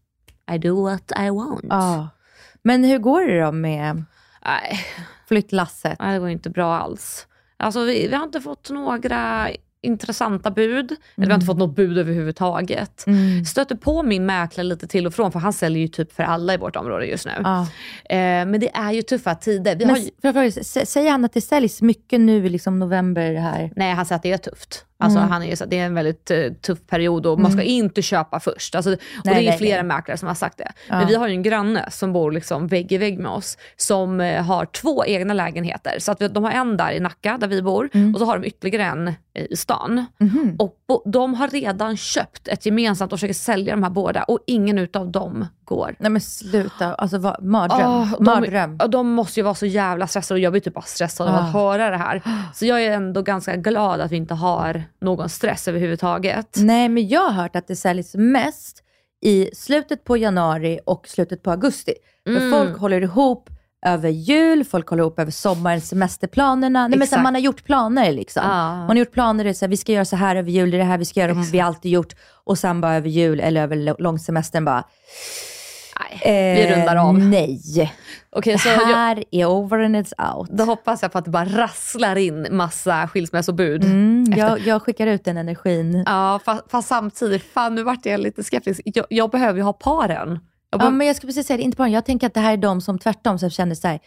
I 0.55 0.59
do 0.59 0.83
what 0.85 1.13
I 1.21 1.31
want. 1.31 1.65
Ja. 1.69 2.09
Men 2.63 2.85
hur 2.85 2.99
går 2.99 3.21
det 3.27 3.41
då 3.41 3.53
med 3.53 4.05
Nej, 4.45 4.81
flyttlasset? 5.29 5.97
nej, 6.01 6.13
det 6.13 6.19
går 6.19 6.29
inte 6.29 6.51
bra 6.51 6.75
alls. 6.77 7.27
Alltså 7.57 7.85
vi, 7.85 8.09
vi 8.09 8.15
har 8.15 8.25
inte 8.25 8.41
fått 8.41 8.71
några 8.71 9.49
intressanta 9.83 10.51
bud. 10.51 10.91
Eller 11.17 11.27
vi 11.27 11.33
har 11.33 11.35
inte 11.35 11.47
fått 11.47 11.59
något 11.59 11.77
bud 11.77 11.99
överhuvudtaget. 11.99 13.07
Mm. 13.07 13.45
Stöter 13.45 13.75
på 13.75 14.03
min 14.03 14.27
mäklare 14.27 14.65
lite 14.67 14.87
till 14.87 15.07
och 15.07 15.15
från 15.15 15.33
för 15.33 15.39
han 15.39 15.53
säljer 15.53 15.83
ju 15.83 15.89
typ 15.89 16.13
för 16.13 16.23
alla 16.23 16.55
i 16.55 16.57
vårt 16.57 16.77
område 16.77 17.07
just 17.07 17.27
nu. 17.27 17.33
Ja. 17.45 17.61
Eh, 18.11 18.17
men 18.47 18.61
det 18.61 18.71
är 18.75 18.93
ju 18.93 19.03
tuffa 19.03 19.35
tider. 19.35 19.77
Vi 19.77 19.85
har 19.85 19.97
ju, 19.97 20.11
för, 20.23 20.33
för, 20.33 20.45
s- 20.45 20.91
säger 20.91 21.11
han 21.11 21.25
att 21.25 21.33
det 21.33 21.41
säljs 21.41 21.83
mycket 21.83 22.21
nu 22.21 22.47
i 22.47 22.49
liksom 22.49 22.79
november 22.79 23.35
här? 23.35 23.73
nej, 23.77 23.93
han 23.95 24.07
säger 24.07 24.17
att 24.17 24.23
det 24.23 24.33
är 24.33 24.39
tufft. 24.39 24.85
Alltså, 25.05 25.19
Mm. 25.19 25.31
han 25.31 25.43
är 25.43 25.57
så, 25.57 25.65
det 25.65 25.79
är 25.79 25.87
en 25.87 25.95
väldigt 25.95 26.31
eh, 26.31 26.53
tuff 26.61 26.79
period 26.87 27.27
och 27.27 27.41
man 27.41 27.53
ska 27.53 27.63
inte 27.63 28.03
köpa 28.03 28.41
först. 28.41 28.75
Alltså, 28.75 28.91
och 28.93 28.99
det 29.25 29.31
är 29.31 29.35
nej, 29.35 29.59
flera 29.59 29.83
nej. 29.83 29.97
mäklare 29.97 30.19
som 30.19 30.29
har 30.29 30.35
sagt 30.35 30.59
det. 30.59 30.73
Ja. 30.89 30.99
Men 30.99 31.07
vi 31.09 31.15
har 31.15 31.29
ju 31.29 31.35
en 31.35 31.43
granne 31.43 31.91
som 31.91 32.13
bor 32.13 32.33
liksom 32.33 32.67
vägg 32.67 32.93
i 32.93 32.99
vägg 32.99 33.19
med 33.19 33.31
oss 33.33 33.59
som 33.77 34.21
eh, 34.21 34.43
har 34.45 34.65
två 34.67 35.05
egna 35.05 35.35
lägenheter. 35.35 35.99
Så 35.99 36.13
att 36.13 36.21
vi, 36.21 36.29
de 36.29 36.45
har 36.45 36.51
en 36.51 36.77
där 36.77 36.93
i 36.93 37.01
Nacka 37.01 37.37
där 37.41 37.49
vi 37.49 37.63
bor 37.63 37.91
Mm. 37.95 38.15
och 38.15 38.21
så 38.21 38.27
har 38.27 38.39
de 38.39 38.47
ytterligare 38.49 38.85
en 38.85 39.09
eh, 39.09 39.15
i 39.51 39.57
stan. 39.57 40.07
Mhm. 40.21 40.57
Och 40.59 40.77
bo, 40.89 41.03
de 41.11 41.35
har 41.35 41.49
redan 41.49 41.97
köpt 41.97 42.49
ett 42.49 42.67
gemensamt 42.67 43.13
och 43.13 43.19
försöker 43.19 43.35
sälja 43.35 43.75
de 43.75 43.83
här 43.83 43.91
båda 43.91 44.23
och 44.23 44.39
ingen 44.47 44.79
utav 44.79 45.11
dem 45.11 45.47
går. 45.65 45.97
Nej 45.99 46.11
men 46.11 46.21
sluta, 46.21 46.95
alltså 46.95 47.19
vad, 47.19 47.45
mardröm. 47.45 47.91
Ah, 47.91 48.09
de, 48.19 48.25
mardröm. 48.25 48.79
de 48.89 49.11
måste 49.11 49.41
ju 49.41 49.45
vara 49.45 49.55
så 49.55 49.67
jävla 49.67 50.07
stressade 50.07 50.39
och 50.39 50.43
jag 50.45 50.53
blir 50.53 50.61
typ 50.61 50.75
bara 50.75 50.85
stressad 50.85 51.29
av 51.29 51.35
Ah. 51.35 51.39
att 51.39 51.53
höra 51.53 51.91
det 51.91 51.97
här. 51.97 52.23
Så 52.55 52.67
jag 52.67 52.83
är 52.85 52.91
ändå 52.91 53.23
ganska 53.23 53.57
glad 53.57 54.01
att 54.01 54.13
vi 54.13 54.17
inte 54.17 54.35
har 54.35 54.83
någon 55.01 55.29
stress 55.29 55.69
överhuvudtaget. 55.69 56.57
Nej 56.57 56.89
men 56.89 57.09
jag 57.09 57.21
har 57.21 57.31
hört 57.43 57.57
att 57.57 57.67
det 57.69 57.77
säljs 57.77 58.15
mest 58.15 58.81
i 59.25 59.51
slutet 59.55 60.05
på 60.05 60.17
januari 60.17 60.81
och 60.87 61.09
slutet 61.09 61.43
på 61.43 61.51
augusti. 61.51 61.95
För 62.27 62.37
Mm. 62.37 62.51
folk 62.51 62.79
håller 62.79 63.01
ihop 63.01 63.51
över 63.87 64.09
jul, 64.09 64.65
folk 64.65 64.89
håller 64.89 65.03
ihop 65.03 65.19
över 65.19 65.31
sommaren, 65.31 65.81
semesterplanerna. 65.81 66.89
Nej, 66.89 66.99
men 66.99 67.07
så 67.09 67.15
här, 67.15 67.19
Exakt. 67.21 67.23
man 67.23 67.35
har 67.35 67.41
gjort 67.41 67.65
planer 67.65 68.13
liksom. 68.13 68.43
Ja. 68.47 68.77
Man 68.77 68.89
har 68.89 68.95
gjort 68.97 69.13
planer, 69.13 69.53
så 69.53 69.65
här, 69.65 69.71
vi 69.71 69.77
ska 69.77 69.93
göra 69.93 70.05
så 70.05 70.17
här 70.17 70.37
över 70.37 70.51
jul, 70.51 70.71
det 70.71 70.77
är 70.77 70.79
det 70.79 70.85
här 70.85 70.99
vi 70.99 71.05
ska 71.05 71.21
göra, 71.21 71.33
vi 71.53 71.59
har 71.59 71.67
alltid 71.67 71.91
gjort. 71.93 72.15
Och 72.45 72.59
sen 72.59 72.81
bara 72.81 72.95
över 72.95 73.09
jul 73.09 73.41
eller 73.41 73.63
över 73.63 74.03
långsemestern 74.03 74.65
bara, 74.65 74.85
Nej, 76.01 76.55
vi 76.67 76.75
rundar 76.75 76.97
av. 76.97 77.19
nej. 77.19 77.93
Okej, 78.31 78.59
så 78.59 78.69
det 78.69 78.75
jag, 78.75 78.81
här 78.87 79.25
är 79.31 79.47
over 79.47 79.79
and 79.79 79.97
it's 79.97 80.35
out. 80.37 80.51
då 80.51 80.65
hoppas 80.65 81.03
jag 81.03 81.13
på 81.13 81.19
att 81.19 81.25
det 81.25 81.31
bara 81.31 81.45
rasslar 81.45 82.17
in 82.17 82.47
massa 82.51 83.09
skilsmässobud. 83.09 83.85
Mm, 83.85 84.25
jag, 84.37 84.59
jag 84.61 84.83
skickar 84.83 85.07
ut 85.07 85.25
den 85.25 85.37
energin. 85.37 86.03
Ja, 86.07 86.41
fast, 86.45 86.71
fast 86.71 86.89
samtidigt, 86.89 87.43
fan 87.43 87.75
nu 87.75 87.83
vart 87.83 88.07
jag 88.07 88.21
lite 88.21 88.45
skeptisk. 88.45 88.81
Jag, 88.85 89.07
jag 89.09 89.31
behöver 89.31 89.59
ju 89.59 89.63
ha 89.65 89.73
paren. 89.73 90.29
Jag 90.29 90.39
Ja, 90.71 90.79
behöver, 90.79 90.97
men 90.97 91.07
jag 91.07 91.17
skulle 91.17 91.29
precis 91.29 91.47
säga 91.47 91.57
det, 91.57 91.63
inte 91.63 91.77
bara 91.77 91.89
Jag 91.89 92.05
tänker 92.05 92.27
att 92.27 92.35
det 92.35 92.41
här 92.41 92.53
är 92.53 92.57
de 92.57 92.81
som 92.81 92.99
tvärtom 92.99 93.39
som 93.39 93.51
känner 93.51 93.75
så 93.75 93.89
här, 93.89 94.01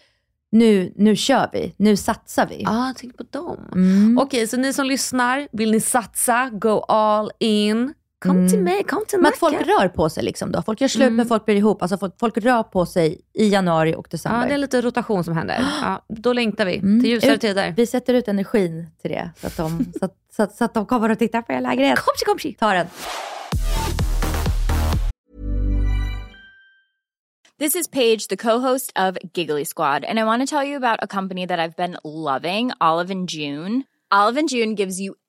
nu, 0.51 0.93
nu 0.95 1.15
kör 1.15 1.49
vi, 1.53 1.73
nu 1.77 1.97
satsar 1.97 2.45
vi. 2.47 2.63
ah, 2.67 2.93
tänk 2.97 3.17
på 3.17 3.23
dem. 3.29 3.57
Mm. 3.73 4.17
Okej, 4.21 4.47
så 4.47 4.57
ni 4.57 4.73
som 4.73 4.85
lyssnar, 4.85 5.47
vill 5.51 5.71
ni 5.71 5.79
satsa, 5.79 6.49
go 6.53 6.79
all 6.87 7.31
in, 7.39 7.93
kom 8.19 8.31
Mm. 8.37 8.49
till 8.49 8.59
mig, 8.59 8.83
kom 8.83 9.03
till 9.07 9.19
Men 9.19 9.29
att 9.31 9.37
folk 9.37 9.55
rör 9.67 9.87
på 9.87 10.09
sig 10.09 10.23
liksom 10.23 10.51
då. 10.51 10.61
Folk 10.61 10.81
gör 10.81 10.87
slut 10.87 11.01
Mm. 11.03 11.15
men 11.15 11.27
folk 11.27 11.45
blir 11.45 11.55
ihop. 11.55 11.81
Alltså 11.81 11.97
folk, 11.97 12.19
folk 12.19 12.37
rör 12.37 12.63
på 12.63 12.85
sig 12.85 13.21
i 13.33 13.47
januari 13.49 13.95
och 13.95 14.07
Ja, 14.07 14.11
december. 14.11 14.47
det 14.47 14.53
är 14.53 14.57
lite 14.57 14.81
rotation 14.81 15.23
som 15.23 15.37
händer. 15.37 15.65
Ja, 15.81 16.05
då 16.07 16.33
längtar 16.33 16.65
vi 16.65 16.77
Mm. 16.77 17.01
till 17.01 17.09
ljusare 17.09 17.33
Ut- 17.33 17.41
tider. 17.41 17.73
Vi 17.77 17.85
sätter 17.87 18.13
ut 18.13 18.27
energin 18.27 18.87
till 19.01 19.11
det 19.11 19.29
så 19.41 19.47
att 19.47 19.57
de, 19.57 19.85
så 19.99 20.05
att, 20.05 20.13
så 20.35 20.43
att, 20.43 20.55
så 20.55 20.63
att 20.65 20.73
de 20.73 20.85
kommer 20.85 21.09
och 21.11 21.19
tittar 21.19 21.41
på 21.41 21.53
er 21.53 21.61
lägenhet. 21.61 21.99
Komsi, 21.99 22.25
komsi. 22.25 22.53
Ta 22.53 22.73
den. 22.73 22.87
This 27.59 27.75
is 27.75 27.87
Paige, 27.87 28.27
the 28.29 28.37
co-host 28.37 28.91
of 28.95 29.17
Giggly 29.33 29.65
Squad, 29.65 30.05
and 30.05 30.19
I 30.19 30.23
want 30.23 30.41
to 30.41 30.45
tell 30.55 30.63
you 30.67 30.77
about 30.77 30.99
a 31.01 31.07
company 31.07 31.47
that 31.47 31.59
I've 31.59 31.75
been 31.75 31.97
loving, 32.03 32.71
Olive 32.79 33.09
and 33.13 33.27
June. 33.29 33.83
Olive 34.13 34.37
and 34.39 34.47
June 34.49 34.75
gives 34.75 34.99
you 35.01 35.15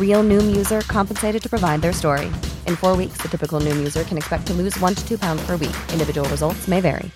Real 0.00 0.22
Noom 0.22 0.56
user 0.56 0.80
compensated 0.88 1.42
to 1.42 1.50
provide 1.50 1.82
their 1.82 1.92
story. 1.92 2.28
In 2.66 2.76
four 2.76 2.96
weeks, 2.96 3.18
the 3.18 3.28
typical 3.28 3.60
Noom 3.60 3.76
user 3.76 4.04
can 4.04 4.16
expect 4.16 4.46
to 4.46 4.54
lose 4.54 4.80
one 4.80 4.94
to 4.94 5.06
two 5.06 5.18
pounds 5.18 5.44
per 5.44 5.56
week. 5.56 5.76
Individual 5.92 6.26
results 6.30 6.66
may 6.66 6.80
vary. 6.80 7.10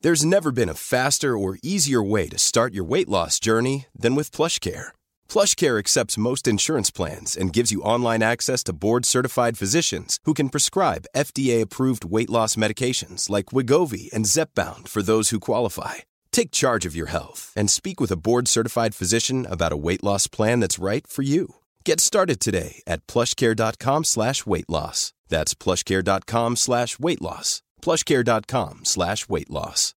There's 0.00 0.24
never 0.24 0.50
been 0.50 0.68
a 0.68 0.74
faster 0.74 1.38
or 1.38 1.58
easier 1.62 2.02
way 2.02 2.26
to 2.28 2.36
start 2.36 2.74
your 2.74 2.82
weight 2.82 3.08
loss 3.08 3.38
journey 3.38 3.86
than 3.94 4.16
with 4.16 4.32
PlushCare. 4.32 4.88
PlushCare 5.28 5.78
accepts 5.78 6.18
most 6.18 6.48
insurance 6.48 6.90
plans 6.90 7.36
and 7.36 7.52
gives 7.52 7.70
you 7.70 7.82
online 7.82 8.20
access 8.20 8.64
to 8.64 8.72
board-certified 8.72 9.56
physicians 9.56 10.18
who 10.24 10.34
can 10.34 10.48
prescribe 10.48 11.06
FDA-approved 11.14 12.04
weight 12.04 12.28
loss 12.28 12.56
medications 12.56 13.30
like 13.30 13.54
Wigovi 13.54 14.12
and 14.12 14.26
Zepbound 14.26 14.88
for 14.88 15.02
those 15.02 15.30
who 15.30 15.38
qualify. 15.38 16.02
Take 16.32 16.50
charge 16.50 16.84
of 16.84 16.96
your 16.96 17.10
health 17.10 17.52
and 17.54 17.70
speak 17.70 18.00
with 18.00 18.10
a 18.10 18.18
board-certified 18.18 18.96
physician 18.96 19.46
about 19.48 19.72
a 19.72 19.76
weight 19.76 20.02
loss 20.02 20.26
plan 20.26 20.58
that's 20.58 20.80
right 20.80 21.06
for 21.06 21.22
you. 21.22 21.54
Get 21.84 22.00
started 22.00 22.38
today 22.40 22.82
at 22.86 23.06
plushcare.com 23.06 24.04
slash 24.04 24.46
weight 24.46 24.68
loss. 24.68 25.12
That's 25.28 25.54
plushcare.com 25.54 26.56
slash 26.56 26.98
weight 26.98 27.20
loss. 27.20 27.62
plushcare.com 27.82 28.80
slash 28.84 29.28
weight 29.28 29.50
loss. 29.50 29.94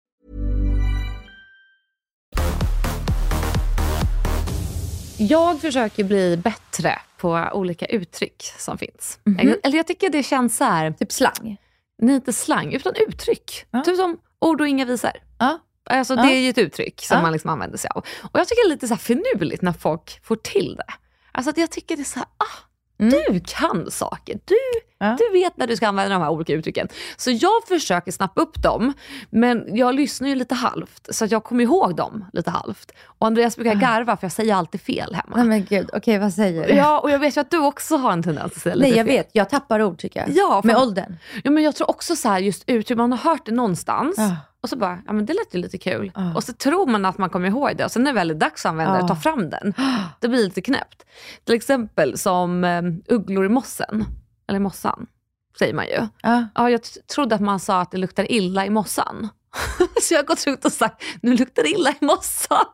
Jag 5.18 5.60
försöker 5.60 6.04
bli 6.04 6.36
bättre 6.36 6.98
på 7.18 7.48
olika 7.52 7.86
uttryck 7.86 8.42
som 8.58 8.78
finns. 8.78 9.18
Mhm. 9.26 9.54
Eller 9.62 9.76
jag 9.76 9.86
tycker 9.86 10.10
det 10.10 10.22
känns 10.22 10.56
så 10.56 10.64
här, 10.64 10.90
Typ 10.92 11.12
slang. 11.12 11.56
nej 11.98 12.14
inte 12.14 12.32
slang, 12.32 12.72
utan 12.74 12.92
uttryck. 13.08 13.66
Ja. 13.70 13.82
Typ 13.84 13.96
som 13.96 14.18
ord 14.40 14.60
och 14.60 14.68
inga 14.68 14.84
visor. 14.84 15.10
Ja. 15.38 15.58
Alltså, 15.90 16.14
Ja. 16.14 16.22
Det 16.22 16.28
är 16.32 16.40
ju 16.40 16.48
ett 16.50 16.58
uttryck 16.58 17.00
som 17.04 17.16
Ja. 17.16 17.22
man 17.22 17.32
liksom 17.32 17.50
använder 17.50 17.78
sig 17.78 17.90
av. 17.94 18.04
Och 18.22 18.38
Jag 18.40 18.48
tycker 18.48 18.62
det 18.68 18.72
är 18.72 18.74
lite 18.74 18.88
så 18.88 18.94
här 18.94 18.98
finurligt 19.00 19.62
när 19.62 19.72
folk 19.72 20.20
får 20.24 20.36
till 20.36 20.76
det. 20.76 20.84
Alltså 21.34 21.50
att 21.50 21.58
jag 21.58 21.70
tycker 21.70 21.96
det 21.96 22.02
är 22.02 22.04
så 22.04 22.18
här, 22.18 22.28
ah, 22.36 22.64
du 22.96 23.40
kan 23.46 23.90
saker. 23.90 24.38
Du, 24.44 24.54
Ja. 24.98 25.16
du 25.18 25.32
vet 25.40 25.56
när 25.56 25.66
du 25.66 25.76
ska 25.76 25.88
använda 25.88 26.14
de 26.14 26.22
här 26.22 26.30
olika 26.30 26.52
uttrycken. 26.52 26.88
Så 27.16 27.30
jag 27.30 27.64
försöker 27.68 28.12
snappa 28.12 28.40
upp 28.40 28.62
dem, 28.62 28.92
men 29.30 29.76
jag 29.76 29.94
lyssnar 29.94 30.28
ju 30.28 30.34
lite 30.34 30.54
halvt. 30.54 31.08
Så 31.10 31.24
att 31.24 31.30
jag 31.30 31.44
kommer 31.44 31.64
ihåg 31.64 31.96
dem 31.96 32.24
lite 32.32 32.50
halvt. 32.50 32.92
Och 33.18 33.26
Andreas 33.26 33.56
brukar 33.56 33.74
garva 33.74 34.16
för 34.16 34.24
jag 34.24 34.32
säger 34.32 34.54
alltid 34.54 34.80
fel 34.80 35.14
hemma. 35.14 35.36
Nej 35.36 35.44
men 35.44 35.64
gud, 35.64 35.90
okej 35.92 36.18
vad 36.18 36.32
säger 36.32 36.68
du? 36.68 36.74
Ja, 36.74 36.98
och 37.00 37.10
jag 37.10 37.18
vet 37.18 37.36
ju 37.36 37.40
att 37.40 37.50
du 37.50 37.58
också 37.58 37.96
har 37.96 38.12
en 38.12 38.22
tendens 38.22 38.52
att 38.56 38.62
säga 38.62 38.74
lite 38.74 38.88
Nej 38.88 38.96
jag 38.98 39.06
fel. 39.06 39.16
vet, 39.16 39.30
jag 39.32 39.48
tappar 39.50 39.82
ord 39.82 39.98
tycker 39.98 40.20
jag. 40.20 40.30
Ja, 40.30 40.60
Med 40.64 40.74
fan. 40.74 40.82
åldern. 40.82 41.16
Ja, 41.44 41.50
men 41.50 41.62
jag 41.62 41.76
tror 41.76 41.90
också 41.90 42.16
så 42.16 42.28
här, 42.28 42.38
just 42.38 42.64
uttryck, 42.66 42.98
man 42.98 43.12
har 43.12 43.18
hört 43.30 43.46
det 43.46 43.52
någonstans 43.52 44.14
Ja. 44.18 44.36
Och 44.64 44.70
så 44.70 44.76
bara, 44.76 44.98
ja 45.06 45.12
men 45.12 45.26
det 45.26 45.32
lät 45.32 45.54
ju 45.54 45.58
lite 45.58 45.78
kul. 45.78 46.12
Ja. 46.14 46.34
Och 46.34 46.44
så 46.44 46.52
tror 46.52 46.86
man 46.86 47.04
att 47.04 47.18
man 47.18 47.30
kommer 47.30 47.48
ihåg 47.48 47.76
det 47.76 47.84
och 47.84 47.90
sen 47.90 48.02
när 48.04 48.10
det 48.12 48.14
väl 48.14 48.30
är 48.30 48.34
dags 48.34 48.66
att 48.66 48.70
använda 48.70 48.92
det, 48.92 48.98
Ja. 49.00 49.08
ta 49.08 49.16
fram 49.16 49.50
den. 49.50 49.74
Det 50.20 50.28
blir 50.28 50.38
lite 50.44 50.60
knäppt. 50.62 51.04
Till 51.44 51.54
exempel 51.54 52.18
som 52.18 52.64
um, 52.64 53.02
ugglor 53.08 53.44
i 53.46 53.48
mossen, 53.48 54.04
eller 54.48 54.58
mossan, 54.60 55.06
säger 55.58 55.74
man 55.74 55.86
ju. 55.86 55.98
Ja. 56.22 56.44
Ja, 56.54 56.70
jag 56.70 56.80
trodde 57.14 57.34
att 57.34 57.40
man 57.40 57.60
sa 57.60 57.80
att 57.80 57.90
det 57.90 57.98
luktar 57.98 58.32
illa 58.32 58.66
i 58.66 58.70
mossan. 58.70 59.28
så 60.02 60.14
jag 60.14 60.18
har 60.18 60.26
gått 60.26 60.46
runt 60.46 60.64
och 60.64 60.72
sagt, 60.72 61.02
nu 61.22 61.36
luktar 61.36 61.62
det 61.62 61.68
illa 61.70 61.90
i 62.00 62.04
mossan. 62.04 62.64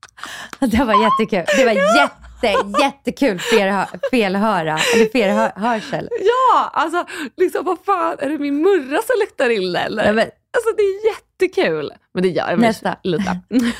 Det 0.58 0.84
var 0.84 1.02
jättekul. 1.02 1.44
Det 1.56 1.64
var 1.64 1.72
jätte, 1.96 2.80
jättekul 2.82 3.38
felhö- 3.38 3.86
felhöra, 4.10 4.78
eller 4.94 5.06
felhörsel. 5.12 6.08
Ja, 6.20 6.70
alltså 6.72 7.04
liksom 7.36 7.64
vad 7.64 7.78
fan, 7.84 8.16
är 8.18 8.28
det 8.28 8.38
min 8.38 8.56
murra 8.62 8.98
som 9.02 9.16
luktar 9.20 9.50
illa 9.50 9.80
eller? 9.80 10.04
Nej, 10.04 10.12
men, 10.12 10.30
Alltså 10.56 10.76
det 10.76 10.82
är 10.82 11.06
jättekul. 11.06 11.92
Men 12.14 12.22
det 12.22 12.28
gör 12.28 12.50
jag 12.50 12.58
Nästa. 12.58 12.96
lite. 13.02 13.40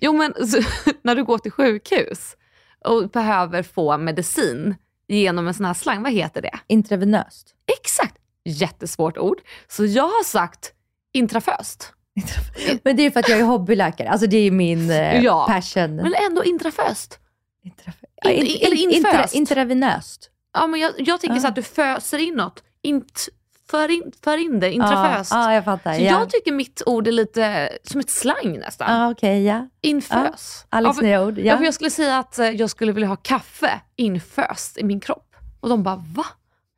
jo 0.00 0.12
men 0.12 0.48
så, 0.48 0.60
när 1.02 1.14
du 1.14 1.24
går 1.24 1.38
till 1.38 1.52
sjukhus 1.52 2.36
och 2.84 3.08
behöver 3.10 3.62
få 3.62 3.98
medicin 3.98 4.74
genom 5.08 5.48
en 5.48 5.54
sån 5.54 5.66
här 5.66 5.74
slang, 5.74 6.02
vad 6.02 6.12
heter 6.12 6.42
det? 6.42 6.58
intravenöst. 6.66 7.54
Exakt, 7.80 8.14
jättesvårt 8.44 9.18
ord. 9.18 9.38
Så 9.68 9.84
jag 9.86 10.02
har 10.02 10.24
sagt 10.24 10.72
intraföst. 11.12 11.92
Men 12.82 12.96
det 12.96 13.02
är 13.06 13.10
för 13.10 13.20
att 13.20 13.28
jag 13.28 13.38
är 13.38 13.44
hobbyläkare. 13.44 14.08
Alltså 14.08 14.26
det 14.26 14.36
är 14.36 14.50
min 14.50 14.90
eh, 14.90 15.22
Ja. 15.22 15.46
passion. 15.48 15.96
Men 15.96 16.14
ändå 16.30 16.44
intraföst. 16.44 17.18
Intraf- 17.64 18.30
In- 18.32 18.46
in- 18.46 18.66
eller 18.66 18.76
in- 18.76 18.90
inföst. 18.90 19.14
intra- 19.34 19.36
Intravenöst. 19.36 20.30
Ja, 20.52 20.66
men 20.66 20.80
jag, 20.80 20.92
jag 20.96 21.20
tänker 21.20 21.36
Ja. 21.36 21.40
så 21.40 21.48
att 21.48 21.54
du 21.54 21.62
föser 21.62 22.18
in 22.18 22.34
något. 22.34 22.62
Int, 22.82 23.28
för, 23.70 23.90
in, 23.90 24.12
för 24.24 24.36
in 24.36 24.60
det, 24.60 24.72
intraföst. 24.72 25.32
Ja, 25.32 25.44
ja, 25.44 25.54
jag 25.54 25.64
fattar. 25.64 25.94
Så 25.94 26.00
ja. 26.00 26.06
jag 26.06 26.30
tycker 26.30 26.52
mitt 26.52 26.82
ord 26.86 27.08
är 27.08 27.12
lite 27.12 27.70
som 27.82 28.00
ett 28.00 28.10
slang 28.10 28.58
nästan. 28.58 28.92
Ja, 29.00 29.10
okej, 29.10 29.44
ja. 29.44 29.68
Infös. 29.80 30.66
Alex 30.68 30.96
för- 30.96 31.02
nya 31.02 31.24
ord. 31.24 31.38
Ja. 31.38 31.44
Ja. 31.44 31.56
för 31.56 31.64
jag 31.64 31.74
skulle 31.74 31.90
säga 31.90 32.18
att 32.18 32.38
eh, 32.38 32.50
jag 32.50 32.70
skulle 32.70 32.92
vilja 32.92 33.08
ha 33.08 33.16
kaffe 33.16 33.80
inföst 33.96 34.78
i 34.78 34.84
min 34.84 35.00
kropp. 35.00 35.34
Och 35.60 35.68
de 35.68 35.82
bara, 35.82 35.96
va? 35.96 36.26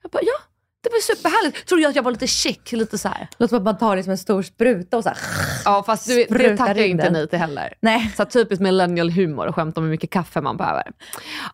Jag 0.02 0.10
bara, 0.10 0.22
ja. 0.22 0.38
Det 0.86 0.90
var 0.92 1.00
superhärligt. 1.16 1.66
Tror 1.66 1.80
jag 1.80 1.90
att 1.90 1.96
jag 1.96 2.02
var 2.02 2.10
lite 2.10 2.26
chic, 2.26 2.72
lite 2.72 2.98
så 2.98 3.08
här. 3.08 3.28
Låter 3.38 3.48
som 3.48 3.58
att 3.58 3.64
man 3.64 3.78
tar 3.78 3.96
det 3.96 4.02
som 4.02 4.10
en 4.10 4.18
stor 4.18 4.42
spruta 4.42 4.96
och 4.96 5.02
så 5.02 5.08
här. 5.08 5.18
Ja 5.64 5.82
fast 5.86 6.06
du, 6.06 6.24
det 6.24 6.56
tackar 6.56 6.74
jag 6.74 6.86
in 6.88 6.90
inte 7.00 7.10
nej 7.10 7.28
till 7.28 7.38
heller. 7.38 7.74
Nej. 7.80 8.12
Så 8.16 8.24
typiskt 8.24 8.62
millennial 8.62 9.10
humor 9.10 9.46
och 9.46 9.54
skämt 9.54 9.78
om 9.78 9.84
hur 9.84 9.90
mycket 9.90 10.10
kaffe 10.10 10.40
man 10.40 10.56
behöver. 10.56 10.82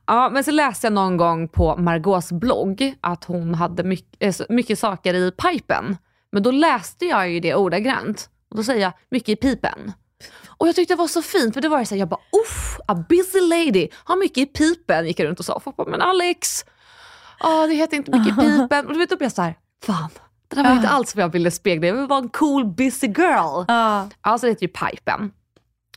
Ja, 0.06 0.30
men 0.32 0.44
så 0.44 0.50
läste 0.50 0.86
jag 0.86 0.92
någon 0.92 1.16
gång 1.16 1.48
på 1.48 1.76
Margaux 1.76 2.32
blogg 2.32 2.94
att 3.00 3.24
hon 3.24 3.54
hade 3.54 3.82
mycket, 3.84 4.36
så- 4.36 4.46
mycket 4.48 4.78
saker 4.78 5.14
i 5.14 5.30
pipen. 5.30 5.96
Men 6.32 6.42
då 6.42 6.50
läste 6.50 7.04
jag 7.06 7.30
ju 7.30 7.40
det 7.40 7.54
ordagrant. 7.54 8.28
Och 8.50 8.56
då 8.56 8.62
säger 8.64 8.80
jag 8.82 8.92
mycket 9.10 9.28
i 9.28 9.36
pipen. 9.36 9.92
Och 10.46 10.68
jag 10.68 10.74
tyckte 10.74 10.94
det 10.94 10.98
var 10.98 11.08
så 11.08 11.22
fint 11.22 11.54
för 11.54 11.60
det 11.60 11.68
var 11.68 11.78
ju 11.78 11.86
så 11.86 11.94
här, 11.94 12.00
jag 12.00 12.08
bara 12.08 12.20
uff, 12.44 12.78
a 12.88 13.04
busy 13.08 13.40
lady, 13.40 13.88
har 14.04 14.16
mycket 14.16 14.38
i 14.38 14.46
pipen 14.46 15.06
gick 15.06 15.20
jag 15.20 15.26
runt 15.26 15.38
och 15.38 15.44
sa. 15.44 15.60
Folk 15.60 15.76
bara, 15.76 15.88
men 15.90 16.02
Alex, 16.02 16.64
åh, 17.40 17.66
det 17.68 17.74
heter 17.74 17.96
inte 17.96 18.10
mycket 18.18 18.32
i 18.32 18.36
pipen. 18.60 18.86
Och 18.86 18.92
du 18.92 18.98
vet, 18.98 19.10
då 19.10 19.16
blev 19.16 19.24
jag 19.26 19.32
så 19.32 19.42
här, 19.42 19.54
fan, 19.86 20.08
det 20.48 20.56
där 20.56 20.64
var 20.64 20.72
inte 20.76 20.88
alls 20.88 21.14
vad 21.16 21.22
jag 21.24 21.28
ville 21.32 21.50
spegla. 21.50 21.86
Jag 21.86 21.94
ville 21.94 22.06
vara 22.06 22.18
en 22.22 22.28
cool 22.28 22.66
busy 22.66 23.06
girl. 23.06 23.64
Ja. 23.68 24.08
Alltså 24.20 24.46
det 24.46 24.50
heter 24.50 24.62
ju 24.62 24.68
pipen. 24.68 25.30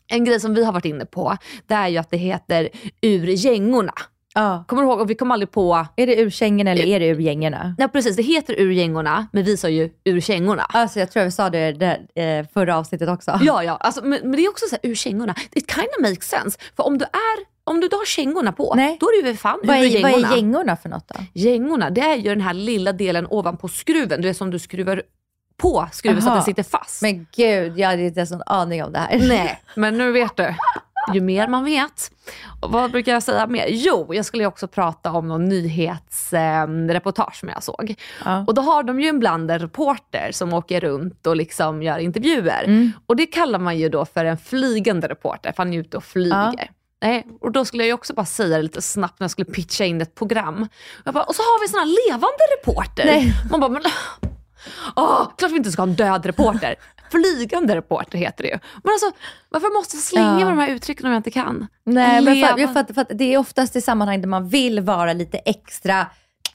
En 0.07 0.25
grej 0.25 0.39
som 0.39 0.53
vi 0.53 0.63
har 0.65 0.73
varit 0.73 0.85
inne 0.85 1.05
på, 1.05 1.37
det 1.67 1.73
är 1.73 1.87
ju 1.87 1.97
att 1.97 2.09
det 2.09 2.17
heter 2.17 2.69
ur 3.01 3.27
gängorna. 3.27 3.93
ja. 4.35 4.63
Kommer 4.67 4.81
du 4.83 4.87
ihåg? 4.89 4.99
Och 5.01 5.09
vi 5.09 5.15
kom 5.15 5.31
aldrig 5.31 5.51
på... 5.51 5.87
Är 5.95 6.07
det 6.07 6.15
ur 6.19 6.29
kängorna 6.29 6.71
eller 6.71 6.85
är 6.85 6.99
det 6.99 7.07
ur 7.07 7.19
gängorna? 7.19 7.75
Nej 7.77 7.87
precis, 7.89 8.15
det 8.15 8.23
heter 8.23 8.53
ur 8.59 8.71
gängorna, 8.71 9.27
men 9.31 9.43
vi 9.43 9.57
sa 9.57 9.69
ju 9.69 9.89
ur 10.03 10.21
kängorna. 10.21 10.63
Alltså 10.69 10.99
jag 10.99 11.11
tror 11.11 11.23
jag 11.23 11.33
sa 11.33 11.49
det 11.49 11.71
där, 11.71 11.99
eh, 12.15 12.45
förra 12.53 12.77
avsnittet 12.77 13.09
också. 13.09 13.39
Ja, 13.41 13.63
ja. 13.63 13.77
Alltså, 13.77 14.01
men, 14.05 14.19
men 14.21 14.31
det 14.31 14.45
är 14.45 14.49
också 14.49 14.65
så 14.69 14.77
här, 14.83 14.91
ur 14.91 14.95
kängorna. 14.95 15.35
It 15.51 15.71
kind 15.71 15.87
of 15.99 16.09
makes 16.09 16.29
sense. 16.29 16.59
För 16.75 16.85
om 16.87 16.97
du, 16.97 17.05
är, 17.05 17.54
om 17.67 17.79
du 17.81 17.87
då 17.87 17.97
har 17.97 18.05
kängorna 18.05 18.51
på, 18.51 18.73
Nej. 18.75 18.97
då 18.99 19.05
är 19.05 19.17
du 19.21 19.23
väl 19.27 19.37
fan 19.37 19.59
Vad 19.63 19.77
är, 19.77 19.81
gängorna. 19.83 20.17
vad 20.17 20.31
är 20.31 20.35
gängorna 20.35 20.75
för 20.75 20.89
något 20.89 21.07
då? 21.07 21.15
Gängorna, 21.33 21.89
det 21.89 22.01
är 22.01 22.15
ju 22.15 22.29
den 22.29 22.41
här 22.41 22.53
lilla 22.53 22.93
delen 22.93 23.27
ovanpå 23.29 23.67
skruven. 23.67 24.21
Du 24.21 24.27
vet 24.27 24.37
som 24.37 24.51
du 24.51 24.59
skruvar 24.59 25.03
på 25.57 25.87
skruven 25.91 26.21
så 26.21 26.27
att 26.27 26.31
Aha. 26.31 26.35
den 26.35 26.43
sitter 26.45 26.63
fast. 26.63 27.01
Men 27.01 27.27
gud, 27.35 27.79
jag 27.79 27.89
hade 27.89 28.01
inte 28.03 28.19
ens 28.19 28.31
någon 28.31 28.41
aning 28.45 28.83
om 28.83 28.91
det 28.91 28.99
här. 28.99 29.19
Nej, 29.27 29.61
men 29.75 29.97
nu 29.97 30.11
vet 30.11 30.35
du. 30.37 30.53
Ju 31.13 31.21
mer 31.21 31.47
man 31.47 31.65
vet. 31.65 32.11
Och 32.61 32.71
vad 32.71 32.91
brukar 32.91 33.11
jag 33.13 33.23
säga 33.23 33.47
mer? 33.47 33.65
Jo, 33.69 34.13
jag 34.13 34.25
skulle 34.25 34.45
också 34.45 34.67
prata 34.67 35.11
om 35.11 35.27
någon 35.27 35.45
nyhetsreportage 35.49 37.35
som 37.35 37.49
jag 37.49 37.63
såg. 37.63 37.95
Ja. 38.25 38.43
Och 38.47 38.53
då 38.53 38.61
har 38.61 38.83
de 38.83 38.99
ju 38.99 39.07
ibland 39.09 39.51
en 39.51 39.59
reporter 39.59 40.31
som 40.31 40.53
åker 40.53 40.81
runt 40.81 41.27
och 41.27 41.35
liksom 41.35 41.83
gör 41.83 41.97
intervjuer. 41.99 42.63
Mm. 42.63 42.91
Och 43.05 43.15
det 43.15 43.25
kallar 43.25 43.59
man 43.59 43.77
ju 43.77 43.89
då 43.89 44.05
för 44.05 44.25
en 44.25 44.37
flygande 44.37 45.07
reporter, 45.07 45.51
för 45.51 45.63
han 45.63 45.73
är 45.73 45.77
ute 45.79 45.97
och 45.97 46.03
flyger. 46.03 46.69
Nej, 47.05 47.27
och 47.41 47.51
då 47.51 47.65
skulle 47.65 47.83
jag 47.83 47.87
ju 47.87 47.93
också 47.93 48.13
bara 48.13 48.25
säga 48.25 48.57
det 48.57 48.63
lite 48.63 48.81
snabbt 48.81 49.19
när 49.19 49.23
jag 49.25 49.31
skulle 49.31 49.45
pitcha 49.45 49.85
in 49.85 50.01
ett 50.01 50.15
program. 50.15 50.67
Jag 51.05 51.13
bara, 51.13 51.23
och 51.23 51.35
så 51.35 51.41
har 51.41 51.61
vi 51.61 51.67
sån 51.67 51.79
här 51.79 52.09
levande 52.09 52.43
reporter. 52.59 53.05
Nej. 53.05 53.33
Man 53.51 53.59
bara, 53.59 53.69
men, 53.69 53.81
åh, 54.95 55.29
klart 55.37 55.51
vi 55.51 55.55
inte 55.57 55.71
ska 55.71 55.81
ha 55.81 55.87
en 55.87 55.95
död 55.95 56.25
reporter. 56.25 56.75
Flygande 57.11 57.75
reporter 57.75 58.17
heter 58.17 58.43
det 58.43 58.49
ju. 58.49 58.59
Men 58.83 58.91
alltså, 58.93 59.11
varför 59.49 59.77
måste 59.79 59.95
jag 59.95 60.03
slänga 60.03 60.27
Ja. 60.39 60.45
med 60.45 60.47
de 60.47 60.57
här 60.59 60.69
uttrycken 60.69 61.05
om 61.05 61.11
jag 61.11 61.19
inte 61.19 61.31
kan? 61.31 61.67
Nej, 61.85 62.21
men 62.21 62.47
för, 62.47 62.59
jag 62.59 62.73
fattar, 62.73 62.93
för 62.93 63.01
att 63.01 63.11
det 63.13 63.33
är 63.33 63.37
oftast 63.37 63.75
i 63.75 63.81
sammanhang 63.81 64.21
där 64.21 64.27
man 64.27 64.49
vill 64.49 64.79
vara 64.79 65.13
lite 65.13 65.37
extra 65.37 66.07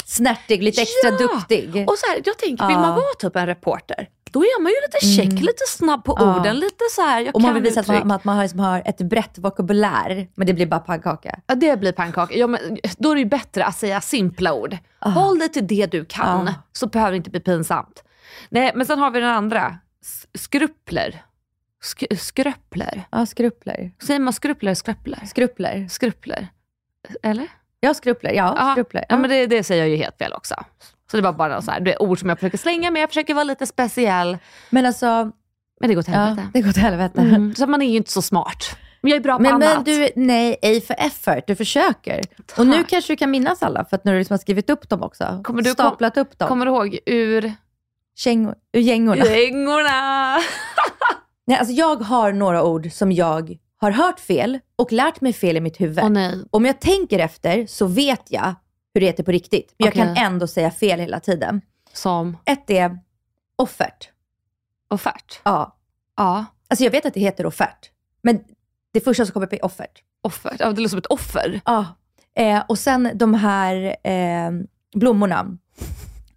snärtig, 0.04 0.62
lite 0.62 0.82
extra 0.82 1.10
Ja. 1.10 1.16
duktig. 1.18 1.84
Och 1.88 1.98
så 1.98 2.06
här, 2.10 2.22
jag 2.24 2.38
tänker, 2.38 2.66
vill 2.66 2.76
man 2.78 2.90
vara 2.94 3.14
typ 3.18 3.36
en 3.36 3.46
reporter, 3.46 4.08
då 4.32 4.40
är 4.40 4.62
man 4.62 4.72
ju 4.72 4.76
lite 4.86 5.06
check, 5.16 5.40
lite 5.40 5.64
snabb 5.68 6.04
på 6.04 6.16
Ja. 6.18 6.36
orden, 6.40 6.56
lite 6.56 6.84
så 6.90 7.02
här, 7.02 7.30
Och 7.34 7.40
man 7.42 7.54
vill 7.54 7.62
visa 7.62 7.80
att 7.80 7.88
man, 7.88 8.10
att 8.10 8.24
man 8.24 8.36
har, 8.36 8.42
liksom 8.42 8.60
har 8.60 8.82
ett 8.86 8.98
brett 8.98 9.38
vokabulär, 9.38 10.28
men 10.34 10.46
det 10.46 10.52
blir 10.54 10.66
bara 10.66 10.80
pannkaka. 10.80 11.40
Ja, 11.46 11.54
det 11.54 11.80
blir 11.80 11.92
pannkaka. 11.92 12.34
Ja, 12.38 12.46
men 12.46 12.60
då 12.98 13.10
är 13.10 13.14
det 13.14 13.20
ju 13.20 13.26
bättre 13.28 13.64
att 13.64 13.76
säga 13.78 14.00
simpla 14.00 14.52
ord. 14.54 14.76
Håll 15.00 15.38
dig 15.38 15.48
till 15.48 15.66
det 15.66 15.86
du 15.86 16.04
kan, 16.04 16.48
Ah. 16.48 16.54
så 16.72 16.86
behöver 16.86 17.10
det 17.10 17.16
inte 17.16 17.30
bli 17.30 17.40
pinsamt. 17.40 18.04
Nej, 18.48 18.72
men 18.74 18.86
sen 18.86 18.98
har 18.98 19.10
vi 19.10 19.20
den 19.20 19.30
andra. 19.30 19.76
S- 20.02 20.26
Skrupler. 20.34 21.22
Sk- 21.82 22.16
skröppler. 22.16 23.02
Ja, 23.10 23.26
skrupler. 23.26 23.90
Säger 24.06 24.20
man 24.20 24.32
skrupler, 24.32 24.74
skröppler? 24.74 25.18
Skrupler. 25.26 25.86
Skrupler. 25.90 26.48
Eller? 27.22 27.46
Ja, 27.80 27.94
skrupler. 27.94 28.32
Ja, 28.32 28.54
Ja. 28.58 28.72
skrupler. 28.72 29.04
Ja, 29.08 29.16
men 29.16 29.30
det, 29.30 29.46
det 29.46 29.64
säger 29.64 29.82
jag 29.82 29.88
ju 29.90 29.96
helt 29.96 30.18
fel 30.18 30.32
också. 30.32 30.54
Så 31.10 31.16
det 31.16 31.22
var 31.22 31.32
bara 31.32 31.62
så 31.62 31.70
här, 31.70 31.80
det 31.80 31.92
är 31.92 32.02
ord 32.02 32.20
som 32.20 32.28
jag 32.28 32.38
försöker 32.38 32.58
slänga 32.58 32.90
med, 32.90 33.02
jag 33.02 33.08
försöker 33.10 33.34
vara 33.34 33.44
lite 33.44 33.66
speciell. 33.66 34.38
Men 34.70 34.86
alltså, 34.86 35.30
Men 35.80 35.88
det 35.88 35.94
går 35.94 36.02
till 36.02 36.12
ja, 36.14 36.18
helvete. 36.20 36.48
det 36.52 36.60
går 36.62 36.72
till 36.72 36.82
helvete. 36.82 37.20
Mm. 37.20 37.54
Så 37.54 37.66
man 37.66 37.82
är 37.82 37.86
ju 37.90 37.96
inte 37.96 38.10
så 38.12 38.22
smart. 38.22 38.76
Men 39.02 39.10
jag 39.10 39.16
är 39.16 39.20
bra 39.22 39.36
på 39.36 39.42
Men, 39.42 39.52
annat. 39.54 39.74
men 39.74 39.84
du, 39.84 40.08
nej, 40.16 40.56
A 40.62 40.80
för 40.86 40.94
effort. 40.98 41.44
Du 41.46 41.54
försöker. 41.56 42.20
Och 42.58 42.66
nu 42.66 42.84
kanske 42.84 43.12
du 43.12 43.16
kan 43.16 43.30
minnas 43.30 43.62
alla, 43.62 43.84
för 43.84 43.96
att 43.96 44.04
nu 44.04 44.10
har 44.10 44.14
du 44.14 44.18
liksom 44.20 44.38
skrivit 44.38 44.70
upp 44.70 44.88
dem 44.88 45.02
också. 45.02 45.40
Kommer 45.44 45.62
du- 45.62 45.70
Staplat 45.70 46.16
upp 46.16 46.38
dem. 46.38 46.48
Kommer 46.48 46.66
du 46.66 46.72
ihåg 46.72 46.98
ur 47.06 47.52
Kängor, 48.16 48.54
ur 48.72 48.80
gängorna. 48.80 49.24
gängorna? 49.26 50.36
Nej, 51.46 51.58
alltså 51.58 51.74
jag 51.74 51.96
har 51.96 52.32
några 52.32 52.64
ord 52.64 52.92
som 52.92 53.12
jag 53.12 53.56
har 53.80 53.90
hört 53.90 54.20
fel 54.20 54.58
och 54.76 54.92
lärt 54.92 55.20
mig 55.20 55.32
fel 55.32 55.56
i 55.56 55.60
mitt 55.60 55.80
huvud. 55.80 56.10
Nej. 56.10 56.34
Om 56.50 56.64
jag 56.64 56.80
tänker 56.80 57.18
efter 57.18 57.66
så 57.66 57.86
vet 57.86 58.22
jag 58.28 58.54
hur 58.94 59.00
det 59.00 59.06
heter 59.06 59.22
på 59.22 59.30
riktigt. 59.32 59.74
Men 59.78 59.86
jag 59.86 59.92
Okej. 59.92 60.14
kan 60.14 60.24
ändå 60.32 60.46
säga 60.46 60.70
fel 60.70 61.00
hela 61.00 61.20
tiden. 61.20 61.60
Som 61.92 62.36
Ett 62.44 62.70
är 62.70 62.98
offert. 63.56 64.08
offert. 64.90 65.40
Ja. 65.44 65.76
Ja. 66.16 66.44
Alltså 66.68 66.84
jag 66.84 66.90
vet 66.90 67.06
att 67.06 67.14
det 67.14 67.20
heter 67.20 67.46
offert. 67.46 67.90
Men 68.22 68.40
det 68.92 69.00
första 69.00 69.26
som 69.26 69.32
kommer 69.32 69.46
upp 69.46 69.52
är 69.52 69.64
offert. 69.64 70.02
Offert. 70.22 70.56
Ja, 70.58 70.66
det 70.72 70.80
låter 70.80 70.88
som 70.88 70.98
ett 70.98 71.06
offer. 71.06 71.60
Ja. 71.64 71.86
Eh, 72.36 72.62
och 72.68 72.78
sen 72.78 73.10
de 73.14 73.34
här 73.34 73.96
eh, 74.06 74.50
blommorna. 74.94 75.56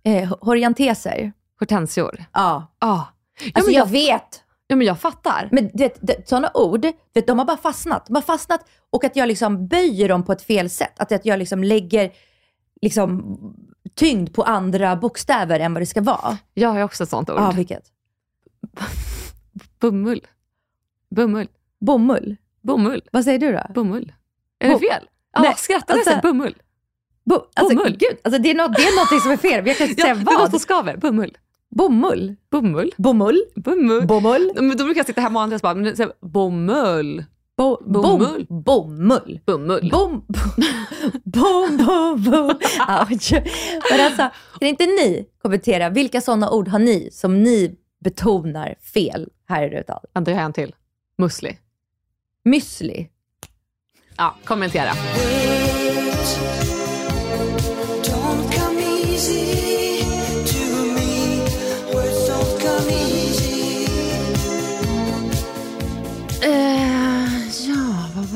Eh, 0.04 0.34
hortenser. 0.42 1.32
Hortensior. 1.60 2.26
Ja. 2.34 2.68
Ja. 2.80 3.08
Ja, 3.40 3.52
Alltså 3.56 3.66
men 3.70 3.74
jag 3.74 3.88
jag, 3.88 3.92
vet. 3.92 4.44
ja, 4.68 4.76
men 4.76 4.88
jag 4.88 5.00
fattar. 5.00 5.50
Men 5.52 5.70
du 5.74 5.84
vet, 5.84 5.98
det- 6.02 6.30
sådana 6.30 6.52
ord, 6.54 6.86
vet, 7.14 7.28
de 7.28 7.38
har 7.40 7.46
bara 7.46 7.58
fastnat. 7.58 8.06
De 8.06 8.16
har 8.16 8.22
fastnat 8.22 8.66
och 8.90 9.04
att 9.04 9.16
jag 9.16 9.28
liksom 9.28 9.68
böjer 9.68 10.10
dem 10.10 10.24
på 10.24 10.32
ett 10.32 10.42
fel 10.42 10.70
sätt. 10.70 10.94
Att, 11.00 11.12
att 11.12 11.26
jag 11.26 11.40
liksom 11.40 11.64
lägger 11.64 12.12
liksom, 12.84 13.38
tyngd 13.96 14.34
på 14.34 14.44
andra 14.44 14.96
bokstäver 14.96 15.60
än 15.60 15.74
vad 15.74 15.82
det 15.82 15.86
ska 15.86 16.02
vara. 16.02 16.38
Jag 16.54 16.70
har 16.70 16.82
också 16.84 17.04
ett 17.04 17.10
sånt 17.10 17.30
ord. 17.30 17.38
Ja, 17.38 17.52
vilket? 17.56 17.84
Bomull. 19.80 20.22
Bomull. 21.16 21.48
Bomull. 21.80 22.36
Bomull. 22.62 23.02
Vad 23.12 23.24
säger 23.24 23.40
du 23.40 23.52
då? 23.52 23.74
Bomull. 23.74 24.14
Är 24.60 24.68
det 24.68 24.74
Bo- 24.74 24.80
fel? 24.80 25.04
Ja, 25.34 25.42
Nej, 25.42 25.54
skrattar 25.58 25.94
alltså- 25.94 26.20
Bomull. 26.24 26.56
Bo, 27.26 27.36
alltså, 27.54 27.76
Bomull. 27.76 27.98
Gud, 28.00 28.18
alltså 28.24 28.42
det, 28.42 28.50
är 28.52 28.56
något, 28.56 28.76
det 28.76 28.82
är 28.84 28.96
någonting 28.96 29.20
som 29.20 29.32
är 29.32 29.38
fel. 29.38 29.68
Jag 29.68 29.78
kan 29.78 29.88
inte 29.88 30.02
Ja, 30.02 30.06
säga 30.06 30.16
det 30.16 30.24
vad. 30.40 30.50
som 30.50 30.60
skaver. 30.60 30.98
Bomull. 30.98 31.38
Bomull. 31.70 32.36
Bomull. 32.52 32.92
Bomull. 32.98 33.44
Bomull. 33.56 34.08
Bomull. 34.08 34.52
Men 34.56 34.78
då 34.78 34.84
brukar 34.84 35.00
jag 35.00 35.06
sitta 35.06 35.22
hemma 35.22 35.40
och 35.40 35.44
Andreas 35.44 35.62
bara, 35.62 35.74
men 35.76 35.96
säger 35.96 36.14
bomull. 36.22 37.24
Bo, 37.58 37.78
Bomull. 37.86 38.46
Bom, 38.50 38.64
bomull. 38.64 39.40
Bomull. 39.46 39.90
Bom, 39.92 40.26
bom, 41.24 41.78
bom, 41.78 42.24
bom. 42.24 42.50
Ouch. 42.90 43.32
Men 43.92 44.02
alltså, 44.02 44.30
kan 44.60 44.68
inte 44.68 44.86
ni 44.86 45.26
kommentera, 45.42 45.90
vilka 45.90 46.22
sådana 46.22 46.50
ord 46.52 46.68
har 46.68 46.80
ni 46.80 47.10
som 47.12 47.44
ni 47.44 47.76
betonar 48.04 48.76
fel 48.94 49.30
här 49.48 49.64
i 49.64 49.70
Rutan? 49.70 50.00
Vänta, 50.14 50.32
jag 50.32 50.38
har 50.38 50.46
en 50.46 50.54
till. 50.54 50.76
Musli. 51.18 51.58
Müsli. 52.46 53.08
Ja, 54.18 54.36
kommentera. 54.46 54.92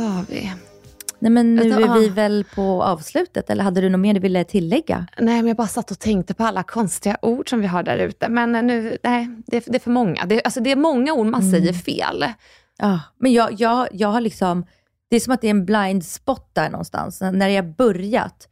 Var 0.09 0.25
vi? 0.29 0.53
Nej 1.19 1.31
men 1.31 1.55
nu 1.55 1.69
Vänta, 1.69 1.95
är 1.95 1.99
vi 1.99 2.09
ah. 2.09 2.13
väl 2.13 2.45
på 2.55 2.83
avslutet, 2.83 3.49
eller 3.49 3.63
hade 3.63 3.81
du 3.81 3.89
något 3.89 3.99
mer 3.99 4.13
du 4.13 4.19
ville 4.19 4.43
tillägga? 4.43 5.05
Nej, 5.19 5.35
men 5.35 5.47
jag 5.47 5.57
bara 5.57 5.67
satt 5.67 5.91
och 5.91 5.99
tänkte 5.99 6.33
på 6.33 6.43
alla 6.43 6.63
konstiga 6.63 7.17
ord 7.21 7.49
som 7.49 7.61
vi 7.61 7.67
har 7.67 7.83
där 7.83 7.97
ute. 7.97 8.29
Men 8.29 8.55
eh, 8.55 8.63
nu, 8.63 8.97
nej, 9.03 9.29
det, 9.47 9.57
är- 9.57 9.63
det 9.71 9.77
är 9.77 9.79
för 9.79 9.91
många. 9.91 10.25
Det, 10.25 10.43
alltså, 10.43 10.59
det 10.59 10.71
är 10.71 10.75
många 10.75 11.13
ord 11.13 11.25
man 11.27 11.51
säger 11.51 11.73
fel. 11.73 12.25
Ja, 12.77 12.99
men 13.19 13.33
jag, 13.33 13.49
jag, 13.61 13.87
jag 13.91 14.07
har 14.07 14.21
liksom, 14.21 14.65
det 15.09 15.15
är 15.15 15.19
som 15.19 15.33
att 15.33 15.41
det 15.41 15.47
är 15.47 15.51
en 15.51 15.65
blind 15.65 16.05
spot 16.05 16.49
där 16.53 16.69
någonstans. 16.69 17.21
När 17.33 17.47
jag 17.49 17.75
börjat, 17.75 18.47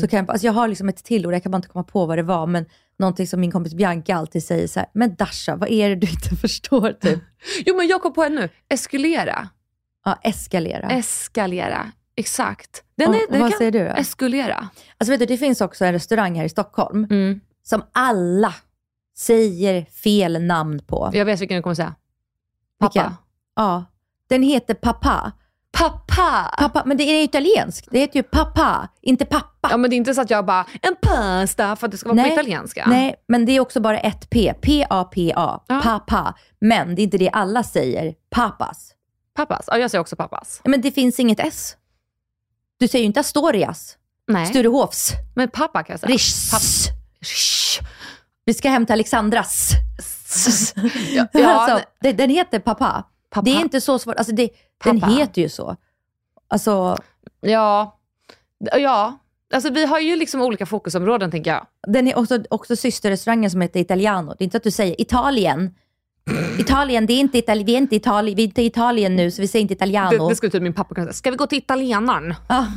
så 0.00 0.08
kan 0.08 0.16
jag, 0.18 0.30
alltså 0.30 0.46
jag 0.46 0.52
har 0.52 0.68
liksom 0.68 0.88
ett 0.88 1.04
till 1.04 1.26
ord, 1.26 1.34
jag 1.34 1.42
kan 1.42 1.52
bara 1.52 1.56
inte 1.56 1.68
komma 1.68 1.84
på 1.84 2.06
vad 2.06 2.18
det 2.18 2.22
var, 2.22 2.46
men 2.46 2.64
någonting 2.98 3.26
som 3.26 3.40
min 3.40 3.50
kompis 3.52 3.74
Bianca 3.74 4.16
alltid 4.16 4.44
säger 4.44 4.66
så 4.66 4.80
här, 4.80 4.88
men 4.92 5.14
Dasha, 5.14 5.56
vad 5.56 5.68
är 5.70 5.88
det 5.88 5.94
du 5.94 6.06
inte 6.10 6.36
förstår? 6.40 6.92
Typ. 7.00 7.18
Jo, 7.66 7.76
men 7.76 7.86
jag 7.88 8.02
kom 8.02 8.12
på 8.12 8.24
en 8.24 8.34
nu. 8.34 8.48
Eskulera. 8.68 9.48
Ja, 10.06 10.18
eskalera. 10.22 10.88
Eskalera. 10.88 11.92
Exakt. 12.16 12.82
Den 12.96 13.14
är, 13.14 13.20
den 13.30 13.40
vad 13.40 13.50
kan, 13.50 13.58
säger 13.58 13.70
du 13.72 13.78
då? 13.78 13.90
Eskulera. 13.90 14.68
Alltså 14.98 15.10
vet 15.12 15.20
du, 15.20 15.26
det 15.26 15.36
finns 15.38 15.60
också 15.60 15.84
en 15.84 15.92
restaurang 15.92 16.34
här 16.38 16.44
i 16.44 16.48
Stockholm 16.48 17.04
Mm. 17.10 17.40
som 17.62 17.82
alla 17.92 18.54
säger 19.18 19.84
fel 19.84 20.42
namn 20.42 20.80
på. 20.86 21.10
Jag 21.12 21.24
vet 21.24 21.40
vilken 21.40 21.56
du 21.56 21.62
kommer 21.62 21.74
säga. 21.74 21.94
Pappa. 22.80 22.92
Vilken? 22.92 23.14
Ja, 23.56 23.84
den 24.28 24.42
heter 24.42 24.74
Papa. 24.74 25.32
Pappa. 25.78 26.54
Pappa, 26.58 26.82
men 26.86 26.96
det 26.96 27.04
är 27.04 27.24
italienskt. 27.24 27.88
Det 27.90 27.98
heter 27.98 28.16
ju 28.16 28.22
Papa, 28.22 28.88
inte 29.02 29.24
pappa. 29.24 29.68
Ja, 29.70 29.76
men 29.76 29.90
det 29.90 29.96
är 29.96 29.98
inte 29.98 30.14
så 30.14 30.20
att 30.20 30.30
jag 30.30 30.46
bara, 30.46 30.66
en 30.82 30.96
pasta 31.02 31.76
för 31.76 31.86
att 31.86 31.90
det 31.90 31.98
ska 31.98 32.12
vara 32.12 32.22
på 32.26 32.32
italienska. 32.32 32.84
Nej, 32.88 33.14
men 33.28 33.46
det 33.46 33.52
är 33.52 33.60
också 33.60 33.80
bara 33.80 33.98
ett 33.98 34.30
P. 34.30 34.54
P-A-P-A. 34.62 35.60
Ja. 35.68 35.80
Papa. 35.82 36.34
Men 36.60 36.94
det 36.94 37.02
är 37.02 37.04
inte 37.04 37.18
det 37.18 37.30
alla 37.30 37.62
säger. 37.62 38.14
Papas. 38.30 38.92
Pappas. 39.36 39.64
Ja, 39.66 39.78
jag 39.78 39.90
säger 39.90 40.00
också 40.00 40.16
pappas. 40.16 40.60
Ja, 40.64 40.70
Men 40.70 40.80
det 40.80 40.92
finns 40.92 41.20
inget 41.20 41.40
S. 41.40 41.76
Du 42.78 42.88
säger 42.88 43.02
ju 43.02 43.06
inte 43.06 43.20
Astorias. 43.20 43.96
Nej. 44.26 44.46
Sturehofs. 44.46 45.12
Men 45.34 45.48
pappa 45.48 45.82
kan 45.82 45.92
jag 45.94 46.00
säga. 46.00 46.12
Rish. 46.12 46.52
Shh. 47.20 47.82
Vi 48.44 48.54
ska 48.54 48.78
till 48.86 48.92
Alexandras. 48.92 49.70
Ja, 51.14 51.26
ja, 51.32 51.48
alltså, 51.48 51.88
det, 52.00 52.12
den 52.12 52.30
heter 52.30 52.58
Papa. 52.58 53.04
Pappa. 53.30 53.44
Det 53.44 53.50
är 53.50 53.60
inte 53.60 53.80
så 53.80 53.98
svårt. 53.98 54.16
Alltså 54.16 54.34
det, 54.34 54.50
den 54.84 55.00
Pappa. 55.00 55.12
heter 55.12 55.42
ju 55.42 55.48
så. 55.48 55.76
Alltså, 56.48 56.98
ja. 57.40 57.98
Ja. 58.58 59.18
Alltså 59.54 59.70
vi 59.70 59.86
har 59.86 59.98
ju 59.98 60.16
liksom 60.16 60.42
olika 60.42 60.66
fokusområden 60.66 61.30
tänker 61.30 61.50
jag. 61.50 61.66
den 61.86 62.08
är 62.08 62.18
också, 62.18 62.42
också 62.50 62.76
systerrestaurangen 62.76 63.50
som 63.50 63.60
heter 63.60 63.80
Italiano. 63.80 64.34
Det 64.38 64.42
är 64.42 64.44
inte 64.44 64.56
att 64.56 64.62
du 64.62 64.70
säger 64.70 65.00
Italien. 65.00 65.74
Italien, 66.58 67.06
det 67.06 67.12
är 67.12 67.20
inte 67.20 67.38
Italien, 67.38 67.66
vi 67.66 67.74
är 67.74 67.78
inte 67.78 67.96
Italien, 67.96 68.36
vi 68.36 68.42
är 68.42 68.46
inte 68.46 68.62
i 68.62 68.66
Italien 68.66 69.16
nu 69.16 69.30
så 69.30 69.42
vi 69.42 69.48
säger 69.48 69.62
inte 69.62 69.74
Italiano. 69.74 70.18
Det, 70.18 70.28
det 70.28 70.36
skulle 70.36 70.52
typ 70.52 70.62
min 70.62 70.72
pappa 70.72 70.94
kunna 70.94 71.04
säga. 71.04 71.12
Ska 71.12 71.30
vi 71.30 71.36
gå 71.36 71.46
till 71.46 71.58
italienaren? 71.58 72.34
Ja. 72.48 72.66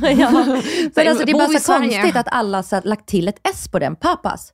Men 0.94 1.08
alltså, 1.08 1.24
det 1.24 1.32
är 1.32 1.48
bara 1.48 1.58
så 1.58 1.72
konstigt 1.72 2.16
att 2.16 2.28
alla 2.30 2.58
har 2.58 2.86
lagt 2.86 3.08
till 3.08 3.28
ett 3.28 3.40
S 3.54 3.68
på 3.68 3.78
den, 3.78 3.96
papas. 3.96 4.52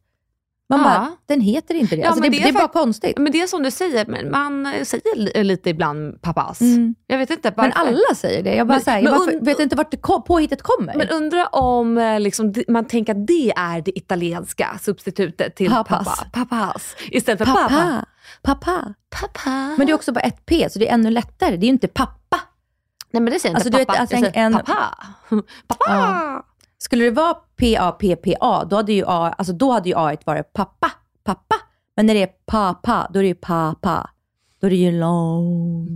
Man 0.68 0.78
Ja. 0.78 0.84
bara, 0.84 1.16
den 1.26 1.40
heter 1.40 1.74
inte 1.74 1.96
det. 1.96 2.02
Ja, 2.02 2.08
alltså, 2.08 2.22
det, 2.22 2.28
det 2.28 2.36
det 2.38 2.42
är 2.44 2.48
är 2.48 2.52
bara 2.52 2.68
konstigt. 2.68 3.18
Men 3.18 3.32
det 3.32 3.40
är 3.42 3.46
som 3.46 3.62
du 3.62 3.70
säger, 3.70 4.06
men 4.06 4.30
man 4.30 4.66
eh, 4.66 4.84
säger 4.84 5.16
li- 5.16 5.44
lite 5.44 5.70
ibland 5.70 6.22
pappas. 6.22 6.60
Mm. 6.60 6.94
Jag 7.06 7.18
vet 7.18 7.30
inte 7.30 7.52
varför. 7.56 7.62
Men 7.62 7.72
alla 7.88 8.14
säger 8.14 8.42
det. 8.42 8.54
Jag 8.54 8.66
bara 8.66 8.80
Men- 8.86 8.94
här, 8.94 9.02
men 9.02 9.12
und- 9.14 9.44
vet 9.46 9.58
inte 9.60 9.76
vart 9.76 9.90
det 9.90 9.96
kom, 9.96 10.24
påhittet 10.24 10.62
kommer. 10.62 10.94
Men 10.94 11.08
undra 11.08 11.46
om 11.46 11.98
eh, 11.98 12.20
liksom, 12.20 12.52
det- 12.52 12.68
man 12.68 12.84
tänker 12.84 13.12
att 13.12 13.26
det 13.26 13.52
är 13.56 13.80
det 13.80 13.98
italienska 13.98 14.78
substitutet 14.82 15.56
till 15.56 15.70
Papas. 15.70 16.04
pappa. 16.18 16.46
Pappas. 16.46 16.96
Istället 17.10 17.38
för 17.38 17.46
pappa. 17.46 17.68
pappa, 17.68 18.04
pappa. 18.42 18.94
Pappa. 19.20 19.50
Men 19.78 19.86
det 19.86 19.92
är 19.92 19.94
också 19.94 20.12
bara 20.12 20.20
ett 20.20 20.46
P, 20.46 20.68
så 20.70 20.78
det 20.78 20.88
är 20.88 20.94
ännu 20.94 21.10
lättare. 21.10 21.50
Det 21.56 21.64
är 21.64 21.68
ju 21.68 21.72
inte 21.72 21.88
pappa. 21.88 22.40
Nej 23.10 23.22
men 23.22 23.32
det 23.32 23.40
säger 23.40 23.54
Alltså, 23.54 23.68
inte 23.68 23.76
du 23.78 23.80
vet, 23.80 23.88
pappa. 23.88 24.00
alltså, 24.00 24.16
jag 24.16 24.24
säger 24.24 24.46
en- 24.46 24.52
pappa. 24.52 24.94
pappa. 25.66 26.42
Skulle 26.78 27.04
det 27.04 27.10
vara 27.10 27.34
P-A-P-P-A, 27.34 28.64
då 28.70 28.76
hade 28.76 28.92
ju 28.92 29.04
A, 29.06 29.34
alltså 29.38 29.52
då 29.52 29.72
hade 29.72 29.88
ju 29.88 29.94
A 29.96 30.16
varit 30.24 30.52
pappa, 30.52 30.90
pappa. 31.24 31.54
Men 31.96 32.06
när 32.06 32.14
det 32.14 32.22
är 32.22 32.28
pappa, 32.46 33.10
då 33.12 33.18
är 33.18 33.22
det 33.22 33.28
ju 33.28 33.34
pappa. 33.34 34.10
Då 34.60 34.66
är 34.66 34.70
det 34.70 34.76
ju 34.76 34.92
lång. 35.00 35.88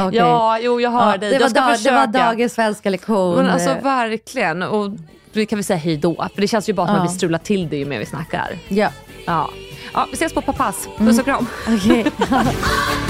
Okej. 0.00 0.18
Ja, 0.18 0.58
jo 0.62 0.80
jag 0.80 0.90
hör 0.90 1.10
Ja, 1.12 1.16
dig. 1.16 1.30
det, 1.30 1.36
jag 1.40 1.50
ska 1.50 1.60
dag, 1.60 1.70
det 1.72 1.76
försöka. 1.76 1.94
var 1.96 2.06
dagens 2.06 2.52
svenska 2.54 2.90
lektion. 2.90 3.36
Men 3.36 3.50
alltså 3.50 3.76
verkligen. 3.82 4.62
Och 4.62 4.90
vi 5.32 5.46
kan 5.46 5.56
väl 5.56 5.64
säga 5.64 5.76
hej 5.78 5.96
då. 5.96 6.28
För 6.34 6.40
det 6.40 6.48
känns 6.48 6.68
ju 6.68 6.72
bara 6.72 6.86
som 6.86 6.96
Ja. 6.96 7.02
att 7.02 7.10
vi 7.10 7.14
strular 7.14 7.38
till 7.38 7.68
det 7.68 7.76
ju 7.76 7.84
mer 7.84 7.98
vi 7.98 8.06
snackar. 8.06 8.58
ja, 8.68 8.90
Ja. 9.26 9.50
ja 9.94 10.06
vi 10.10 10.14
ses 10.14 10.32
på 10.32 10.42
pappas. 10.42 10.88
Puss 10.98 11.18
och 11.18 11.24
kram. 11.24 11.46
okej. 11.68 11.76
Imagine 11.78 12.10